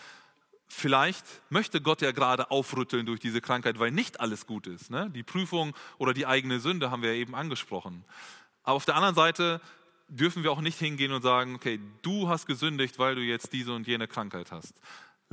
Vielleicht 0.66 1.24
möchte 1.50 1.80
Gott 1.80 2.02
ja 2.02 2.12
gerade 2.12 2.50
aufrütteln 2.50 3.06
durch 3.06 3.20
diese 3.20 3.40
Krankheit, 3.40 3.78
weil 3.78 3.90
nicht 3.90 4.20
alles 4.20 4.46
gut 4.46 4.66
ist. 4.66 4.90
Ne? 4.90 5.10
Die 5.10 5.22
Prüfung 5.22 5.74
oder 5.98 6.14
die 6.14 6.26
eigene 6.26 6.60
Sünde 6.60 6.90
haben 6.90 7.02
wir 7.02 7.14
ja 7.14 7.20
eben 7.20 7.34
angesprochen. 7.34 8.04
Aber 8.64 8.76
auf 8.76 8.84
der 8.84 8.96
anderen 8.96 9.14
Seite 9.14 9.60
dürfen 10.08 10.42
wir 10.42 10.52
auch 10.52 10.60
nicht 10.60 10.78
hingehen 10.78 11.12
und 11.12 11.22
sagen, 11.22 11.54
okay, 11.54 11.80
du 12.02 12.28
hast 12.28 12.46
gesündigt, 12.46 12.98
weil 12.98 13.14
du 13.14 13.20
jetzt 13.20 13.52
diese 13.52 13.72
und 13.72 13.86
jene 13.86 14.08
Krankheit 14.08 14.52
hast. 14.52 14.74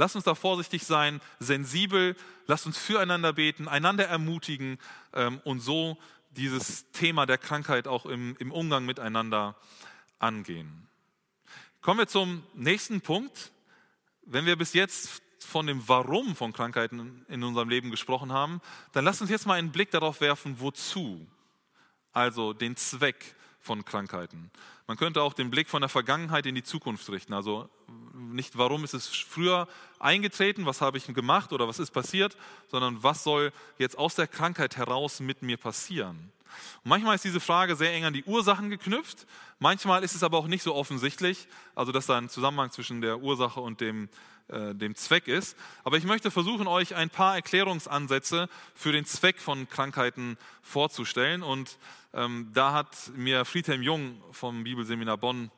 Lass 0.01 0.15
uns 0.15 0.25
da 0.25 0.33
vorsichtig 0.33 0.83
sein, 0.83 1.21
sensibel, 1.37 2.15
lass 2.47 2.65
uns 2.65 2.75
füreinander 2.75 3.33
beten, 3.33 3.67
einander 3.67 4.07
ermutigen 4.07 4.79
ähm, 5.13 5.39
und 5.43 5.59
so 5.59 5.95
dieses 6.31 6.89
Thema 6.89 7.27
der 7.27 7.37
Krankheit 7.37 7.87
auch 7.87 8.07
im, 8.07 8.35
im 8.39 8.51
Umgang 8.51 8.83
miteinander 8.83 9.55
angehen. 10.17 10.87
Kommen 11.81 11.99
wir 11.99 12.07
zum 12.07 12.41
nächsten 12.55 13.01
Punkt. 13.01 13.51
Wenn 14.23 14.47
wir 14.47 14.55
bis 14.55 14.73
jetzt 14.73 15.21
von 15.37 15.67
dem 15.67 15.87
Warum 15.87 16.35
von 16.35 16.51
Krankheiten 16.51 17.23
in 17.29 17.43
unserem 17.43 17.69
Leben 17.69 17.91
gesprochen 17.91 18.33
haben, 18.33 18.59
dann 18.93 19.05
lasst 19.05 19.21
uns 19.21 19.29
jetzt 19.29 19.45
mal 19.45 19.59
einen 19.59 19.71
Blick 19.71 19.91
darauf 19.91 20.19
werfen, 20.19 20.59
wozu. 20.59 21.27
Also 22.11 22.53
den 22.53 22.75
Zweck 22.75 23.35
von 23.61 23.85
Krankheiten. 23.85 24.51
Man 24.87 24.97
könnte 24.97 25.21
auch 25.21 25.33
den 25.33 25.51
Blick 25.51 25.69
von 25.69 25.81
der 25.81 25.89
Vergangenheit 25.89 26.45
in 26.45 26.55
die 26.55 26.63
Zukunft 26.63 27.09
richten. 27.09 27.33
Also 27.33 27.69
nicht, 28.13 28.57
warum 28.57 28.83
ist 28.83 28.93
es 28.93 29.07
früher 29.07 29.67
eingetreten, 29.99 30.65
was 30.65 30.81
habe 30.81 30.97
ich 30.97 31.05
gemacht 31.05 31.53
oder 31.53 31.67
was 31.67 31.79
ist 31.79 31.91
passiert, 31.91 32.35
sondern 32.69 33.01
was 33.03 33.23
soll 33.23 33.53
jetzt 33.77 33.97
aus 33.97 34.15
der 34.15 34.27
Krankheit 34.27 34.77
heraus 34.77 35.19
mit 35.19 35.43
mir 35.43 35.57
passieren. 35.57 36.31
Und 36.83 36.89
manchmal 36.89 37.15
ist 37.15 37.23
diese 37.23 37.39
Frage 37.39 37.75
sehr 37.75 37.93
eng 37.93 38.03
an 38.03 38.13
die 38.13 38.23
Ursachen 38.23 38.69
geknüpft, 38.69 39.25
manchmal 39.59 40.03
ist 40.03 40.15
es 40.15 40.23
aber 40.23 40.37
auch 40.37 40.47
nicht 40.47 40.63
so 40.63 40.75
offensichtlich, 40.75 41.47
also 41.75 41.91
dass 41.91 42.07
da 42.07 42.17
ein 42.17 42.29
Zusammenhang 42.29 42.71
zwischen 42.71 43.01
der 43.01 43.19
Ursache 43.19 43.61
und 43.61 43.79
dem, 43.79 44.09
äh, 44.51 44.75
dem 44.75 44.95
Zweck 44.95 45.27
ist. 45.27 45.57
Aber 45.83 45.97
ich 45.97 46.03
möchte 46.03 46.31
versuchen, 46.31 46.67
euch 46.67 46.95
ein 46.95 47.09
paar 47.09 47.35
Erklärungsansätze 47.35 48.49
für 48.75 48.91
den 48.91 49.05
Zweck 49.05 49.39
von 49.39 49.69
Krankheiten 49.69 50.37
vorzustellen. 50.61 51.43
Und 51.43 51.77
ähm, 52.13 52.51
da 52.53 52.73
hat 52.73 53.11
mir 53.15 53.45
Friedhelm 53.45 53.81
Jung 53.81 54.21
vom 54.31 54.63
Bibelseminar 54.63 55.17
Bonn 55.17 55.51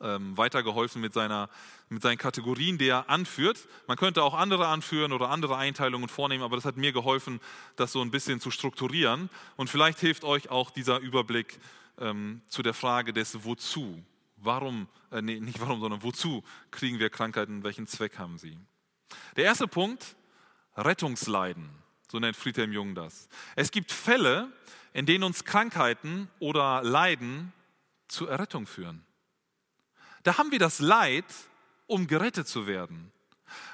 ähm, 0.00 0.36
weitergeholfen 0.36 1.00
mit, 1.00 1.12
seiner, 1.12 1.48
mit 1.88 2.02
seinen 2.02 2.18
Kategorien, 2.18 2.78
die 2.78 2.88
er 2.88 3.08
anführt. 3.10 3.68
Man 3.86 3.96
könnte 3.96 4.22
auch 4.22 4.34
andere 4.34 4.68
anführen 4.68 5.12
oder 5.12 5.30
andere 5.30 5.56
Einteilungen 5.56 6.08
vornehmen, 6.08 6.44
aber 6.44 6.56
das 6.56 6.64
hat 6.64 6.76
mir 6.76 6.92
geholfen, 6.92 7.40
das 7.76 7.92
so 7.92 8.00
ein 8.00 8.10
bisschen 8.10 8.40
zu 8.40 8.50
strukturieren. 8.50 9.30
Und 9.56 9.70
vielleicht 9.70 9.98
hilft 9.98 10.24
euch 10.24 10.50
auch 10.50 10.70
dieser 10.70 11.00
Überblick 11.00 11.58
ähm, 11.98 12.42
zu 12.48 12.62
der 12.62 12.74
Frage 12.74 13.12
des 13.12 13.44
Wozu. 13.44 14.02
Warum, 14.44 14.88
äh, 15.10 15.22
nee, 15.22 15.38
nicht 15.38 15.60
warum, 15.60 15.80
sondern 15.80 16.02
wozu 16.02 16.42
kriegen 16.70 16.98
wir 16.98 17.10
Krankheiten, 17.10 17.62
welchen 17.62 17.86
Zweck 17.86 18.18
haben 18.18 18.38
sie? 18.38 18.58
Der 19.36 19.44
erste 19.44 19.68
Punkt, 19.68 20.16
Rettungsleiden, 20.76 21.70
so 22.10 22.18
nennt 22.18 22.36
Friedhelm 22.36 22.72
Jung 22.72 22.94
das. 22.94 23.28
Es 23.54 23.70
gibt 23.70 23.92
Fälle, 23.92 24.52
in 24.92 25.06
denen 25.06 25.24
uns 25.24 25.44
Krankheiten 25.44 26.28
oder 26.40 26.82
Leiden 26.82 27.52
zur 28.08 28.30
Errettung 28.30 28.66
führen. 28.66 29.04
Da 30.24 30.38
haben 30.38 30.50
wir 30.50 30.58
das 30.58 30.80
Leid, 30.80 31.24
um 31.86 32.06
gerettet 32.06 32.48
zu 32.48 32.66
werden. 32.66 33.12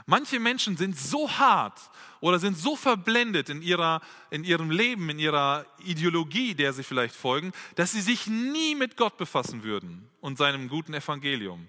Manche 0.07 0.41
Menschen 0.41 0.77
sind 0.77 0.99
so 0.99 1.31
hart 1.31 1.79
oder 2.21 2.39
sind 2.39 2.57
so 2.57 2.77
verblendet 2.77 3.49
in, 3.49 3.63
ihrer, 3.63 4.01
in 4.31 4.45
ihrem 4.45 4.71
Leben, 4.71 5.09
in 5.11 5.19
ihrer 5.19 5.67
Ideologie, 5.85 6.55
der 6.55 6.73
sie 6.73 6.83
vielleicht 6.83 7.15
folgen, 7.15 7.53
dass 7.77 7.93
sie 7.93 8.01
sich 8.01 8.27
nie 8.27 8.75
mit 8.75 8.97
Gott 8.97 9.17
befassen 9.17 9.63
würden 9.63 10.09
und 10.21 10.39
seinem 10.39 10.69
guten 10.69 10.95
Evangelium. 10.95 11.69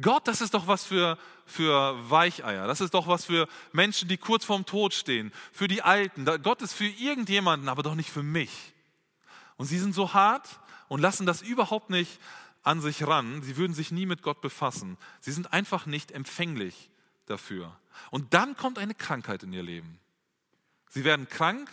Gott, 0.00 0.28
das 0.28 0.40
ist 0.40 0.54
doch 0.54 0.68
was 0.68 0.84
für, 0.84 1.18
für 1.44 1.96
Weicheier. 2.08 2.66
Das 2.68 2.80
ist 2.80 2.94
doch 2.94 3.08
was 3.08 3.24
für 3.24 3.48
Menschen, 3.72 4.08
die 4.08 4.16
kurz 4.16 4.44
vorm 4.44 4.64
Tod 4.64 4.94
stehen, 4.94 5.32
für 5.52 5.66
die 5.66 5.82
Alten. 5.82 6.24
Gott 6.42 6.62
ist 6.62 6.72
für 6.72 6.86
irgendjemanden, 6.86 7.68
aber 7.68 7.82
doch 7.82 7.96
nicht 7.96 8.10
für 8.10 8.22
mich. 8.22 8.50
Und 9.56 9.66
sie 9.66 9.78
sind 9.78 9.94
so 9.94 10.14
hart 10.14 10.60
und 10.86 11.00
lassen 11.00 11.26
das 11.26 11.42
überhaupt 11.42 11.90
nicht 11.90 12.20
an 12.62 12.80
sich 12.80 13.06
ran. 13.06 13.42
Sie 13.42 13.56
würden 13.56 13.74
sich 13.74 13.90
nie 13.90 14.06
mit 14.06 14.22
Gott 14.22 14.40
befassen. 14.40 14.98
Sie 15.20 15.32
sind 15.32 15.52
einfach 15.52 15.86
nicht 15.86 16.12
empfänglich 16.12 16.90
dafür. 17.30 17.76
Und 18.10 18.34
dann 18.34 18.56
kommt 18.56 18.78
eine 18.78 18.94
Krankheit 18.94 19.42
in 19.42 19.52
ihr 19.52 19.62
Leben. 19.62 19.98
Sie 20.88 21.04
werden 21.04 21.28
krank, 21.28 21.68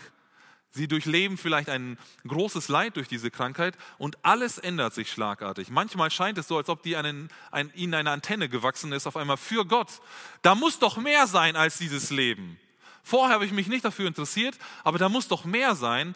sie 0.71 0.87
durchleben 0.87 1.37
vielleicht 1.37 1.69
ein 1.69 1.97
großes 2.27 2.67
Leid 2.67 2.97
durch 2.97 3.07
diese 3.07 3.31
Krankheit 3.31 3.77
und 3.97 4.17
alles 4.23 4.57
ändert 4.57 4.93
sich 4.93 5.09
schlagartig. 5.09 5.69
Manchmal 5.69 6.11
scheint 6.11 6.37
es 6.37 6.47
so, 6.47 6.57
als 6.57 6.69
ob 6.69 6.83
die 6.83 6.97
einen, 6.97 7.29
ein, 7.51 7.71
ihnen 7.75 7.93
eine 7.93 8.11
Antenne 8.11 8.49
gewachsen 8.49 8.91
ist, 8.91 9.07
auf 9.07 9.15
einmal 9.15 9.37
für 9.37 9.65
Gott. 9.65 10.01
Da 10.41 10.53
muss 10.55 10.79
doch 10.79 10.97
mehr 10.97 11.27
sein 11.27 11.55
als 11.55 11.77
dieses 11.77 12.09
Leben. 12.09 12.59
Vorher 13.03 13.35
habe 13.35 13.45
ich 13.45 13.51
mich 13.51 13.67
nicht 13.67 13.85
dafür 13.85 14.07
interessiert, 14.07 14.57
aber 14.83 14.97
da 14.97 15.09
muss 15.09 15.27
doch 15.27 15.45
mehr 15.45 15.75
sein. 15.75 16.15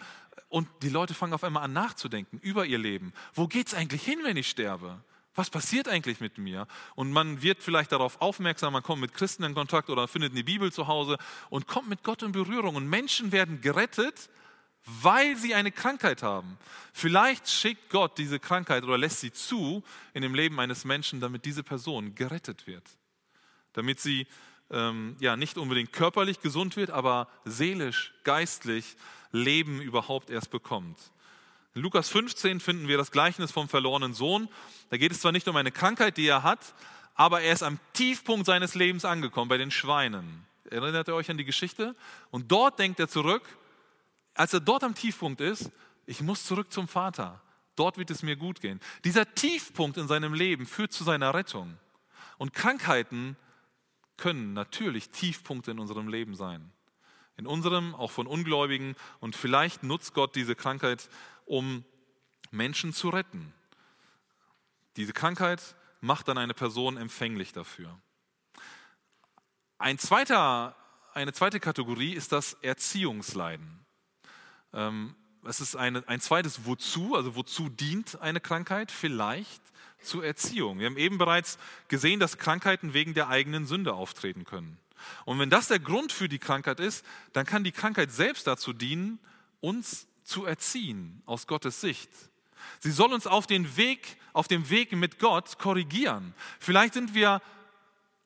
Und 0.50 0.68
die 0.82 0.90
Leute 0.90 1.14
fangen 1.14 1.34
auf 1.34 1.44
einmal 1.44 1.64
an 1.64 1.74
nachzudenken 1.74 2.40
über 2.40 2.66
ihr 2.66 2.80
Leben. 2.80 3.14
Wo 3.36 3.48
geht 3.48 3.68
es 3.68 3.76
eigentlich 3.76 4.04
hin, 4.04 4.20
wenn 4.24 4.36
ich 4.36 4.50
sterbe? 4.50 5.00
Was 5.40 5.50
passiert 5.50 5.88
eigentlich 5.88 6.20
mit 6.20 6.38
mir? 6.38 6.68
Und 6.96 7.14
man 7.14 7.42
wird 7.42 7.64
vielleicht 7.64 7.94
darauf 7.94 8.20
aufmerksam, 8.20 8.74
man 8.74 8.84
kommt 8.84 9.00
mit 9.00 9.14
Christen 9.14 9.44
in 9.44 9.54
Kontakt 9.54 9.90
oder 9.90 10.10
findet 10.10 10.34
eine 10.34 10.44
Bibel 10.44 10.70
zu 10.70 10.88
Hause 10.88 11.18
und 11.50 11.66
kommt 11.66 11.88
mit 11.88 12.04
Gott 12.04 12.24
in 12.24 12.34
Berührung. 12.34 12.76
Und 12.76 12.90
Menschen 12.90 13.32
werden 13.32 13.62
gerettet, 13.62 14.30
weil 14.84 15.38
sie 15.38 15.56
eine 15.56 15.72
Krankheit 15.72 16.24
haben. 16.24 16.58
Vielleicht 16.92 17.48
schickt 17.48 17.90
Gott 17.90 18.18
diese 18.18 18.38
Krankheit 18.38 18.84
oder 18.84 18.98
lässt 18.98 19.22
sie 19.22 19.32
zu 19.32 19.82
in 20.14 20.24
dem 20.24 20.36
Leben 20.36 20.60
eines 20.60 20.84
Menschen, 20.84 21.22
damit 21.22 21.46
diese 21.46 21.64
Person 21.64 22.16
gerettet 22.16 22.68
wird. 22.68 22.84
Damit 23.72 24.02
sie 24.02 24.28
ähm, 24.70 25.16
ja, 25.22 25.38
nicht 25.38 25.58
unbedingt 25.58 25.94
körperlich 25.94 26.42
gesund 26.42 26.76
wird, 26.76 26.90
aber 26.90 27.30
seelisch, 27.46 28.14
geistlich 28.26 28.98
Leben 29.32 29.82
überhaupt 29.82 30.32
erst 30.32 30.52
bekommt. 30.52 30.98
In 31.80 31.84
Lukas 31.84 32.10
15 32.10 32.60
finden 32.60 32.90
wir 32.90 32.98
das 32.98 33.10
Gleichnis 33.10 33.54
vom 33.54 33.70
verlorenen 33.70 34.14
Sohn. 34.14 34.50
Da 34.90 34.98
geht 34.98 35.14
es 35.14 35.22
zwar 35.22 35.32
nicht 35.32 35.48
um 35.48 35.56
eine 35.56 35.72
Krankheit, 35.72 36.18
die 36.18 36.28
er 36.28 36.44
hat, 36.44 36.74
aber 37.16 37.40
er 37.40 37.54
ist 37.54 37.64
am 37.64 37.80
Tiefpunkt 37.94 38.46
seines 38.46 38.76
Lebens 38.76 39.06
angekommen, 39.06 39.48
bei 39.48 39.58
den 39.58 39.72
Schweinen. 39.72 40.46
Erinnert 40.70 41.08
ihr 41.08 41.16
euch 41.16 41.32
an 41.32 41.38
die 41.38 41.46
Geschichte? 41.46 41.96
Und 42.32 42.52
dort 42.52 42.80
denkt 42.80 43.00
er 43.00 43.08
zurück, 43.08 43.44
als 44.34 44.54
er 44.54 44.60
dort 44.60 44.84
am 44.84 44.94
Tiefpunkt 44.94 45.40
ist, 45.40 45.72
Ich 46.06 46.20
muss 46.20 46.44
zurück 46.46 46.70
zum 46.70 46.90
Vater. 46.90 47.42
Dort 47.78 47.98
wird 47.98 48.12
es 48.12 48.24
mir 48.24 48.36
gut 48.36 48.60
gehen. 48.60 48.82
Dieser 49.06 49.34
Tiefpunkt 49.34 49.96
in 49.96 50.10
seinem 50.10 50.34
Leben 50.34 50.66
führt 50.66 50.92
zu 50.92 51.06
seiner 51.06 51.34
Rettung. 51.34 51.78
Und 52.38 52.54
Krankheiten 52.54 53.38
können 54.18 54.52
natürlich 54.52 55.12
Tiefpunkte 55.12 55.72
in 55.72 55.80
unserem 55.80 56.10
Leben 56.10 56.36
sein. 56.36 56.74
In 57.38 57.48
unserem, 57.48 57.96
auch 57.96 58.12
von 58.12 58.28
Ungläubigen. 58.28 58.98
Und 59.22 59.38
vielleicht 59.38 59.84
nutzt 59.84 60.14
Gott 60.14 60.36
diese 60.36 60.56
Krankheit, 60.56 61.10
um 61.50 61.84
Menschen 62.52 62.94
zu 62.94 63.10
retten. 63.10 63.54
Diese 64.96 65.14
Krankheit 65.14 65.76
macht 66.00 66.28
dann 66.28 66.38
eine 66.38 66.54
Person 66.54 66.96
empfänglich 66.96 67.52
dafür. 67.52 68.00
Ein 69.80 69.98
zweiter, 69.98 70.76
eine 71.14 71.34
zweite 71.34 71.60
Kategorie 71.60 72.14
ist 72.14 72.32
das 72.32 72.54
Erziehungsleiden. 72.62 73.86
Ähm, 74.74 75.16
es 75.44 75.60
ist 75.60 75.76
eine, 75.76 76.08
ein 76.08 76.22
zweites 76.22 76.66
Wozu, 76.66 77.16
also 77.16 77.36
wozu 77.36 77.70
dient 77.70 78.22
eine 78.22 78.40
Krankheit? 78.40 78.92
Vielleicht 78.92 79.62
zur 80.02 80.24
Erziehung. 80.24 80.80
Wir 80.80 80.86
haben 80.86 80.98
eben 80.98 81.18
bereits 81.18 81.58
gesehen, 81.88 82.20
dass 82.20 82.38
Krankheiten 82.38 82.94
wegen 82.94 83.14
der 83.14 83.30
eigenen 83.30 83.66
Sünde 83.66 83.94
auftreten 83.94 84.46
können. 84.46 84.78
Und 85.26 85.40
wenn 85.40 85.50
das 85.50 85.68
der 85.68 85.80
Grund 85.80 86.12
für 86.12 86.30
die 86.30 86.40
Krankheit 86.40 86.80
ist, 86.80 87.06
dann 87.34 87.46
kann 87.46 87.64
die 87.64 87.72
Krankheit 87.72 88.12
selbst 88.12 88.48
dazu 88.48 88.74
dienen, 88.74 89.20
uns 89.62 90.09
zu 90.30 90.46
erziehen 90.46 91.22
aus 91.26 91.48
Gottes 91.48 91.82
Sicht. 91.82 92.10
Sie 92.80 92.92
soll 92.92 93.14
uns 93.14 93.28
auf 93.28 93.48
den 93.48 93.78
Weg, 93.78 94.18
auf 94.34 94.48
dem 94.48 94.70
Weg 94.70 94.92
mit 94.94 95.20
Gott 95.20 95.60
korrigieren. 95.60 96.34
Vielleicht 96.60 96.94
sind 96.94 97.14
wir 97.14 97.42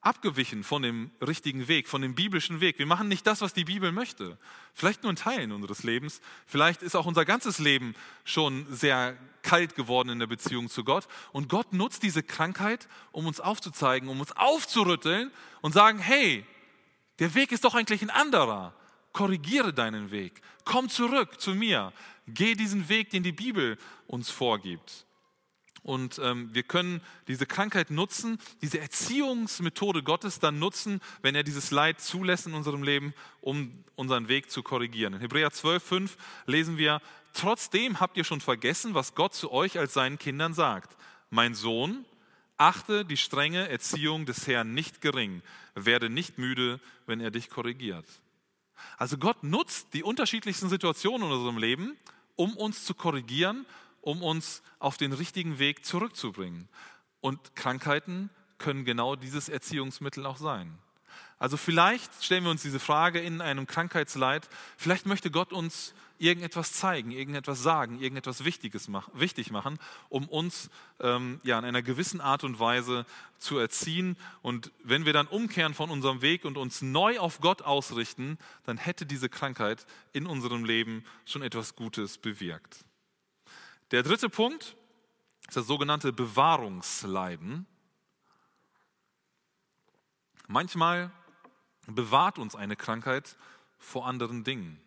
abgewichen 0.01 0.63
von 0.63 0.81
dem 0.81 1.11
richtigen 1.25 1.67
Weg, 1.67 1.87
von 1.87 2.01
dem 2.01 2.13
biblischen 2.13 2.59
Weg. 2.59 2.77
Wir 2.77 2.85
machen 2.85 3.07
nicht 3.07 3.25
das, 3.25 3.41
was 3.41 3.53
die 3.53 3.63
Bibel 3.63 3.91
möchte. 3.91 4.37
Vielleicht 4.73 5.03
nur 5.03 5.09
in 5.11 5.15
Teilen 5.15 5.51
unseres 5.53 5.83
Lebens. 5.83 6.19
Vielleicht 6.45 6.81
ist 6.81 6.95
auch 6.95 7.05
unser 7.05 7.23
ganzes 7.23 7.57
Leben 7.57 7.95
schon 8.25 8.67
sehr 8.69 9.17
kalt 9.43 9.75
geworden 9.75 10.09
in 10.09 10.19
der 10.19 10.27
Beziehung 10.27 10.69
zu 10.69 10.83
Gott. 10.83 11.07
Und 11.31 11.47
Gott 11.47 11.71
nutzt 11.71 12.03
diese 12.03 12.21
Krankheit, 12.21 12.89
um 13.11 13.27
uns 13.27 13.39
aufzuzeigen, 13.39 14.09
um 14.09 14.19
uns 14.19 14.33
aufzurütteln 14.33 15.31
und 15.61 15.73
sagen, 15.73 15.99
hey, 15.99 16.45
der 17.19 17.33
Weg 17.33 17.51
ist 17.53 17.63
doch 17.63 17.75
eigentlich 17.75 18.01
ein 18.01 18.09
anderer. 18.09 18.75
Korrigiere 19.13 19.73
deinen 19.73 20.11
Weg. 20.11 20.41
Komm 20.65 20.89
zurück 20.89 21.39
zu 21.39 21.55
mir. 21.55 21.93
Geh 22.27 22.55
diesen 22.55 22.89
Weg, 22.89 23.11
den 23.11 23.23
die 23.23 23.31
Bibel 23.31 23.77
uns 24.07 24.29
vorgibt. 24.29 25.05
Und 25.83 26.17
ähm, 26.23 26.49
wir 26.53 26.63
können 26.63 27.01
diese 27.27 27.45
Krankheit 27.45 27.91
nutzen, 27.91 28.39
diese 28.61 28.79
Erziehungsmethode 28.79 30.01
Gottes 30.01 30.39
dann 30.39 30.57
nutzen, 30.57 31.01
wenn 31.21 31.35
er 31.35 31.43
dieses 31.43 31.71
Leid 31.71 31.99
zulässt 31.99 32.47
in 32.47 32.53
unserem 32.53 32.83
Leben, 32.83 33.13
um 33.41 33.83
unseren 33.95 34.29
Weg 34.29 34.49
zu 34.49 34.63
korrigieren. 34.63 35.13
In 35.13 35.19
Hebräer 35.19 35.51
12, 35.51 35.83
5 35.83 36.17
lesen 36.45 36.77
wir, 36.77 37.01
trotzdem 37.33 37.99
habt 37.99 38.15
ihr 38.15 38.23
schon 38.23 38.39
vergessen, 38.39 38.93
was 38.93 39.13
Gott 39.13 39.33
zu 39.33 39.51
euch 39.51 39.77
als 39.77 39.93
seinen 39.93 40.17
Kindern 40.17 40.53
sagt. 40.53 40.95
Mein 41.29 41.53
Sohn, 41.53 42.05
achte 42.55 43.03
die 43.03 43.17
strenge 43.17 43.67
Erziehung 43.67 44.25
des 44.25 44.47
Herrn 44.47 44.73
nicht 44.73 45.01
gering, 45.01 45.41
werde 45.75 46.09
nicht 46.09 46.37
müde, 46.37 46.79
wenn 47.07 47.19
er 47.19 47.31
dich 47.31 47.49
korrigiert. 47.49 48.05
Also 48.97 49.17
Gott 49.17 49.43
nutzt 49.43 49.93
die 49.93 50.03
unterschiedlichsten 50.03 50.69
Situationen 50.69 51.27
in 51.27 51.33
unserem 51.33 51.57
Leben, 51.57 51.97
um 52.35 52.55
uns 52.57 52.85
zu 52.85 52.93
korrigieren 52.93 53.65
um 54.03 54.21
uns 54.21 54.61
auf 54.79 54.97
den 54.97 55.13
richtigen 55.13 55.59
Weg 55.59 55.85
zurückzubringen. 55.85 56.67
Und 57.21 57.55
Krankheiten 57.55 58.29
können 58.57 58.85
genau 58.85 59.15
dieses 59.15 59.49
Erziehungsmittel 59.49 60.25
auch 60.25 60.37
sein. 60.37 60.77
Also 61.39 61.57
vielleicht 61.57 62.23
stellen 62.23 62.43
wir 62.43 62.51
uns 62.51 62.61
diese 62.61 62.79
Frage 62.79 63.19
in 63.19 63.41
einem 63.41 63.65
Krankheitsleid, 63.65 64.47
vielleicht 64.77 65.05
möchte 65.05 65.31
Gott 65.31 65.53
uns 65.53 65.93
irgendetwas 66.23 66.71
zeigen, 66.71 67.11
irgendetwas 67.11 67.61
sagen, 67.61 67.99
irgendetwas 67.99 68.45
Wichtiges 68.45 68.87
mach, 68.87 69.09
wichtig 69.13 69.51
machen, 69.51 69.77
um 70.09 70.29
uns 70.29 70.69
ähm, 70.99 71.41
ja, 71.43 71.59
in 71.59 71.65
einer 71.65 71.81
gewissen 71.81 72.21
Art 72.21 72.43
und 72.43 72.59
Weise 72.59 73.05
zu 73.39 73.57
erziehen. 73.57 74.15
Und 74.41 74.71
wenn 74.83 75.05
wir 75.05 75.11
dann 75.11 75.27
umkehren 75.27 75.73
von 75.73 75.89
unserem 75.89 76.21
Weg 76.21 76.45
und 76.45 76.57
uns 76.57 76.81
neu 76.81 77.19
auf 77.19 77.41
Gott 77.41 77.61
ausrichten, 77.61 78.37
dann 78.63 78.77
hätte 78.77 79.05
diese 79.05 79.27
Krankheit 79.27 79.85
in 80.13 80.25
unserem 80.25 80.63
Leben 80.63 81.03
schon 81.25 81.41
etwas 81.41 81.75
Gutes 81.75 82.17
bewirkt. 82.17 82.85
Der 83.91 84.01
dritte 84.01 84.29
Punkt 84.29 84.77
ist 85.47 85.57
das 85.57 85.67
sogenannte 85.67 86.13
Bewahrungsleiden. 86.13 87.65
Manchmal 90.47 91.11
bewahrt 91.87 92.39
uns 92.39 92.55
eine 92.55 92.77
Krankheit 92.77 93.35
vor 93.77 94.07
anderen 94.07 94.45
Dingen. 94.45 94.79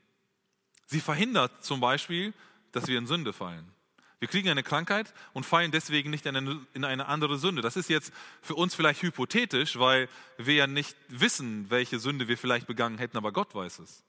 Sie 0.87 1.01
verhindert 1.01 1.65
zum 1.65 1.81
Beispiel, 1.81 2.33
dass 2.73 2.87
wir 2.87 2.99
in 2.99 3.07
Sünde 3.07 3.33
fallen. 3.33 3.71
Wir 4.19 4.29
kriegen 4.29 4.49
eine 4.49 4.63
Krankheit 4.63 5.13
und 5.35 5.45
fallen 5.45 5.73
deswegen 5.73 6.11
nicht 6.11 6.25
in 6.25 6.37
eine, 6.37 6.67
in 6.73 6.85
eine, 6.85 7.07
andere 7.07 7.39
Sünde. 7.39 7.61
Das 7.61 7.77
ist 7.77 7.91
jetzt 7.91 8.13
für 8.41 8.55
uns 8.55 8.75
vielleicht 8.75 9.03
hypothetisch, 9.03 9.79
weil 9.79 10.09
wir 10.39 10.55
ja 10.55 10.67
nicht 10.67 10.97
wissen, 11.09 11.69
welche 11.69 11.99
Sünde 11.99 12.27
wir 12.27 12.39
vielleicht 12.39 12.67
begangen 12.67 12.99
hätten, 12.99 13.19
aber 13.19 13.33
Gott 13.33 13.55
weiß 13.55 13.81
es 13.81 14.07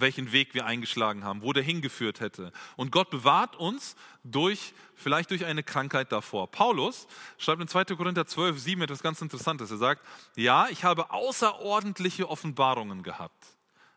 welchen 0.00 0.32
Weg 0.32 0.54
wir 0.54 0.66
eingeschlagen 0.66 1.24
haben, 1.24 1.42
wo 1.42 1.52
der 1.52 1.62
hingeführt 1.62 2.20
hätte. 2.20 2.52
Und 2.76 2.92
Gott 2.92 3.10
bewahrt 3.10 3.56
uns 3.56 3.96
durch, 4.24 4.72
vielleicht 4.94 5.30
durch 5.30 5.44
eine 5.44 5.62
Krankheit 5.62 6.12
davor. 6.12 6.50
Paulus 6.50 7.06
schreibt 7.36 7.60
in 7.60 7.68
2. 7.68 7.84
Korinther 7.96 8.26
12, 8.26 8.58
7 8.58 8.82
etwas 8.82 9.02
ganz 9.02 9.20
Interessantes. 9.20 9.70
Er 9.70 9.78
sagt, 9.78 10.04
ja, 10.36 10.68
ich 10.68 10.84
habe 10.84 11.10
außerordentliche 11.10 12.28
Offenbarungen 12.28 13.02
gehabt. 13.02 13.44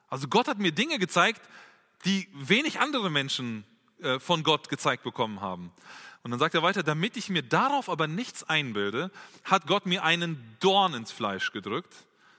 Also 0.08 0.28
Gott 0.28 0.48
hat 0.48 0.60
mir 0.60 0.72
Dinge 0.72 1.00
gezeigt, 1.00 1.42
die 2.06 2.28
wenig 2.34 2.80
andere 2.80 3.10
Menschen 3.10 3.64
äh, 4.02 4.20
von 4.20 4.44
Gott 4.44 4.70
gezeigt 4.70 5.04
bekommen 5.04 5.42
haben. 5.42 5.72
Und 6.24 6.32
dann 6.32 6.40
sagt 6.40 6.54
er 6.54 6.64
weiter, 6.64 6.84
damit 6.84 7.18
ich 7.18 7.30
mir 7.30 7.42
darauf 7.42 7.90
aber 7.90 8.08
nichts 8.08 8.44
einbilde, 8.44 9.12
hat 9.44 9.66
Gott 9.66 9.86
mir 9.86 10.04
einen 10.04 10.58
Dorn 10.60 10.94
ins 10.94 11.12
Fleisch 11.12 11.52
gedrückt. 11.52 11.94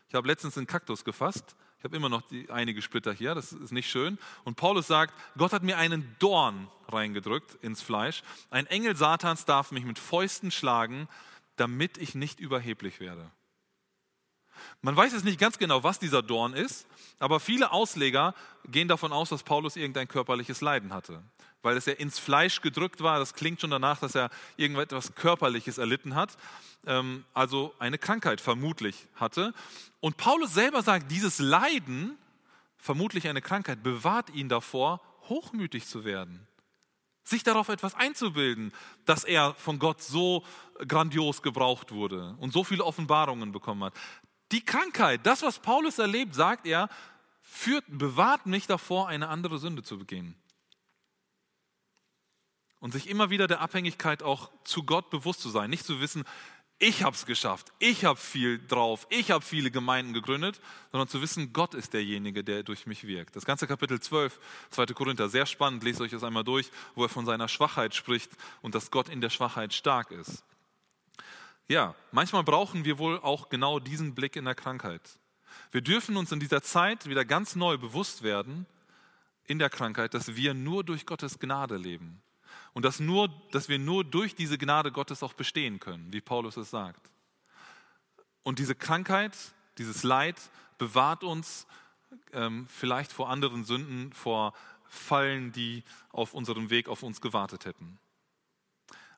Ich 0.08 0.14
habe 0.14 0.28
letztens 0.28 0.56
einen 0.56 0.66
Kaktus 0.66 1.04
gefasst 1.04 1.56
ich 1.82 1.84
habe 1.84 1.96
immer 1.96 2.08
noch 2.08 2.22
die, 2.22 2.48
einige 2.48 2.80
Splitter 2.80 3.12
hier, 3.12 3.34
das 3.34 3.52
ist 3.52 3.72
nicht 3.72 3.90
schön. 3.90 4.16
Und 4.44 4.54
Paulus 4.54 4.86
sagt, 4.86 5.12
Gott 5.36 5.52
hat 5.52 5.64
mir 5.64 5.78
einen 5.78 6.14
Dorn 6.20 6.68
reingedrückt 6.86 7.56
ins 7.60 7.82
Fleisch. 7.82 8.22
Ein 8.50 8.68
Engel 8.68 8.94
Satans 8.94 9.46
darf 9.46 9.72
mich 9.72 9.84
mit 9.84 9.98
Fäusten 9.98 10.52
schlagen, 10.52 11.08
damit 11.56 11.98
ich 11.98 12.14
nicht 12.14 12.38
überheblich 12.38 13.00
werde. 13.00 13.32
Man 14.80 14.96
weiß 14.96 15.12
jetzt 15.12 15.24
nicht 15.24 15.38
ganz 15.38 15.58
genau, 15.58 15.82
was 15.82 15.98
dieser 15.98 16.22
Dorn 16.22 16.54
ist, 16.54 16.86
aber 17.18 17.40
viele 17.40 17.72
Ausleger 17.72 18.34
gehen 18.66 18.88
davon 18.88 19.12
aus, 19.12 19.28
dass 19.30 19.42
Paulus 19.42 19.76
irgendein 19.76 20.08
körperliches 20.08 20.60
Leiden 20.60 20.92
hatte 20.92 21.22
weil 21.62 21.76
es 21.76 21.86
ja 21.86 21.94
ins 21.94 22.18
Fleisch 22.18 22.60
gedrückt 22.60 23.02
war. 23.02 23.18
Das 23.18 23.34
klingt 23.34 23.60
schon 23.60 23.70
danach, 23.70 24.00
dass 24.00 24.14
er 24.14 24.30
irgendetwas 24.56 25.14
Körperliches 25.14 25.78
erlitten 25.78 26.14
hat, 26.14 26.36
ähm, 26.86 27.24
also 27.32 27.74
eine 27.78 27.98
Krankheit 27.98 28.40
vermutlich 28.40 29.06
hatte. 29.14 29.54
Und 30.00 30.16
Paulus 30.16 30.52
selber 30.52 30.82
sagt, 30.82 31.10
dieses 31.10 31.38
Leiden, 31.38 32.18
vermutlich 32.76 33.28
eine 33.28 33.40
Krankheit, 33.42 33.82
bewahrt 33.82 34.30
ihn 34.30 34.48
davor, 34.48 35.00
hochmütig 35.28 35.86
zu 35.86 36.04
werden. 36.04 36.46
Sich 37.24 37.44
darauf 37.44 37.68
etwas 37.68 37.94
einzubilden, 37.94 38.72
dass 39.04 39.22
er 39.22 39.54
von 39.54 39.78
Gott 39.78 40.02
so 40.02 40.44
grandios 40.88 41.42
gebraucht 41.42 41.92
wurde 41.92 42.34
und 42.40 42.52
so 42.52 42.64
viele 42.64 42.84
Offenbarungen 42.84 43.52
bekommen 43.52 43.84
hat. 43.84 43.94
Die 44.52 44.64
Krankheit, 44.64 45.24
das, 45.24 45.42
was 45.42 45.58
Paulus 45.58 45.98
erlebt, 45.98 46.34
sagt 46.34 46.66
er, 46.66 46.88
führt, 47.40 47.84
bewahrt 47.88 48.46
mich 48.46 48.66
davor, 48.66 49.08
eine 49.08 49.28
andere 49.28 49.58
Sünde 49.58 49.82
zu 49.82 49.98
begehen 49.98 50.36
und 52.82 52.92
sich 52.92 53.08
immer 53.08 53.30
wieder 53.30 53.46
der 53.46 53.60
Abhängigkeit 53.60 54.24
auch 54.24 54.50
zu 54.64 54.82
Gott 54.82 55.08
bewusst 55.08 55.40
zu 55.40 55.50
sein. 55.50 55.70
Nicht 55.70 55.86
zu 55.86 56.00
wissen, 56.00 56.24
ich 56.80 57.04
habe 57.04 57.14
es 57.14 57.26
geschafft, 57.26 57.72
ich 57.78 58.04
habe 58.04 58.18
viel 58.18 58.58
drauf, 58.66 59.06
ich 59.08 59.30
habe 59.30 59.44
viele 59.44 59.70
Gemeinden 59.70 60.12
gegründet, 60.12 60.60
sondern 60.90 61.06
zu 61.06 61.22
wissen, 61.22 61.52
Gott 61.52 61.74
ist 61.74 61.92
derjenige, 61.92 62.42
der 62.42 62.64
durch 62.64 62.86
mich 62.86 63.06
wirkt. 63.06 63.36
Das 63.36 63.44
ganze 63.44 63.68
Kapitel 63.68 64.00
12, 64.00 64.40
2. 64.70 64.86
Korinther, 64.86 65.28
sehr 65.28 65.46
spannend, 65.46 65.84
lest 65.84 66.00
euch 66.00 66.10
das 66.10 66.24
einmal 66.24 66.42
durch, 66.42 66.72
wo 66.96 67.04
er 67.04 67.08
von 67.08 67.24
seiner 67.24 67.46
Schwachheit 67.46 67.94
spricht 67.94 68.32
und 68.62 68.74
dass 68.74 68.90
Gott 68.90 69.08
in 69.08 69.20
der 69.20 69.30
Schwachheit 69.30 69.72
stark 69.72 70.10
ist. 70.10 70.42
Ja, 71.72 71.94
manchmal 72.10 72.44
brauchen 72.44 72.84
wir 72.84 72.98
wohl 72.98 73.18
auch 73.20 73.48
genau 73.48 73.78
diesen 73.78 74.14
Blick 74.14 74.36
in 74.36 74.44
der 74.44 74.54
Krankheit. 74.54 75.18
Wir 75.70 75.80
dürfen 75.80 76.18
uns 76.18 76.30
in 76.30 76.38
dieser 76.38 76.62
Zeit 76.62 77.08
wieder 77.08 77.24
ganz 77.24 77.56
neu 77.56 77.78
bewusst 77.78 78.22
werden, 78.22 78.66
in 79.46 79.58
der 79.58 79.70
Krankheit, 79.70 80.12
dass 80.12 80.36
wir 80.36 80.52
nur 80.52 80.84
durch 80.84 81.06
Gottes 81.06 81.38
Gnade 81.38 81.78
leben 81.78 82.20
und 82.74 82.84
dass, 82.84 83.00
nur, 83.00 83.30
dass 83.52 83.70
wir 83.70 83.78
nur 83.78 84.04
durch 84.04 84.34
diese 84.34 84.58
Gnade 84.58 84.92
Gottes 84.92 85.22
auch 85.22 85.32
bestehen 85.32 85.80
können, 85.80 86.12
wie 86.12 86.20
Paulus 86.20 86.58
es 86.58 86.68
sagt. 86.68 87.10
Und 88.42 88.58
diese 88.58 88.74
Krankheit, 88.74 89.34
dieses 89.78 90.02
Leid 90.02 90.36
bewahrt 90.76 91.24
uns 91.24 91.66
ähm, 92.34 92.66
vielleicht 92.68 93.14
vor 93.14 93.30
anderen 93.30 93.64
Sünden, 93.64 94.12
vor 94.12 94.52
Fallen, 94.84 95.52
die 95.52 95.84
auf 96.10 96.34
unserem 96.34 96.68
Weg 96.68 96.90
auf 96.90 97.02
uns 97.02 97.22
gewartet 97.22 97.64
hätten. 97.64 97.98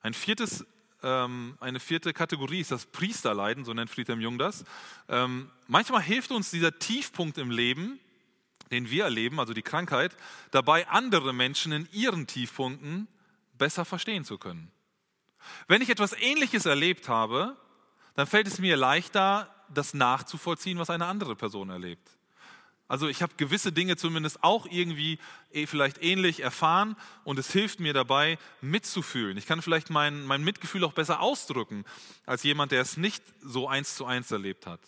Ein 0.01 0.13
viertes, 0.13 0.65
ähm, 1.05 1.55
eine 1.59 1.79
vierte 1.79 2.11
Kategorie 2.13 2.59
ist 2.59 2.71
das 2.71 2.87
Priesterleiden, 2.87 3.63
so 3.63 3.73
nennt 3.73 3.91
Friedhelm 3.91 4.19
Jung 4.19 4.39
das. 4.39 4.65
Ähm, 5.07 5.51
manchmal 5.67 6.01
hilft 6.01 6.31
uns 6.31 6.49
dieser 6.49 6.77
Tiefpunkt 6.79 7.37
im 7.37 7.51
Leben, 7.51 7.99
den 8.71 8.89
wir 8.89 9.03
erleben, 9.03 9.39
also 9.39 9.53
die 9.53 9.61
Krankheit, 9.61 10.17
dabei 10.49 10.87
andere 10.87 11.31
Menschen 11.31 11.71
in 11.71 11.87
ihren 11.91 12.25
Tiefpunkten 12.25 13.07
besser 13.57 13.85
verstehen 13.85 14.25
zu 14.25 14.39
können. 14.39 14.71
Wenn 15.67 15.83
ich 15.83 15.89
etwas 15.89 16.13
Ähnliches 16.13 16.65
erlebt 16.65 17.07
habe, 17.07 17.55
dann 18.15 18.25
fällt 18.25 18.47
es 18.47 18.57
mir 18.57 18.75
leichter, 18.75 19.53
das 19.73 19.93
nachzuvollziehen, 19.93 20.79
was 20.79 20.89
eine 20.89 21.05
andere 21.05 21.35
Person 21.35 21.69
erlebt. 21.69 22.14
Also 22.87 23.07
ich 23.07 23.23
habe 23.23 23.33
gewisse 23.37 23.71
Dinge 23.71 23.97
zumindest 23.97 24.43
auch 24.43 24.67
irgendwie 24.69 25.17
eh, 25.51 25.65
vielleicht 25.65 26.03
ähnlich 26.03 26.41
erfahren 26.41 26.95
und 27.23 27.39
es 27.39 27.51
hilft 27.51 27.79
mir 27.79 27.93
dabei, 27.93 28.37
mitzufühlen. 28.61 29.37
Ich 29.37 29.47
kann 29.47 29.61
vielleicht 29.61 29.89
mein, 29.89 30.23
mein 30.25 30.43
Mitgefühl 30.43 30.83
auch 30.83 30.93
besser 30.93 31.19
ausdrücken 31.19 31.83
als 32.27 32.43
jemand, 32.43 32.71
der 32.71 32.81
es 32.81 32.97
nicht 32.97 33.23
so 33.41 33.67
eins 33.67 33.95
zu 33.95 34.05
eins 34.05 34.31
erlebt 34.31 34.67
hat. 34.67 34.79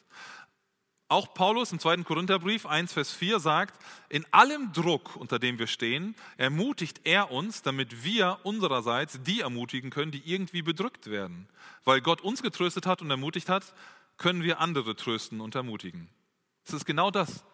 Auch 1.10 1.34
Paulus 1.34 1.72
im 1.72 1.80
zweiten 1.80 2.04
Korintherbrief 2.04 2.66
1, 2.66 2.92
Vers 2.92 3.14
4 3.14 3.40
sagt, 3.40 3.82
in 4.10 4.26
allem 4.32 4.74
Druck, 4.74 5.16
unter 5.16 5.40
dem 5.40 5.58
wir 5.58 5.68
stehen, 5.68 6.16
ermutigt 6.36 7.00
er 7.06 7.32
uns, 7.32 7.62
damit 7.62 8.04
wir 8.04 8.40
unsererseits 8.44 9.18
die 9.24 9.40
ermutigen 9.40 9.90
können, 9.90 10.12
die 10.12 10.22
irgendwie 10.26 10.62
bedrückt 10.62 11.10
werden. 11.10 11.48
Weil 11.86 12.02
Gott 12.02 12.20
uns 12.20 12.44
getröstet 12.44 12.86
hat 12.86 13.02
und 13.02 13.10
ermutigt 13.10 13.48
hat, 13.48 13.74
können 14.18 14.44
wir 14.44 14.60
andere 14.60 14.98
trösten 14.98 15.40
und 15.40 15.56
ermutigen. 15.56 16.10
Es 16.66 16.74
ist 16.74 16.86
genau 16.86 17.10
das. 17.10 17.46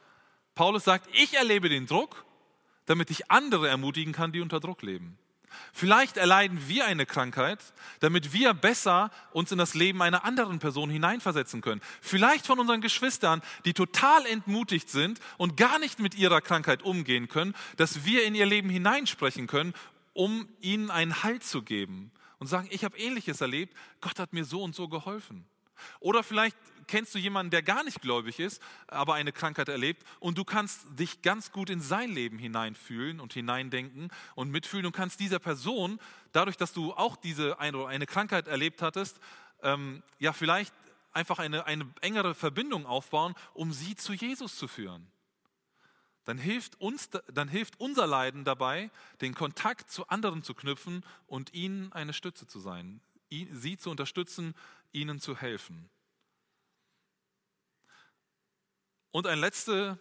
Paulus 0.56 0.84
sagt, 0.84 1.08
ich 1.14 1.34
erlebe 1.36 1.70
den 1.70 1.88
Druck, 1.88 2.26
damit 2.86 3.10
ich 3.10 3.32
andere 3.32 3.68
ermutigen 3.68 4.14
kann, 4.14 4.32
die 4.32 4.42
unter 4.42 4.60
Druck 4.60 4.82
leben. 4.82 5.18
Vielleicht 5.72 6.18
erleiden 6.18 6.68
wir 6.68 6.86
eine 6.86 7.06
Krankheit, 7.06 7.60
damit 8.00 8.34
wir 8.34 8.54
besser 8.54 9.12
uns 9.32 9.52
in 9.52 9.58
das 9.58 9.76
Leben 9.76 10.02
einer 10.02 10.26
anderen 10.26 10.60
Person 10.60 10.90
hineinversetzen 10.90 11.62
können. 11.62 11.82
Vielleicht 12.02 12.48
von 12.48 12.60
unseren 12.60 12.82
Geschwistern, 12.82 13.42
die 13.66 13.74
total 13.74 14.26
entmutigt 14.26 14.90
sind 14.90 15.20
und 15.38 15.58
gar 15.58 15.80
nicht 15.80 16.00
mit 16.00 16.16
ihrer 16.16 16.42
Krankheit 16.42 16.84
umgehen 16.84 17.28
können, 17.28 17.56
dass 17.78 18.06
wir 18.06 18.26
in 18.26 18.36
ihr 18.36 18.46
Leben 18.46 18.70
hineinsprechen 18.70 19.48
können, 19.48 19.74
um 20.14 20.48
ihnen 20.60 20.92
einen 20.92 21.24
Halt 21.24 21.44
zu 21.44 21.62
geben 21.62 22.12
und 22.40 22.48
sagen, 22.48 22.68
ich 22.72 22.84
habe 22.84 22.98
ähnliches 22.98 23.42
erlebt, 23.42 23.76
Gott 24.02 24.20
hat 24.20 24.34
mir 24.34 24.46
so 24.46 24.64
und 24.64 24.76
so 24.76 24.88
geholfen. 24.88 25.46
Oder 26.00 26.24
vielleicht 26.24 26.58
kennst 26.88 27.14
du 27.16 27.20
jemanden, 27.20 27.52
der 27.52 27.64
gar 27.64 27.84
nicht 27.84 28.02
gläubig 28.02 28.40
ist, 28.40 28.62
aber 28.88 29.16
eine 29.16 29.32
Krankheit 29.32 29.70
erlebt 29.70 30.04
und 30.20 30.38
du 30.38 30.44
kannst 30.44 30.86
dich 30.98 31.22
ganz 31.22 31.52
gut 31.52 31.70
in 31.70 31.82
sein 31.82 32.12
Leben 32.12 32.38
hineinfühlen 32.38 33.20
und 33.20 33.34
hineindenken 33.34 34.10
und 34.36 34.52
mitfühlen 34.52 34.86
und 34.86 34.96
kannst 34.96 35.20
dieser 35.20 35.40
Person, 35.40 36.00
dadurch, 36.32 36.58
dass 36.58 36.74
du 36.74 36.94
auch 36.94 37.16
diese 37.16 37.60
eine, 37.60 37.86
eine 37.88 38.06
Krankheit 38.06 38.48
erlebt 38.48 38.82
hattest, 38.82 39.20
ähm, 39.62 40.04
ja 40.20 40.34
vielleicht 40.34 40.74
einfach 41.14 41.40
eine, 41.40 41.66
eine 41.66 41.92
engere 42.02 42.36
Verbindung 42.36 42.86
aufbauen, 42.86 43.36
um 43.54 43.72
sie 43.72 43.96
zu 43.96 44.14
Jesus 44.14 44.56
zu 44.58 44.68
führen. 44.68 45.08
Dann 46.26 46.38
hilft, 46.38 46.80
uns, 46.80 47.10
dann 47.34 47.50
hilft 47.50 47.80
unser 47.80 48.08
Leiden 48.08 48.46
dabei, 48.46 48.90
den 49.22 49.36
Kontakt 49.36 49.92
zu 49.92 50.08
anderen 50.08 50.42
zu 50.42 50.54
knüpfen 50.54 51.04
und 51.28 51.54
ihnen 51.54 51.92
eine 51.92 52.14
Stütze 52.14 52.48
zu 52.48 52.60
sein, 52.60 53.02
sie 53.30 53.78
zu 53.78 53.90
unterstützen, 53.90 54.56
ihnen 54.94 55.20
zu 55.20 55.36
helfen. 55.36 55.90
Und 59.14 59.28
eine 59.28 59.40
letzte, 59.40 60.00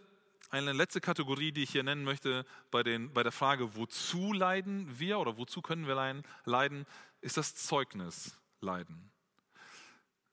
eine 0.49 0.73
letzte 0.73 1.03
Kategorie, 1.03 1.53
die 1.53 1.65
ich 1.65 1.71
hier 1.71 1.83
nennen 1.83 2.03
möchte 2.03 2.47
bei, 2.71 2.83
den, 2.83 3.13
bei 3.13 3.23
der 3.23 3.31
Frage, 3.31 3.77
wozu 3.77 4.33
leiden 4.33 4.99
wir 4.99 5.19
oder 5.19 5.37
wozu 5.37 5.61
können 5.61 5.87
wir 5.87 6.23
leiden, 6.47 6.87
ist 7.21 7.37
das 7.37 7.55
Zeugnis 7.55 8.39
leiden. 8.63 9.13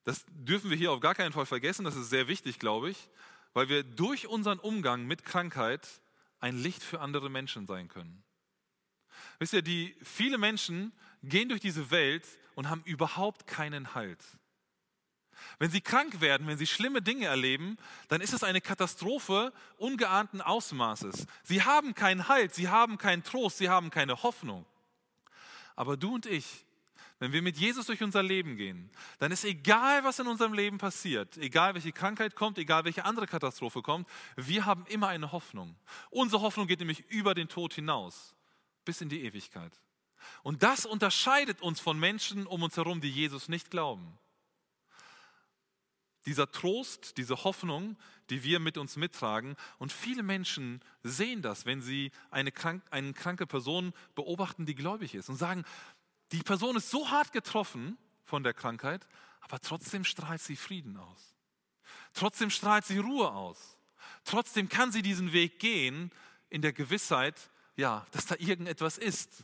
Das 0.05 0.23
dürfen 0.29 0.69
wir 0.69 0.77
hier 0.77 0.93
auf 0.93 1.01
gar 1.01 1.13
keinen 1.13 1.33
Fall 1.33 1.45
vergessen, 1.45 1.83
das 1.83 1.97
ist 1.97 2.09
sehr 2.09 2.29
wichtig, 2.29 2.57
glaube 2.57 2.89
ich, 2.89 3.09
weil 3.51 3.67
wir 3.67 3.83
durch 3.83 4.27
unseren 4.27 4.59
Umgang 4.59 5.05
mit 5.05 5.25
Krankheit 5.25 5.85
ein 6.39 6.57
Licht 6.57 6.81
für 6.81 7.01
andere 7.01 7.29
Menschen 7.29 7.67
sein 7.67 7.89
können. 7.89 8.23
Wisst 9.39 9.51
ihr, 9.51 9.61
die 9.61 9.93
viele 10.01 10.37
Menschen 10.37 10.93
gehen 11.21 11.49
durch 11.49 11.59
diese 11.59 11.91
Welt 11.91 12.25
und 12.55 12.69
haben 12.69 12.83
überhaupt 12.85 13.45
keinen 13.45 13.93
Halt. 13.93 14.23
Wenn 15.57 15.71
sie 15.71 15.81
krank 15.81 16.21
werden, 16.21 16.47
wenn 16.47 16.57
sie 16.57 16.67
schlimme 16.67 17.01
Dinge 17.01 17.25
erleben, 17.25 17.77
dann 18.07 18.21
ist 18.21 18.33
es 18.33 18.43
eine 18.43 18.61
Katastrophe 18.61 19.53
ungeahnten 19.77 20.41
Ausmaßes. 20.41 21.25
Sie 21.43 21.63
haben 21.63 21.95
keinen 21.95 22.27
Halt, 22.27 22.53
sie 22.53 22.69
haben 22.69 22.97
keinen 22.97 23.23
Trost, 23.23 23.57
sie 23.57 23.69
haben 23.69 23.89
keine 23.89 24.23
Hoffnung. 24.23 24.65
Aber 25.75 25.97
du 25.97 26.15
und 26.15 26.25
ich, 26.25 26.65
wenn 27.19 27.33
wir 27.33 27.41
mit 27.41 27.57
Jesus 27.57 27.85
durch 27.85 28.01
unser 28.01 28.23
Leben 28.23 28.55
gehen, 28.55 28.89
dann 29.19 29.31
ist 29.31 29.43
egal, 29.43 30.03
was 30.05 30.19
in 30.19 30.27
unserem 30.27 30.53
Leben 30.53 30.77
passiert, 30.77 31.37
egal 31.37 31.73
welche 31.73 31.91
Krankheit 31.91 32.35
kommt, 32.35 32.57
egal 32.57 32.85
welche 32.85 33.03
andere 33.03 33.27
Katastrophe 33.27 33.81
kommt, 33.81 34.07
wir 34.37 34.65
haben 34.65 34.85
immer 34.87 35.09
eine 35.09 35.33
Hoffnung. 35.33 35.75
Unsere 36.09 36.41
Hoffnung 36.41 36.67
geht 36.67 36.79
nämlich 36.79 37.09
über 37.09 37.35
den 37.35 37.49
Tod 37.49 37.73
hinaus, 37.73 38.35
bis 38.85 39.01
in 39.01 39.09
die 39.09 39.23
Ewigkeit. 39.25 39.73
Und 40.43 40.63
das 40.63 40.85
unterscheidet 40.85 41.61
uns 41.61 41.79
von 41.79 41.99
Menschen 41.99 42.47
um 42.47 42.63
uns 42.63 42.77
herum, 42.77 43.01
die 43.01 43.11
Jesus 43.11 43.49
nicht 43.49 43.69
glauben. 43.69 44.17
Dieser 46.25 46.51
Trost, 46.51 47.17
diese 47.17 47.43
Hoffnung, 47.43 47.97
die 48.29 48.43
wir 48.43 48.59
mit 48.59 48.77
uns 48.77 48.95
mittragen. 48.95 49.55
Und 49.77 49.91
viele 49.91 50.23
Menschen 50.23 50.81
sehen 51.03 51.41
das, 51.41 51.65
wenn 51.65 51.81
sie 51.81 52.11
eine, 52.29 52.51
krank, 52.51 52.83
eine 52.91 53.13
kranke 53.13 53.47
Person 53.47 53.93
beobachten, 54.15 54.65
die 54.65 54.75
gläubig 54.75 55.15
ist 55.15 55.29
und 55.29 55.37
sagen, 55.37 55.63
die 56.31 56.43
Person 56.43 56.75
ist 56.75 56.91
so 56.91 57.09
hart 57.09 57.31
getroffen 57.31 57.97
von 58.23 58.43
der 58.43 58.53
Krankheit, 58.53 59.07
aber 59.41 59.59
trotzdem 59.59 60.03
strahlt 60.03 60.41
sie 60.41 60.55
Frieden 60.55 60.97
aus. 60.97 61.35
Trotzdem 62.13 62.49
strahlt 62.49 62.85
sie 62.85 62.99
Ruhe 62.99 63.31
aus. 63.31 63.77
Trotzdem 64.25 64.69
kann 64.69 64.91
sie 64.91 65.01
diesen 65.01 65.33
Weg 65.33 65.59
gehen 65.59 66.11
in 66.49 66.61
der 66.61 66.73
Gewissheit, 66.73 67.49
ja, 67.75 68.05
dass 68.11 68.25
da 68.25 68.35
irgendetwas 68.37 68.97
ist. 68.97 69.43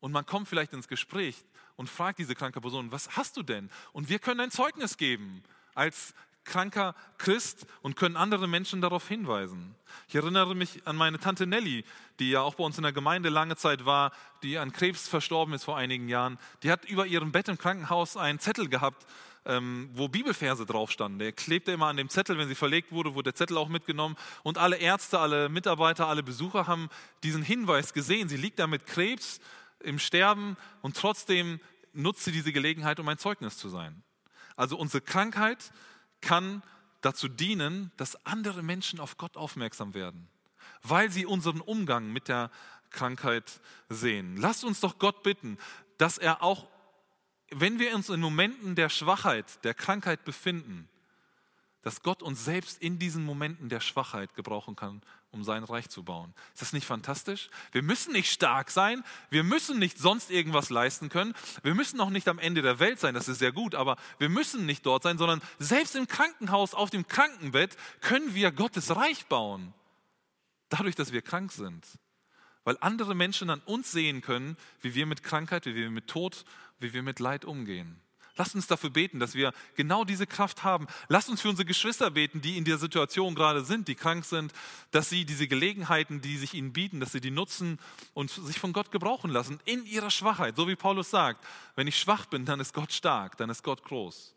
Und 0.00 0.12
man 0.12 0.26
kommt 0.26 0.48
vielleicht 0.48 0.72
ins 0.72 0.88
Gespräch 0.88 1.36
und 1.76 1.88
fragt 1.88 2.18
diese 2.18 2.34
kranke 2.34 2.60
Person, 2.60 2.92
was 2.92 3.16
hast 3.16 3.36
du 3.36 3.42
denn? 3.42 3.70
Und 3.92 4.08
wir 4.08 4.18
können 4.18 4.40
ein 4.40 4.50
Zeugnis 4.50 4.96
geben 4.96 5.42
als 5.74 6.14
kranker 6.44 6.94
Christ 7.18 7.66
und 7.82 7.96
können 7.96 8.16
andere 8.16 8.48
Menschen 8.48 8.80
darauf 8.80 9.06
hinweisen. 9.08 9.74
Ich 10.08 10.14
erinnere 10.14 10.54
mich 10.54 10.86
an 10.86 10.96
meine 10.96 11.18
Tante 11.18 11.46
Nelly, 11.46 11.84
die 12.18 12.30
ja 12.30 12.40
auch 12.40 12.54
bei 12.54 12.64
uns 12.64 12.76
in 12.76 12.82
der 12.82 12.92
Gemeinde 12.92 13.28
lange 13.28 13.56
Zeit 13.56 13.84
war, 13.84 14.12
die 14.42 14.58
an 14.58 14.72
Krebs 14.72 15.08
verstorben 15.08 15.54
ist 15.54 15.64
vor 15.64 15.76
einigen 15.76 16.08
Jahren. 16.08 16.38
Die 16.62 16.70
hat 16.70 16.84
über 16.84 17.06
ihrem 17.06 17.32
Bett 17.32 17.48
im 17.48 17.58
Krankenhaus 17.58 18.16
einen 18.16 18.38
Zettel 18.38 18.68
gehabt, 18.68 19.06
ähm, 19.44 19.90
wo 19.94 20.08
Bibelverse 20.08 20.66
drauf 20.66 20.90
standen. 20.90 21.18
Der 21.18 21.32
klebte 21.32 21.72
immer 21.72 21.86
an 21.86 21.96
dem 21.96 22.08
Zettel, 22.08 22.38
wenn 22.38 22.48
sie 22.48 22.54
verlegt 22.54 22.92
wurde, 22.92 23.14
wurde 23.14 23.32
der 23.32 23.34
Zettel 23.34 23.56
auch 23.56 23.68
mitgenommen. 23.68 24.16
Und 24.42 24.58
alle 24.58 24.76
Ärzte, 24.76 25.18
alle 25.18 25.48
Mitarbeiter, 25.48 26.08
alle 26.08 26.22
Besucher 26.22 26.66
haben 26.66 26.88
diesen 27.22 27.42
Hinweis 27.42 27.92
gesehen. 27.92 28.28
Sie 28.28 28.36
liegt 28.36 28.58
da 28.58 28.66
mit 28.66 28.86
Krebs 28.86 29.40
im 29.80 29.98
Sterben 29.98 30.56
und 30.80 30.96
trotzdem 30.96 31.60
nutzt 31.92 32.24
sie 32.24 32.32
diese 32.32 32.52
Gelegenheit, 32.52 33.00
um 33.00 33.08
ein 33.08 33.18
Zeugnis 33.18 33.58
zu 33.58 33.68
sein. 33.68 34.02
Also 34.62 34.78
unsere 34.78 35.00
Krankheit 35.00 35.72
kann 36.20 36.62
dazu 37.00 37.26
dienen, 37.26 37.90
dass 37.96 38.24
andere 38.24 38.62
Menschen 38.62 39.00
auf 39.00 39.16
Gott 39.16 39.36
aufmerksam 39.36 39.92
werden, 39.92 40.28
weil 40.84 41.10
sie 41.10 41.26
unseren 41.26 41.60
Umgang 41.60 42.12
mit 42.12 42.28
der 42.28 42.48
Krankheit 42.90 43.60
sehen. 43.88 44.36
Lasst 44.36 44.62
uns 44.62 44.78
doch 44.78 45.00
Gott 45.00 45.24
bitten, 45.24 45.58
dass 45.98 46.16
er 46.16 46.44
auch, 46.44 46.68
wenn 47.50 47.80
wir 47.80 47.92
uns 47.92 48.08
in 48.08 48.20
Momenten 48.20 48.76
der 48.76 48.88
Schwachheit, 48.88 49.64
der 49.64 49.74
Krankheit 49.74 50.24
befinden, 50.24 50.88
dass 51.82 52.02
Gott 52.02 52.22
uns 52.22 52.44
selbst 52.44 52.80
in 52.80 53.00
diesen 53.00 53.24
Momenten 53.24 53.68
der 53.68 53.80
Schwachheit 53.80 54.32
gebrauchen 54.36 54.76
kann, 54.76 55.02
um 55.32 55.42
sein 55.42 55.64
Reich 55.64 55.88
zu 55.88 56.04
bauen. 56.04 56.34
Ist 56.52 56.62
das 56.62 56.72
nicht 56.72 56.86
fantastisch? 56.86 57.48
Wir 57.72 57.82
müssen 57.82 58.12
nicht 58.12 58.30
stark 58.30 58.70
sein, 58.70 59.02
wir 59.30 59.42
müssen 59.42 59.78
nicht 59.78 59.98
sonst 59.98 60.30
irgendwas 60.30 60.70
leisten 60.70 61.08
können, 61.08 61.34
wir 61.62 61.74
müssen 61.74 62.00
auch 62.00 62.10
nicht 62.10 62.28
am 62.28 62.38
Ende 62.38 62.62
der 62.62 62.78
Welt 62.78 63.00
sein, 63.00 63.14
das 63.14 63.28
ist 63.28 63.38
sehr 63.38 63.52
gut, 63.52 63.74
aber 63.74 63.96
wir 64.18 64.28
müssen 64.28 64.66
nicht 64.66 64.86
dort 64.86 65.02
sein, 65.02 65.18
sondern 65.18 65.40
selbst 65.58 65.96
im 65.96 66.06
Krankenhaus, 66.06 66.74
auf 66.74 66.90
dem 66.90 67.08
Krankenbett 67.08 67.76
können 68.00 68.34
wir 68.34 68.52
Gottes 68.52 68.94
Reich 68.94 69.26
bauen. 69.26 69.72
Dadurch, 70.68 70.94
dass 70.94 71.12
wir 71.12 71.22
krank 71.22 71.52
sind. 71.52 71.86
Weil 72.64 72.76
andere 72.80 73.14
Menschen 73.14 73.50
an 73.50 73.60
uns 73.60 73.90
sehen 73.90 74.20
können, 74.20 74.56
wie 74.80 74.94
wir 74.94 75.06
mit 75.06 75.22
Krankheit, 75.22 75.66
wie 75.66 75.74
wir 75.74 75.90
mit 75.90 76.06
Tod, 76.06 76.44
wie 76.78 76.92
wir 76.92 77.02
mit 77.02 77.18
Leid 77.18 77.44
umgehen. 77.44 78.00
Lasst 78.36 78.54
uns 78.54 78.66
dafür 78.66 78.88
beten, 78.88 79.20
dass 79.20 79.34
wir 79.34 79.52
genau 79.74 80.04
diese 80.04 80.26
Kraft 80.26 80.64
haben. 80.64 80.86
Lasst 81.08 81.28
uns 81.28 81.42
für 81.42 81.50
unsere 81.50 81.66
Geschwister 81.66 82.10
beten, 82.10 82.40
die 82.40 82.56
in 82.56 82.64
der 82.64 82.78
Situation 82.78 83.34
gerade 83.34 83.62
sind, 83.62 83.88
die 83.88 83.94
krank 83.94 84.24
sind, 84.24 84.52
dass 84.90 85.10
sie 85.10 85.26
diese 85.26 85.46
Gelegenheiten, 85.46 86.22
die 86.22 86.38
sich 86.38 86.54
ihnen 86.54 86.72
bieten, 86.72 86.98
dass 86.98 87.12
sie 87.12 87.20
die 87.20 87.30
nutzen 87.30 87.78
und 88.14 88.30
sich 88.30 88.58
von 88.58 88.72
Gott 88.72 88.90
gebrauchen 88.90 89.30
lassen 89.30 89.60
in 89.66 89.84
ihrer 89.84 90.10
Schwachheit. 90.10 90.56
So 90.56 90.66
wie 90.66 90.76
Paulus 90.76 91.10
sagt, 91.10 91.44
wenn 91.76 91.86
ich 91.86 91.98
schwach 91.98 92.24
bin, 92.26 92.46
dann 92.46 92.58
ist 92.58 92.72
Gott 92.72 92.92
stark, 92.92 93.36
dann 93.36 93.50
ist 93.50 93.62
Gott 93.62 93.84
groß. 93.84 94.34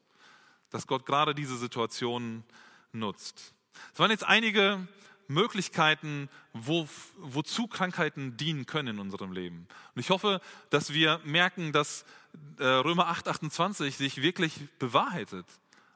Dass 0.72 0.88
Gott 0.88 1.06
gerade 1.06 1.34
diese 1.34 1.58
Situationen 1.58 2.43
nutzt. 2.91 3.54
Es 3.93 4.00
waren 4.00 4.12
jetzt 4.12 4.26
einige 4.26 4.86
Möglichkeiten, 5.28 6.30
wo, 6.54 6.88
wozu 7.18 7.68
Krankheiten 7.68 8.38
dienen 8.38 8.66
können 8.66 8.96
in 8.96 9.00
unserem 9.00 9.32
Leben. 9.32 9.68
Und 9.96 10.00
ich 10.00 10.10
hoffe, 10.10 10.41
dass 10.70 10.93
wir 10.93 11.20
merken, 11.24 11.72
dass 11.72 12.06
Römer 12.60 13.08
8, 13.08 13.28
28 13.28 13.98
sich 13.98 14.22
wirklich 14.22 14.54
bewahrheitet. 14.80 15.46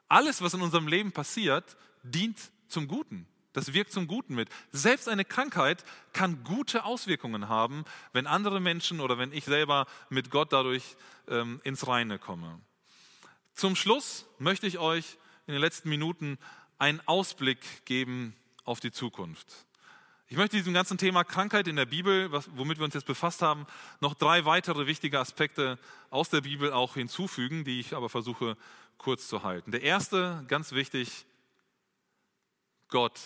Alles, 0.07 0.41
was 0.41 0.53
in 0.53 0.61
unserem 0.61 0.87
Leben 0.87 1.11
passiert, 1.11 1.77
dient 2.03 2.37
zum 2.67 2.87
Guten. 2.87 3.27
Das 3.53 3.73
wirkt 3.73 3.91
zum 3.91 4.07
Guten 4.07 4.35
mit. 4.35 4.49
Selbst 4.71 5.09
eine 5.09 5.25
Krankheit 5.25 5.83
kann 6.13 6.43
gute 6.43 6.83
Auswirkungen 6.85 7.49
haben, 7.49 7.83
wenn 8.13 8.27
andere 8.27 8.59
Menschen 8.59 8.99
oder 8.99 9.17
wenn 9.17 9.33
ich 9.33 9.45
selber 9.45 9.87
mit 10.09 10.29
Gott 10.29 10.53
dadurch 10.53 10.95
ähm, 11.27 11.59
ins 11.63 11.87
Reine 11.87 12.19
komme. 12.19 12.59
Zum 13.53 13.75
Schluss 13.75 14.25
möchte 14.37 14.67
ich 14.67 14.77
euch 14.77 15.17
in 15.47 15.53
den 15.53 15.61
letzten 15.61 15.89
Minuten 15.89 16.37
einen 16.77 17.01
Ausblick 17.07 17.85
geben 17.85 18.35
auf 18.63 18.79
die 18.79 18.91
Zukunft. 18.91 19.65
Ich 20.31 20.37
möchte 20.37 20.57
diesem 20.57 20.75
ganzen 20.75 20.99
Thema 20.99 21.23
Krankheit 21.23 21.67
in 21.67 21.75
der 21.75 21.87
Bibel, 21.87 22.31
was, 22.31 22.47
womit 22.55 22.77
wir 22.77 22.85
uns 22.85 22.93
jetzt 22.93 23.07
befasst 23.07 23.41
haben, 23.41 23.65
noch 23.99 24.13
drei 24.13 24.45
weitere 24.45 24.85
wichtige 24.85 25.19
Aspekte 25.19 25.79
aus 26.11 26.29
der 26.29 26.41
Bibel 26.41 26.71
auch 26.71 26.93
hinzufügen, 26.93 27.63
die 27.63 27.79
ich 27.79 27.95
aber 27.95 28.09
versuche 28.09 28.55
kurz 28.99 29.27
zu 29.27 29.41
halten. 29.41 29.71
Der 29.71 29.81
erste, 29.81 30.45
ganz 30.47 30.71
wichtig, 30.71 31.25
Gott 32.89 33.19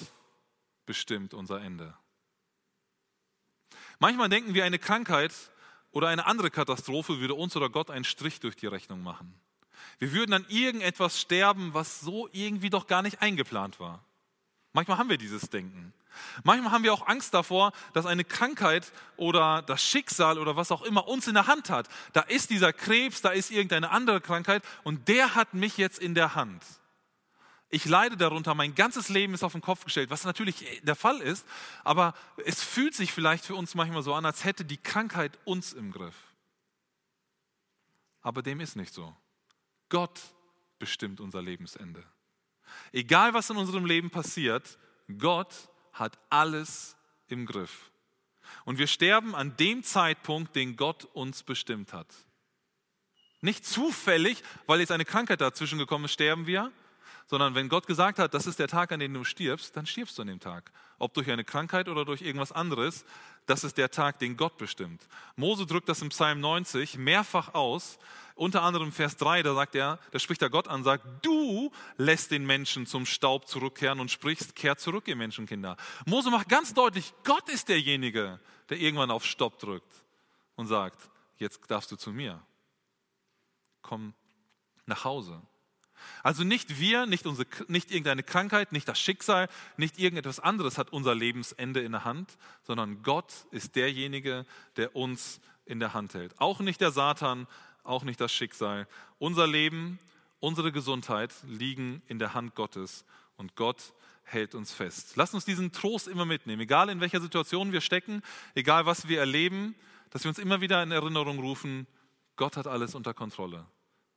bestimmt 0.86 1.34
unser 1.34 1.60
Ende. 1.60 1.94
Manchmal 4.00 4.30
denken 4.30 4.54
wir, 4.54 4.64
eine 4.64 4.80
Krankheit 4.80 5.34
oder 5.92 6.08
eine 6.08 6.26
andere 6.26 6.52
Katastrophe 6.52 7.20
würde 7.20 7.36
uns 7.36 7.54
oder 7.58 7.70
Gott 7.70 7.90
einen 7.90 8.06
Strich 8.06 8.40
durch 8.40 8.56
die 8.56 8.68
Rechnung 8.68 9.04
machen. 9.04 9.38
Wir 10.00 10.14
würden 10.14 10.32
an 10.32 10.46
irgendetwas 10.48 11.20
sterben, 11.20 11.74
was 11.74 12.00
so 12.00 12.30
irgendwie 12.32 12.70
doch 12.70 12.88
gar 12.88 13.02
nicht 13.02 13.22
eingeplant 13.22 13.82
war. 13.82 14.06
Manchmal 14.72 14.98
haben 14.98 15.10
wir 15.10 15.18
dieses 15.18 15.50
Denken. 15.50 15.94
Manchmal 16.44 16.72
haben 16.72 16.84
wir 16.84 16.94
auch 16.94 17.08
Angst 17.08 17.34
davor, 17.34 17.72
dass 17.94 18.06
eine 18.06 18.24
Krankheit 18.24 18.92
oder 19.18 19.62
das 19.62 19.84
Schicksal 19.84 20.38
oder 20.38 20.56
was 20.56 20.72
auch 20.72 20.82
immer 20.82 21.08
uns 21.08 21.28
in 21.28 21.34
der 21.34 21.48
Hand 21.48 21.70
hat. 21.70 21.88
Da 22.14 22.22
ist 22.22 22.50
dieser 22.50 22.74
Krebs, 22.74 23.22
da 23.22 23.30
ist 23.30 23.52
irgendeine 23.52 23.92
andere 23.92 24.22
Krankheit 24.22 24.64
und 24.84 25.08
der 25.08 25.36
hat 25.36 25.54
mich 25.54 25.78
jetzt 25.78 26.00
in 26.00 26.16
der 26.16 26.36
Hand. 26.36 26.64
Ich 27.70 27.86
leide 27.86 28.18
darunter, 28.18 28.54
mein 28.54 28.76
ganzes 28.76 29.10
Leben 29.10 29.34
ist 29.34 29.44
auf 29.44 29.54
den 29.54 29.62
Kopf 29.62 29.84
gestellt, 29.84 30.12
was 30.12 30.26
natürlich 30.26 30.82
der 30.84 30.96
Fall 30.96 31.20
ist, 31.22 31.44
aber 31.84 32.14
es 32.46 32.62
fühlt 32.62 32.94
sich 32.94 33.12
vielleicht 33.12 33.46
für 33.46 33.56
uns 33.56 33.74
manchmal 33.74 34.04
so 34.04 34.14
an, 34.14 34.26
als 34.26 34.44
hätte 34.44 34.64
die 34.64 34.78
Krankheit 34.78 35.40
uns 35.44 35.74
im 35.74 35.92
Griff. 35.92 36.16
Aber 38.22 38.44
dem 38.44 38.60
ist 38.60 38.76
nicht 38.76 38.94
so. 38.94 39.16
Gott 39.90 40.20
bestimmt 40.78 41.20
unser 41.20 41.42
Lebensende. 41.42 42.04
Egal 42.92 43.34
was 43.34 43.50
in 43.50 43.58
unserem 43.58 43.86
Leben 43.86 44.10
passiert, 44.10 44.78
Gott 45.18 45.54
hat 45.94 46.18
alles 46.30 46.96
im 47.28 47.46
Griff. 47.46 47.92
Und 48.66 48.78
wir 48.78 48.88
sterben 48.88 49.36
an 49.36 49.56
dem 49.58 49.84
Zeitpunkt, 49.84 50.56
den 50.56 50.76
Gott 50.76 51.06
uns 51.06 51.44
bestimmt 51.44 51.94
hat. 51.94 52.08
Nicht 53.42 53.66
zufällig, 53.66 54.42
weil 54.68 54.80
jetzt 54.80 54.92
eine 54.92 55.06
Krankheit 55.06 55.42
dazwischen 55.42 55.78
gekommen 55.78 56.06
ist, 56.06 56.14
sterben 56.14 56.48
wir, 56.48 56.72
sondern 57.26 57.56
wenn 57.56 57.70
Gott 57.70 57.88
gesagt 57.88 58.20
hat, 58.20 58.34
das 58.34 58.48
ist 58.48 58.60
der 58.60 58.68
Tag, 58.68 58.92
an 58.92 59.00
dem 59.00 59.14
du 59.14 59.24
stirbst, 59.24 59.76
dann 59.76 59.86
stirbst 59.86 60.18
du 60.18 60.22
an 60.22 60.28
dem 60.28 60.40
Tag. 60.40 60.72
Ob 60.98 61.14
durch 61.14 61.30
eine 61.30 61.44
Krankheit 61.44 61.90
oder 61.90 62.06
durch 62.06 62.22
irgendwas 62.22 62.52
anderes, 62.52 63.06
das 63.46 63.64
ist 63.64 63.78
der 63.78 63.92
Tag, 63.92 64.20
den 64.20 64.38
Gott 64.38 64.58
bestimmt. 64.58 65.08
Mose 65.36 65.66
drückt 65.66 65.90
das 65.90 66.02
im 66.02 66.10
Psalm 66.10 66.40
90 66.40 66.98
mehrfach 66.98 67.54
aus, 67.54 67.98
unter 68.36 68.64
anderem 68.64 68.92
Vers 68.92 69.18
3, 69.18 69.44
da 69.44 69.54
sagt 69.54 69.76
er, 69.76 70.00
da 70.12 70.20
spricht 70.20 70.42
er 70.42 70.50
Gott 70.50 70.68
an, 70.68 70.84
sagt, 70.84 71.06
du 71.26 71.72
lässt 71.98 72.32
den 72.32 72.46
Menschen 72.46 72.86
zum 72.86 73.06
Staub 73.06 73.48
zurückkehren 73.48 74.00
und 74.00 74.12
sprichst, 74.12 74.56
kehrt 74.56 74.80
zurück, 74.80 75.08
ihr 75.08 75.16
Menschenkinder. 75.16 75.78
Mose 76.06 76.32
macht 76.32 76.50
ganz 76.50 76.74
deutlich, 76.74 77.14
Gott 77.24 77.50
ist 77.50 77.70
derjenige, 77.70 78.40
der 78.70 78.80
irgendwann 78.80 79.12
auf 79.12 79.26
Stopp 79.26 79.60
drückt 79.60 79.92
und 80.56 80.68
sagt, 80.68 81.10
jetzt 81.38 81.60
darfst 81.70 81.92
du 81.92 81.96
zu 81.96 82.12
mir. 82.12 82.42
Komm 83.82 84.14
nach 84.86 85.04
Hause. 85.04 85.42
Also 86.22 86.44
nicht 86.44 86.80
wir, 86.80 87.06
nicht, 87.06 87.26
unsere, 87.26 87.48
nicht 87.68 87.92
irgendeine 87.92 88.24
Krankheit, 88.24 88.72
nicht 88.72 88.88
das 88.88 89.00
Schicksal, 89.00 89.48
nicht 89.78 90.00
irgendetwas 90.00 90.40
anderes 90.40 90.78
hat 90.78 90.92
unser 90.92 91.16
Lebensende 91.16 91.82
in 91.82 91.92
der 91.92 92.06
Hand, 92.06 92.38
sondern 92.64 93.04
Gott 93.04 93.32
ist 93.52 93.76
derjenige, 93.76 94.46
der 94.76 94.96
uns 94.96 95.40
in 95.66 95.80
der 95.80 95.94
Hand 95.94 96.14
hält. 96.14 96.40
Auch 96.40 96.60
nicht 96.60 96.82
der 96.82 96.92
Satan, 96.92 97.48
auch 97.84 98.04
nicht 98.04 98.20
das 98.20 98.32
Schicksal. 98.32 98.88
Unser 99.20 99.48
Leben, 99.48 100.00
unsere 100.40 100.72
Gesundheit 100.72 101.34
liegen 101.48 102.02
in 102.08 102.20
der 102.20 102.34
Hand 102.34 102.56
Gottes 102.56 103.06
und 103.38 103.56
Gott 103.56 103.94
hält 104.24 104.56
uns 104.56 104.74
fest. 104.74 105.14
Lass 105.16 105.34
uns 105.34 105.46
diesen 105.46 105.72
Trost 105.72 106.08
immer 106.08 106.26
mitnehmen, 106.26 106.62
egal 106.62 106.90
in 106.90 107.02
welcher 107.02 107.22
Situation 107.22 107.72
wir 107.72 107.82
stecken, 107.82 108.22
egal 108.56 108.86
was 108.86 109.08
wir 109.08 109.20
erleben, 109.20 109.76
dass 110.10 110.24
wir 110.24 110.30
uns 110.30 110.40
immer 110.40 110.62
wieder 110.62 110.82
in 110.82 110.92
Erinnerung 110.92 111.40
rufen, 111.40 111.88
Gott 112.36 112.58
hat 112.58 112.68
alles 112.68 112.96
unter 112.96 113.14
Kontrolle 113.14 113.66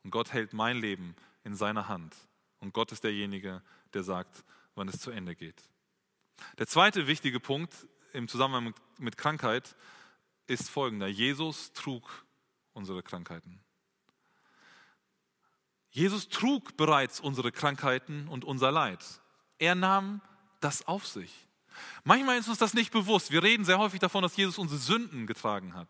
und 0.05 0.11
Gott 0.11 0.33
hält 0.33 0.53
mein 0.53 0.79
Leben 0.79 1.14
in 1.45 1.55
seiner 1.55 1.89
Hand 1.89 2.14
und 2.61 2.73
Gott 2.73 2.93
ist 2.93 3.05
derjenige, 3.05 3.62
der 3.95 4.03
sagt, 4.03 4.45
wann 4.75 4.89
es 4.89 5.01
zu 5.01 5.11
Ende 5.11 5.35
geht. 5.35 5.62
Der 6.59 6.67
zweite 6.67 7.07
wichtige 7.07 7.41
Punkt 7.41 7.75
im 8.12 8.29
Zusammenhang 8.29 8.75
mit 8.99 9.17
Krankheit 9.17 9.77
ist 10.47 10.71
folgender. 10.71 11.07
Jesus 11.07 11.73
trug 11.73 12.26
unsere 12.77 13.03
Krankheiten. 13.03 13.61
Jesus 15.91 16.29
trug 16.29 16.77
bereits 16.77 17.20
unsere 17.20 17.51
Krankheiten 17.51 18.29
und 18.29 18.45
unser 18.45 18.70
Leid. 18.70 19.03
Er 19.59 19.74
nahm 19.74 20.20
das 20.61 20.87
auf 20.87 21.07
sich. 21.07 21.33
Manchmal 22.05 22.39
ist 22.39 22.49
uns 22.49 22.59
das 22.59 22.74
nicht 22.74 22.93
bewusst. 22.93 23.31
Wir 23.31 23.43
reden 23.43 23.64
sehr 23.64 23.79
häufig 23.79 24.01
davon, 24.01 24.22
dass 24.22 24.37
Jesus 24.37 24.59
unsere 24.59 24.79
Sünden 24.79 25.27
getragen 25.27 25.74
hat. 25.74 25.89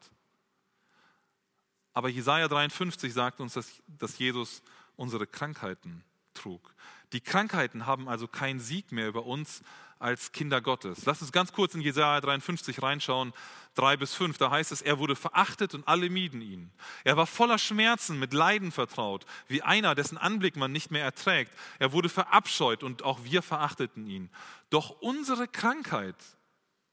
Aber 1.92 2.08
Jesaja 2.08 2.46
53 2.46 3.12
sagt 3.12 3.40
uns, 3.40 3.54
dass, 3.54 3.82
dass 3.86 4.18
Jesus 4.18 4.62
unsere 4.96 5.26
Krankheiten 5.26 6.04
trug. 6.34 6.74
Die 7.12 7.20
Krankheiten 7.20 7.86
haben 7.86 8.08
also 8.08 8.26
keinen 8.26 8.60
Sieg 8.60 8.92
mehr 8.92 9.08
über 9.08 9.26
uns 9.26 9.62
als 9.98 10.32
Kinder 10.32 10.60
Gottes. 10.60 11.06
Lass 11.06 11.22
uns 11.22 11.32
ganz 11.32 11.52
kurz 11.52 11.74
in 11.74 11.80
Jesaja 11.80 12.20
53 12.20 12.82
reinschauen, 12.82 13.32
3 13.76 13.96
bis 13.96 14.14
5. 14.14 14.36
Da 14.36 14.50
heißt 14.50 14.72
es, 14.72 14.82
er 14.82 14.98
wurde 14.98 15.16
verachtet 15.16 15.74
und 15.74 15.88
alle 15.88 16.10
mieden 16.10 16.42
ihn. 16.42 16.70
Er 17.04 17.16
war 17.16 17.26
voller 17.26 17.58
Schmerzen, 17.58 18.18
mit 18.18 18.34
Leiden 18.34 18.72
vertraut, 18.72 19.24
wie 19.48 19.62
einer, 19.62 19.94
dessen 19.94 20.18
Anblick 20.18 20.56
man 20.56 20.72
nicht 20.72 20.90
mehr 20.90 21.04
erträgt. 21.04 21.52
Er 21.78 21.92
wurde 21.92 22.08
verabscheut 22.08 22.82
und 22.82 23.04
auch 23.04 23.24
wir 23.24 23.42
verachteten 23.42 24.06
ihn. 24.06 24.30
Doch 24.68 24.90
unsere 25.00 25.48
Krankheit, 25.48 26.16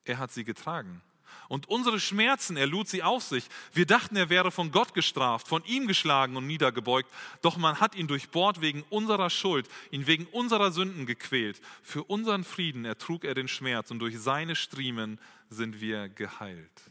er 0.06 0.20
hat 0.20 0.32
sie 0.32 0.44
getragen 0.44 1.02
und 1.50 1.70
unsere 1.70 2.00
Schmerzen, 2.00 2.58
er 2.58 2.68
lud 2.68 2.88
sie 2.88 3.04
auf 3.04 3.24
sich. 3.24 3.46
Wir 3.74 3.86
dachten, 3.86 4.16
er 4.16 4.30
wäre 4.30 4.52
von 4.52 4.72
Gott 4.72 4.94
gestraft, 4.94 5.48
von 5.48 5.64
ihm 5.66 5.88
geschlagen 5.88 6.36
und 6.36 6.48
niedergebeugt, 6.48 7.10
doch 7.42 7.58
man 7.58 7.80
hat 7.80 7.96
ihn 7.96 8.08
durchbohrt 8.08 8.62
wegen 8.62 8.84
unserer 8.90 9.30
Schuld, 9.30 9.68
ihn 9.92 10.08
wegen 10.08 10.26
unserer 10.28 10.72
Sünden 10.72 11.06
gequält. 11.06 11.62
Für 11.82 12.04
unseren 12.04 12.44
Frieden 12.44 12.86
ertrug 12.86 13.24
er 13.24 13.34
den 13.34 13.48
Schmerz 13.48 13.92
und 13.92 14.00
durch 14.00 14.20
seine 14.20 14.56
Striemen 14.56 15.20
sind 15.50 15.82
wir 15.82 16.10
geheilt. 16.10 16.82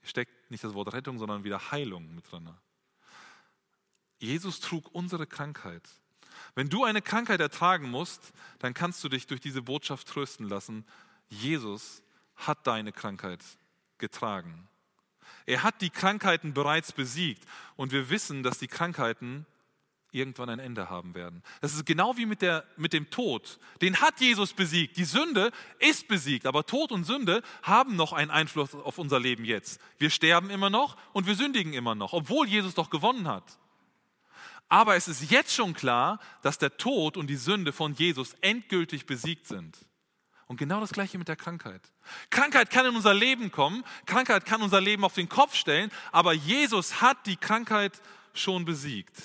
Hier 0.00 0.08
steckt 0.08 0.50
nicht 0.50 0.64
das 0.64 0.74
Wort 0.74 0.92
Rettung, 0.92 1.18
sondern 1.18 1.44
wieder 1.44 1.70
Heilung 1.70 2.14
mit 2.14 2.30
drin. 2.30 2.50
Jesus 4.18 4.60
trug 4.60 4.94
unsere 4.94 5.26
Krankheit. 5.26 5.82
Wenn 6.54 6.68
du 6.68 6.84
eine 6.84 7.02
Krankheit 7.02 7.40
ertragen 7.40 7.90
musst, 7.90 8.32
dann 8.58 8.74
kannst 8.74 9.02
du 9.02 9.08
dich 9.08 9.26
durch 9.26 9.40
diese 9.40 9.62
Botschaft 9.62 10.08
trösten 10.08 10.48
lassen. 10.48 10.84
Jesus 11.28 12.02
hat 12.36 12.66
deine 12.66 12.92
Krankheit 12.92 13.40
getragen. 13.98 14.68
Er 15.46 15.62
hat 15.62 15.80
die 15.80 15.90
Krankheiten 15.90 16.54
bereits 16.54 16.92
besiegt 16.92 17.44
und 17.76 17.92
wir 17.92 18.10
wissen, 18.10 18.42
dass 18.42 18.58
die 18.58 18.66
Krankheiten 18.66 19.46
irgendwann 20.14 20.48
ein 20.48 20.60
Ende 20.60 20.88
haben 20.88 21.14
werden. 21.14 21.42
Das 21.60 21.74
ist 21.74 21.84
genau 21.84 22.16
wie 22.16 22.24
mit, 22.24 22.40
der, 22.40 22.64
mit 22.76 22.92
dem 22.92 23.10
Tod. 23.10 23.58
Den 23.82 24.00
hat 24.00 24.20
Jesus 24.20 24.52
besiegt. 24.52 24.96
Die 24.96 25.04
Sünde 25.04 25.50
ist 25.80 26.06
besiegt, 26.06 26.46
aber 26.46 26.64
Tod 26.64 26.92
und 26.92 27.04
Sünde 27.04 27.42
haben 27.62 27.96
noch 27.96 28.12
einen 28.12 28.30
Einfluss 28.30 28.74
auf 28.74 28.98
unser 28.98 29.18
Leben 29.18 29.44
jetzt. 29.44 29.80
Wir 29.98 30.10
sterben 30.10 30.50
immer 30.50 30.70
noch 30.70 30.96
und 31.12 31.26
wir 31.26 31.34
sündigen 31.34 31.72
immer 31.72 31.96
noch, 31.96 32.12
obwohl 32.12 32.46
Jesus 32.46 32.74
doch 32.74 32.90
gewonnen 32.90 33.26
hat. 33.26 33.58
Aber 34.68 34.96
es 34.96 35.08
ist 35.08 35.30
jetzt 35.30 35.54
schon 35.54 35.74
klar, 35.74 36.20
dass 36.42 36.58
der 36.58 36.76
Tod 36.76 37.16
und 37.16 37.26
die 37.26 37.36
Sünde 37.36 37.72
von 37.72 37.94
Jesus 37.94 38.34
endgültig 38.40 39.06
besiegt 39.06 39.46
sind. 39.46 39.76
Und 40.54 40.58
genau 40.58 40.78
das 40.78 40.92
gleiche 40.92 41.18
mit 41.18 41.26
der 41.26 41.34
Krankheit. 41.34 41.82
Krankheit 42.30 42.70
kann 42.70 42.86
in 42.86 42.94
unser 42.94 43.12
Leben 43.12 43.50
kommen, 43.50 43.82
Krankheit 44.06 44.46
kann 44.46 44.62
unser 44.62 44.80
Leben 44.80 45.04
auf 45.04 45.14
den 45.14 45.28
Kopf 45.28 45.56
stellen, 45.56 45.90
aber 46.12 46.32
Jesus 46.32 47.00
hat 47.00 47.26
die 47.26 47.34
Krankheit 47.34 48.00
schon 48.34 48.64
besiegt. 48.64 49.20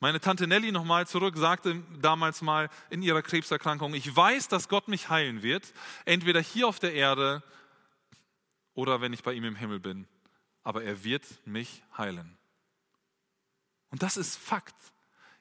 Meine 0.00 0.18
Tante 0.18 0.48
Nelly 0.48 0.72
nochmal 0.72 1.06
zurück 1.06 1.36
sagte 1.36 1.84
damals 2.00 2.42
mal 2.42 2.68
in 2.90 3.00
ihrer 3.00 3.22
Krebserkrankung, 3.22 3.94
ich 3.94 4.16
weiß, 4.16 4.48
dass 4.48 4.68
Gott 4.68 4.88
mich 4.88 5.08
heilen 5.08 5.44
wird, 5.44 5.72
entweder 6.04 6.40
hier 6.40 6.66
auf 6.66 6.80
der 6.80 6.94
Erde 6.94 7.44
oder 8.74 9.00
wenn 9.00 9.12
ich 9.12 9.22
bei 9.22 9.34
ihm 9.34 9.44
im 9.44 9.54
Himmel 9.54 9.78
bin, 9.78 10.08
aber 10.64 10.82
er 10.82 11.04
wird 11.04 11.24
mich 11.46 11.84
heilen. 11.96 12.36
Und 13.90 14.02
das 14.02 14.16
ist 14.16 14.36
Fakt. 14.36 14.74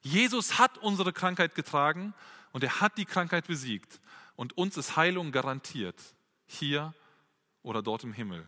Jesus 0.01 0.59
hat 0.59 0.77
unsere 0.77 1.13
Krankheit 1.13 1.55
getragen 1.55 2.13
und 2.51 2.63
er 2.63 2.79
hat 2.79 2.99
die 2.99 3.05
Krankheit 3.05 3.47
besiegt 3.47 3.99
und 4.43 4.57
uns 4.57 4.75
ist 4.75 4.97
Heilung 4.97 5.31
garantiert, 5.31 5.95
hier 6.45 6.93
oder 7.61 7.81
dort 7.81 8.03
im 8.03 8.11
Himmel. 8.11 8.45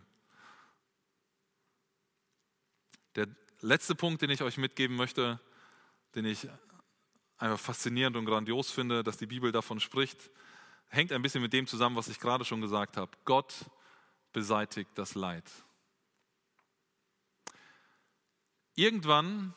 Der 3.14 3.26
letzte 3.62 3.94
Punkt, 3.94 4.20
den 4.20 4.28
ich 4.28 4.42
euch 4.42 4.58
mitgeben 4.58 4.94
möchte, 4.94 5.40
den 6.14 6.26
ich 6.26 6.48
einfach 7.38 7.58
faszinierend 7.58 8.14
und 8.18 8.26
grandios 8.26 8.70
finde, 8.70 9.02
dass 9.02 9.16
die 9.16 9.24
Bibel 9.24 9.52
davon 9.52 9.80
spricht, 9.80 10.30
hängt 10.88 11.12
ein 11.12 11.22
bisschen 11.22 11.40
mit 11.40 11.54
dem 11.54 11.66
zusammen, 11.66 11.96
was 11.96 12.08
ich 12.08 12.20
gerade 12.20 12.44
schon 12.44 12.60
gesagt 12.60 12.98
habe. 12.98 13.16
Gott 13.24 13.54
beseitigt 14.34 14.90
das 14.96 15.14
Leid. 15.14 15.50
Irgendwann 18.74 19.54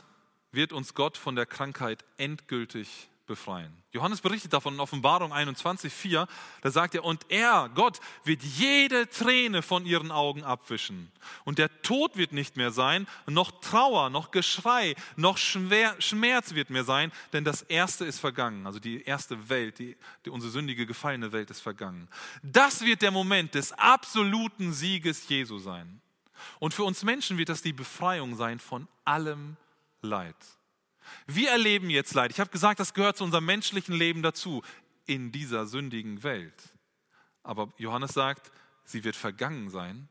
wird 0.54 0.72
uns 0.72 0.94
Gott 0.94 1.18
von 1.18 1.36
der 1.36 1.46
Krankheit 1.46 2.06
endgültig 2.16 3.10
befreien. 3.30 3.72
Johannes 3.92 4.20
berichtet 4.20 4.52
davon 4.52 4.74
in 4.74 4.80
Offenbarung 4.82 5.32
21,4. 5.32 6.28
Da 6.62 6.72
sagt 6.72 6.96
er, 6.96 7.06
und 7.06 7.26
er, 7.30 7.70
Gott, 7.74 8.00
wird 8.26 8.44
jede 8.44 9.08
Träne 9.10 9.62
von 9.62 9.86
ihren 9.86 10.12
Augen 10.12 10.44
abwischen. 10.44 11.10
Und 11.46 11.58
der 11.58 11.82
Tod 11.82 12.18
wird 12.18 12.34
nicht 12.34 12.58
mehr 12.58 12.72
sein, 12.72 13.08
noch 13.26 13.62
Trauer, 13.62 14.10
noch 14.10 14.32
Geschrei, 14.32 14.96
noch 15.16 15.38
Schmerz 15.38 16.54
wird 16.54 16.70
mehr 16.70 16.84
sein, 16.84 17.12
denn 17.32 17.46
das 17.46 17.62
Erste 17.62 18.04
ist 18.04 18.20
vergangen. 18.20 18.68
Also 18.68 18.80
die 18.80 19.04
erste 19.04 19.48
Welt, 19.48 19.80
die, 19.80 19.96
die, 20.26 20.30
unsere 20.30 20.52
sündige, 20.52 20.86
gefallene 20.86 21.32
Welt 21.32 21.50
ist 21.50 21.62
vergangen. 21.62 22.10
Das 22.44 22.82
wird 22.82 23.02
der 23.02 23.12
Moment 23.12 23.56
des 23.56 23.72
absoluten 23.72 24.74
Sieges 24.74 25.30
Jesu 25.30 25.58
sein. 25.60 26.02
Und 26.60 26.74
für 26.74 26.84
uns 26.84 27.04
Menschen 27.04 27.38
wird 27.38 27.50
das 27.50 27.62
die 27.62 27.74
Befreiung 27.74 28.36
sein 28.36 28.60
von 28.60 28.88
allem 29.06 29.56
Leid. 30.02 30.36
Wir 31.28 31.52
erleben 31.52 31.90
jetzt 31.90 32.14
Leid. 32.14 32.32
Ich 32.32 32.40
habe 32.40 32.50
gesagt, 32.50 32.80
das 32.80 32.94
gehört 32.94 33.18
zu 33.18 33.24
unserem 33.24 33.46
menschlichen 33.46 33.96
Leben 33.96 34.22
dazu, 34.22 34.64
in 35.06 35.32
dieser 35.32 35.66
sündigen 35.66 36.24
Welt. 36.24 36.54
Aber 37.44 37.74
Johannes 37.78 38.12
sagt, 38.12 38.52
sie 38.86 39.04
wird 39.04 39.16
vergangen 39.16 39.70
sein 39.70 40.08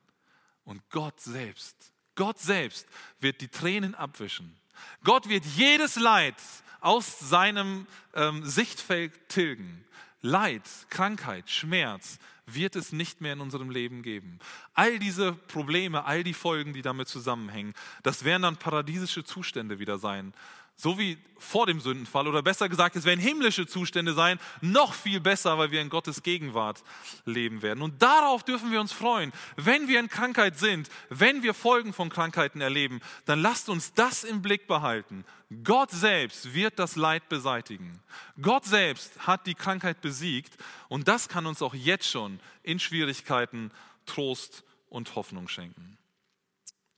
und 0.65 0.83
Gott 0.91 1.21
selbst, 1.21 1.93
Gott 2.15 2.39
selbst 2.39 2.87
wird 3.21 3.41
die 3.41 3.49
Tränen 3.49 3.95
abwischen. 3.95 4.57
Gott 5.05 5.29
wird 5.29 5.45
jedes 5.45 5.97
Leid 5.97 6.35
aus 6.81 7.19
seinem 7.19 7.87
ähm, 8.15 8.45
Sichtfeld 8.45 9.29
tilgen. 9.29 9.85
Leid, 10.21 10.63
Krankheit, 10.91 11.49
Schmerz 11.49 12.19
wird 12.47 12.77
es 12.77 12.93
nicht 12.93 13.21
mehr 13.21 13.35
in 13.35 13.41
unserem 13.41 13.71
Leben 13.71 14.03
geben. 14.03 14.39
All 14.75 14.99
diese 14.99 15.33
Probleme, 15.33 16.05
all 16.05 16.25
die 16.25 16.35
Folgen, 16.35 16.73
die 16.73 16.83
damit 16.83 17.09
zusammenhängen, 17.09 17.75
das 18.03 18.25
werden 18.25 18.43
dann 18.43 18.57
paradiesische 18.57 19.23
Zustände 19.25 19.79
wieder 19.79 19.99
sein 19.99 20.33
so 20.81 20.97
wie 20.97 21.19
vor 21.39 21.67
dem 21.67 21.81
Sündenfall 21.81 22.29
oder 22.29 22.41
besser 22.41 22.69
gesagt, 22.69 22.95
es 22.95 23.05
werden 23.05 23.19
himmlische 23.19 23.67
Zustände 23.67 24.15
sein, 24.15 24.39
noch 24.61 24.95
viel 24.95 25.19
besser, 25.19 25.59
weil 25.59 25.73
wir 25.73 25.81
in 25.81 25.89
Gottes 25.89 26.23
Gegenwart 26.23 26.85
leben 27.25 27.63
werden. 27.63 27.83
Und 27.83 28.01
darauf 28.01 28.45
dürfen 28.45 28.71
wir 28.71 28.81
uns 28.81 28.93
freuen. 28.93 29.33
Wenn 29.57 29.89
wir 29.89 29.99
in 29.99 30.09
Krankheit 30.09 30.57
sind, 30.57 30.89
wenn 31.09 31.43
wir 31.43 31.53
Folgen 31.53 31.93
von 31.93 32.11
Krankheiten 32.11 32.61
erleben, 32.61 33.01
dann 33.25 33.43
lasst 33.43 33.69
uns 33.69 33.93
das 33.93 34.23
im 34.23 34.41
Blick 34.41 34.69
behalten. 34.69 35.25
Gott 35.65 35.91
selbst 35.91 36.55
wird 36.55 36.79
das 36.79 36.95
Leid 36.95 37.29
beseitigen. 37.29 38.01
Gott 38.41 38.65
selbst 38.65 39.27
hat 39.27 39.49
die 39.49 39.57
Krankheit 39.57 40.01
besiegt 40.01 40.57
und 40.89 41.09
das 41.09 41.29
kann 41.29 41.47
uns 41.47 41.61
auch 41.61 41.75
jetzt 41.75 42.09
schon 42.09 42.39
in 42.63 42.79
Schwierigkeiten 42.79 43.73
Trost 44.07 44.63
und 44.89 45.17
Hoffnung 45.17 45.49
schenken. 45.49 45.99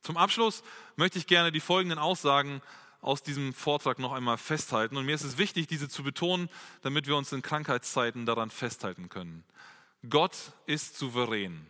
Zum 0.03 0.18
Abschluss 0.18 0.62
möchte 0.97 1.18
ich 1.18 1.26
gerne 1.26 1.51
die 1.51 1.61
folgenden 1.61 1.99
Aussagen 1.99 2.61
aus 3.01 3.23
diesem 3.23 3.55
Vortrag 3.55 3.99
noch 3.99 4.13
einmal 4.13 4.39
festhalten. 4.39 4.97
Und 4.97 5.07
mir 5.07 5.15
ist 5.15 5.25
es 5.25 5.39
wichtig, 5.39 5.67
diese 5.67 5.89
zu 5.89 6.03
betonen, 6.03 6.49
damit 6.83 7.07
wir 7.07 7.17
uns 7.17 7.33
in 7.33 7.43
Krankheitszeiten 7.43 8.27
daran 8.27 8.51
festhalten 8.51 9.09
können. 9.09 9.45
Gott 10.09 10.37
ist 10.67 10.97
souverän. 10.97 11.67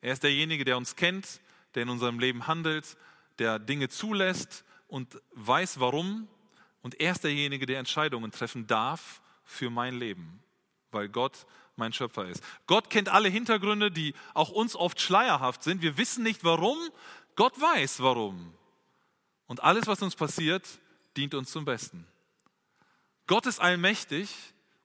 Er 0.00 0.12
ist 0.12 0.22
derjenige, 0.22 0.64
der 0.64 0.76
uns 0.76 0.96
kennt, 0.96 1.40
der 1.74 1.84
in 1.84 1.88
unserem 1.88 2.18
Leben 2.18 2.46
handelt, 2.46 2.96
der 3.38 3.58
Dinge 3.58 3.88
zulässt 3.88 4.64
und 4.88 5.20
weiß 5.32 5.80
warum. 5.80 6.28
Und 6.82 7.00
er 7.00 7.12
ist 7.12 7.24
derjenige, 7.24 7.66
der 7.66 7.78
Entscheidungen 7.78 8.32
treffen 8.32 8.66
darf 8.66 9.20
für 9.44 9.70
mein 9.70 9.94
Leben, 9.94 10.42
weil 10.90 11.08
Gott 11.08 11.46
mein 11.76 11.92
Schöpfer 11.92 12.26
ist. 12.26 12.42
Gott 12.66 12.90
kennt 12.90 13.08
alle 13.08 13.28
Hintergründe, 13.28 13.90
die 13.90 14.14
auch 14.34 14.50
uns 14.50 14.76
oft 14.76 15.00
schleierhaft 15.00 15.62
sind. 15.62 15.82
Wir 15.82 15.96
wissen 15.96 16.22
nicht 16.22 16.44
warum. 16.44 16.78
Gott 17.36 17.58
weiß 17.60 18.02
warum. 18.02 18.52
Und 19.52 19.62
alles, 19.62 19.86
was 19.86 20.00
uns 20.00 20.16
passiert, 20.16 20.66
dient 21.14 21.34
uns 21.34 21.50
zum 21.50 21.66
Besten. 21.66 22.06
Gott 23.26 23.44
ist 23.44 23.60
allmächtig 23.60 24.34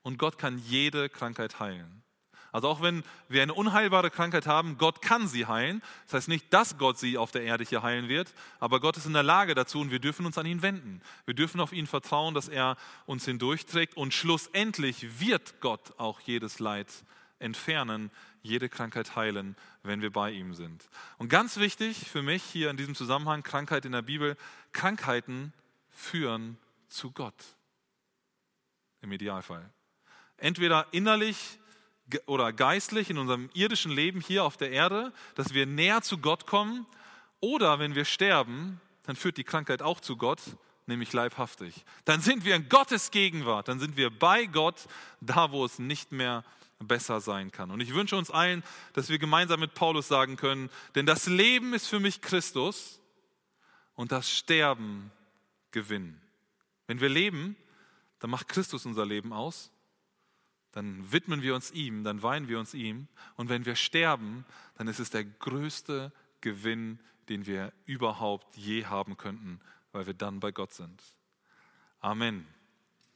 und 0.02 0.20
Gott 0.20 0.38
kann 0.38 0.58
jede 0.58 1.08
Krankheit 1.08 1.62
heilen. 1.62 2.04
Also 2.52 2.68
auch 2.68 2.82
wenn 2.82 3.06
wir 3.30 3.44
eine 3.44 3.54
unheilbare 3.54 4.12
Krankheit 4.12 4.46
haben, 4.46 4.78
Gott 4.78 5.02
kann 5.02 5.30
sie 5.30 5.46
heilen. 5.46 5.82
Das 6.04 6.16
heißt 6.16 6.28
nicht, 6.28 6.52
dass 6.52 6.78
Gott 6.78 7.00
sie 7.00 7.18
auf 7.18 7.32
der 7.32 7.44
Erde 7.44 7.64
hier 7.64 7.82
heilen 7.82 8.10
wird, 8.10 8.34
aber 8.60 8.82
Gott 8.82 8.98
ist 8.98 9.06
in 9.06 9.14
der 9.14 9.24
Lage 9.24 9.56
dazu 9.56 9.80
und 9.80 9.90
wir 9.90 10.00
dürfen 10.00 10.26
uns 10.26 10.38
an 10.38 10.46
ihn 10.46 10.62
wenden. 10.62 11.02
Wir 11.24 11.34
dürfen 11.34 11.62
auf 11.62 11.72
ihn 11.72 11.88
vertrauen, 11.88 12.34
dass 12.34 12.50
er 12.50 12.76
uns 13.06 13.24
hindurchträgt 13.24 13.96
und 13.96 14.14
schlussendlich 14.14 15.22
wird 15.22 15.62
Gott 15.62 15.98
auch 15.98 16.20
jedes 16.20 16.60
Leid 16.60 16.90
entfernen, 17.40 18.12
jede 18.42 18.68
Krankheit 18.68 19.16
heilen, 19.16 19.56
wenn 19.88 20.02
wir 20.02 20.12
bei 20.12 20.32
ihm 20.32 20.54
sind. 20.54 20.90
Und 21.18 21.30
ganz 21.30 21.58
wichtig 21.58 22.10
für 22.10 22.22
mich 22.22 22.44
hier 22.44 22.70
in 22.70 22.78
diesem 22.78 22.96
Zusammenhang, 22.96 23.44
Krankheit 23.44 23.86
in 23.86 23.94
der 23.94 24.02
Bibel, 24.02 24.38
Krankheiten 24.74 25.54
führen 25.90 26.58
zu 26.88 27.12
Gott. 27.12 27.56
Im 29.02 29.12
Idealfall. 29.12 29.70
Entweder 30.38 30.88
innerlich 30.92 31.60
oder 32.26 32.54
geistlich 32.54 33.10
in 33.10 33.18
unserem 33.18 33.50
irdischen 33.54 33.92
Leben 33.92 34.22
hier 34.22 34.44
auf 34.44 34.58
der 34.58 34.72
Erde, 34.72 35.12
dass 35.36 35.54
wir 35.54 35.66
näher 35.66 36.02
zu 36.02 36.20
Gott 36.20 36.46
kommen, 36.46 36.86
oder 37.40 37.80
wenn 37.80 37.96
wir 37.96 38.06
sterben, 38.06 38.82
dann 39.04 39.16
führt 39.16 39.38
die 39.38 39.44
Krankheit 39.44 39.82
auch 39.82 40.00
zu 40.00 40.18
Gott, 40.18 40.42
nämlich 40.88 41.14
leibhaftig. 41.14 41.86
Dann 42.06 42.22
sind 42.22 42.46
wir 42.46 42.56
in 42.56 42.70
Gottes 42.70 43.12
Gegenwart, 43.12 43.68
dann 43.68 43.80
sind 43.80 43.98
wir 43.98 44.10
bei 44.10 44.46
Gott, 44.46 44.88
da 45.22 45.52
wo 45.52 45.64
es 45.66 45.80
nicht 45.80 46.12
mehr 46.12 46.44
besser 46.80 47.22
sein 47.22 47.52
kann. 47.52 47.72
Und 47.72 47.82
ich 47.82 47.94
wünsche 47.94 48.16
uns 48.16 48.32
allen, 48.32 48.64
dass 48.94 49.10
wir 49.10 49.20
gemeinsam 49.20 49.60
mit 49.60 49.74
Paulus 49.74 50.08
sagen 50.08 50.36
können, 50.36 50.70
denn 50.96 51.06
das 51.06 51.28
Leben 51.28 51.74
ist 51.74 51.88
für 51.88 52.00
mich 52.00 52.22
Christus 52.22 53.02
und 53.96 54.12
das 54.12 54.30
Sterben 54.30 55.12
Gewinn. 55.72 56.20
Wenn 56.86 57.02
wir 57.02 57.10
leben, 57.10 57.56
dann 58.20 58.30
macht 58.30 58.48
Christus 58.48 58.86
unser 58.86 59.06
Leben 59.06 59.34
aus, 59.34 59.72
dann 60.72 61.12
widmen 61.12 61.42
wir 61.42 61.56
uns 61.56 61.72
ihm, 61.72 62.04
dann 62.04 62.22
weinen 62.22 62.48
wir 62.48 62.60
uns 62.60 62.74
ihm 62.74 63.08
und 63.36 63.50
wenn 63.50 63.66
wir 63.66 63.76
sterben, 63.76 64.46
dann 64.76 64.88
ist 64.88 65.00
es 65.00 65.10
der 65.10 65.26
größte 65.26 66.12
Gewinn, 66.42 67.00
den 67.30 67.46
wir 67.46 67.74
überhaupt 67.86 68.56
je 68.56 68.86
haben 68.86 69.18
könnten, 69.18 69.60
weil 69.92 70.06
wir 70.06 70.14
dann 70.14 70.40
bei 70.40 70.52
Gott 70.52 70.74
sind. 70.74 71.02
Amen. 72.00 72.48